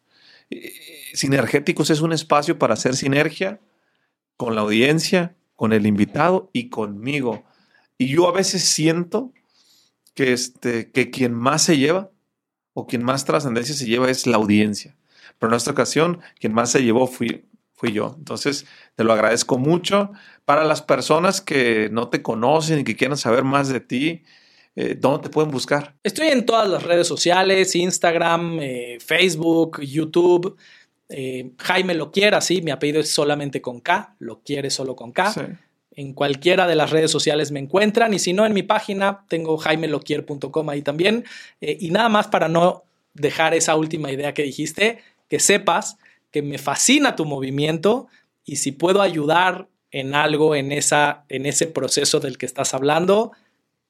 eh, 0.50 0.74
sinergéticos 1.14 1.90
es 1.90 2.02
un 2.02 2.14
espacio 2.14 2.58
para 2.58 2.74
hacer 2.74 2.96
sinergia 2.96 3.60
con 4.38 4.56
la 4.56 4.62
audiencia, 4.62 5.36
con 5.56 5.74
el 5.74 5.86
invitado 5.86 6.50
y 6.54 6.70
conmigo. 6.70 7.44
Y 7.98 8.08
yo 8.08 8.28
a 8.28 8.32
veces 8.32 8.64
siento 8.64 9.34
que, 10.14 10.34
este, 10.34 10.92
que 10.92 11.12
quien 11.12 11.34
más 11.34 11.64
se 11.64 11.78
lleva 11.78 12.12
o 12.80 12.88
quien 12.88 13.04
más 13.04 13.26
trascendencia 13.26 13.76
se 13.76 13.86
lleva 13.86 14.10
es 14.10 14.26
la 14.26 14.38
audiencia. 14.38 14.96
Pero 15.38 15.52
en 15.52 15.58
esta 15.58 15.72
ocasión, 15.72 16.22
quien 16.40 16.54
más 16.54 16.72
se 16.72 16.82
llevó 16.82 17.08
fui, 17.08 17.46
fui 17.74 17.92
yo. 17.92 18.16
Entonces, 18.18 18.66
te 18.96 19.04
lo 19.04 19.14
agradezco 19.14 19.58
mucho. 19.58 20.12
Para 20.46 20.64
las 20.64 20.82
personas 20.82 21.42
que 21.42 21.90
no 21.92 22.10
te 22.10 22.22
conocen 22.22 22.80
y 22.80 22.84
que 22.84 22.96
quieran 22.96 23.18
saber 23.18 23.44
más 23.44 23.70
de 23.70 23.82
ti, 23.82 24.24
eh, 24.76 24.96
¿dónde 24.98 25.24
te 25.24 25.30
pueden 25.30 25.52
buscar? 25.52 25.96
Estoy 26.04 26.28
en 26.28 26.46
todas 26.46 26.70
las 26.70 26.84
redes 26.84 27.08
sociales, 27.08 27.76
Instagram, 27.76 28.60
eh, 28.62 28.98
Facebook, 29.06 29.82
YouTube. 29.82 30.58
Eh, 31.10 31.52
Jaime 31.58 31.96
lo 31.96 32.12
quiere, 32.12 32.38
así, 32.38 32.62
mi 32.62 32.72
apellido 32.72 33.00
es 33.02 33.12
solamente 33.12 33.62
con 33.62 33.82
K, 33.82 34.16
lo 34.20 34.42
quiere 34.42 34.70
solo 34.70 34.96
con 34.96 35.12
K. 35.12 35.34
En 36.00 36.14
cualquiera 36.14 36.66
de 36.66 36.78
las 36.78 36.92
redes 36.92 37.12
sociales 37.12 37.52
me 37.52 37.60
encuentran 37.60 38.14
y 38.14 38.20
si 38.20 38.32
no, 38.32 38.46
en 38.46 38.54
mi 38.54 38.64
página 38.64 39.26
tengo 39.28 39.58
jaimeloquier.com 39.58 40.70
ahí 40.70 40.82
también. 40.82 41.26
y 41.60 41.92
nada 41.92 42.08
más 42.08 42.30
para 42.30 42.48
no 42.48 42.84
dejar 43.14 43.54
esa 43.54 43.76
última 43.76 44.10
idea 44.10 44.34
que 44.34 44.44
dijiste, 44.44 45.00
que 45.28 45.42
sepas 45.42 45.98
que 46.32 46.42
me 46.42 46.58
fascina 46.58 47.18
tu 47.18 47.26
movimiento 47.26 48.08
y 48.46 48.56
si 48.56 48.72
puedo 48.72 49.02
ayudar 49.02 49.68
en 49.92 50.16
algo 50.16 50.56
en, 50.56 50.72
esa, 50.72 51.26
en 51.28 51.46
ese 51.46 51.68
proceso 51.68 52.22
del 52.22 52.38
que 52.38 52.46
estás 52.46 52.74
hablando, 52.74 53.34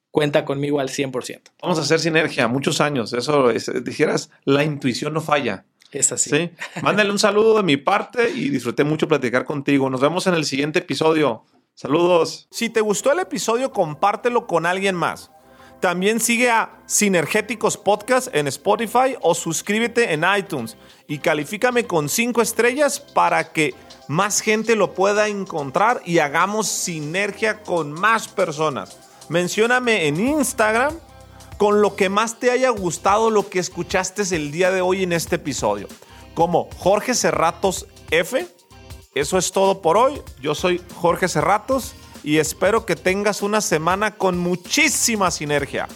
cuenta 0.09 0.45
conmigo 0.45 0.79
al 0.79 0.89
100%. 0.89 1.41
Vamos 1.61 1.77
a 1.77 1.81
hacer 1.81 1.99
sinergia, 1.99 2.47
muchos 2.47 2.81
años. 2.81 3.13
Eso, 3.13 3.49
dijeras, 3.83 4.31
la 4.45 4.63
intuición 4.63 5.13
no 5.13 5.21
falla. 5.21 5.65
Es 5.91 6.11
así. 6.11 6.31
¿Sí? 6.31 6.49
Mándale 6.81 7.11
un 7.11 7.19
saludo 7.19 7.57
de 7.57 7.63
mi 7.63 7.77
parte 7.77 8.31
y 8.31 8.49
disfruté 8.49 8.83
mucho 8.83 9.07
platicar 9.07 9.45
contigo. 9.45 9.91
Nos 9.91 10.01
vemos 10.01 10.25
en 10.25 10.33
el 10.33 10.45
siguiente 10.45 10.79
episodio. 10.79 11.45
Saludos. 11.81 12.49
Si 12.51 12.69
te 12.69 12.81
gustó 12.81 13.09
el 13.13 13.19
episodio, 13.19 13.71
compártelo 13.71 14.47
con 14.47 14.65
alguien 14.65 14.95
más. 14.95 15.31
También 15.79 16.19
sigue 16.19 16.51
a 16.51 16.77
Sinergéticos 16.87 17.77
Podcast 17.77 18.27
en 18.35 18.47
Spotify 18.47 19.15
o 19.21 19.33
suscríbete 19.33 20.11
en 20.11 20.25
iTunes 20.37 20.75
y 21.07 21.19
califícame 21.19 21.87
con 21.87 22.09
5 22.09 22.41
estrellas 22.41 22.99
para 22.99 23.53
que 23.53 23.73
más 24.09 24.41
gente 24.41 24.75
lo 24.75 24.93
pueda 24.93 25.29
encontrar 25.29 26.01
y 26.03 26.19
hagamos 26.19 26.67
sinergia 26.67 27.63
con 27.63 27.93
más 27.93 28.27
personas. 28.27 28.97
Mencióname 29.29 30.07
en 30.07 30.19
Instagram 30.19 30.99
con 31.57 31.81
lo 31.81 31.95
que 31.95 32.09
más 32.09 32.39
te 32.39 32.51
haya 32.51 32.71
gustado 32.71 33.29
lo 33.29 33.47
que 33.47 33.59
escuchaste 33.59 34.23
el 34.35 34.51
día 34.51 34.69
de 34.71 34.81
hoy 34.81 35.03
en 35.03 35.13
este 35.13 35.37
episodio. 35.37 35.87
Como 36.33 36.67
Jorge 36.77 37.15
Cerratos 37.15 37.87
F. 38.11 38.58
Eso 39.19 39.37
es 39.37 39.51
todo 39.51 39.81
por 39.81 39.97
hoy. 39.97 40.21
Yo 40.41 40.55
soy 40.55 40.81
Jorge 40.95 41.27
Cerratos 41.27 41.93
y 42.23 42.37
espero 42.37 42.85
que 42.85 42.95
tengas 42.95 43.41
una 43.41 43.59
semana 43.59 44.11
con 44.11 44.37
muchísima 44.37 45.29
sinergia. 45.29 45.89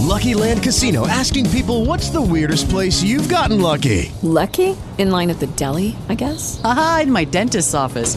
Lucky 0.00 0.34
Land 0.34 0.60
Casino 0.64 1.06
asking 1.06 1.48
people 1.50 1.84
what's 1.86 2.10
the 2.10 2.20
weirdest 2.20 2.68
place 2.68 3.00
you've 3.00 3.32
gotten 3.32 3.60
lucky? 3.60 4.10
Lucky? 4.22 4.76
In 4.98 5.12
line 5.12 5.30
at 5.30 5.38
the 5.38 5.46
deli, 5.54 5.94
I 6.08 6.16
guess. 6.16 6.60
Aha, 6.64 7.02
in 7.04 7.12
my 7.12 7.24
dentist's 7.24 7.72
office. 7.72 8.16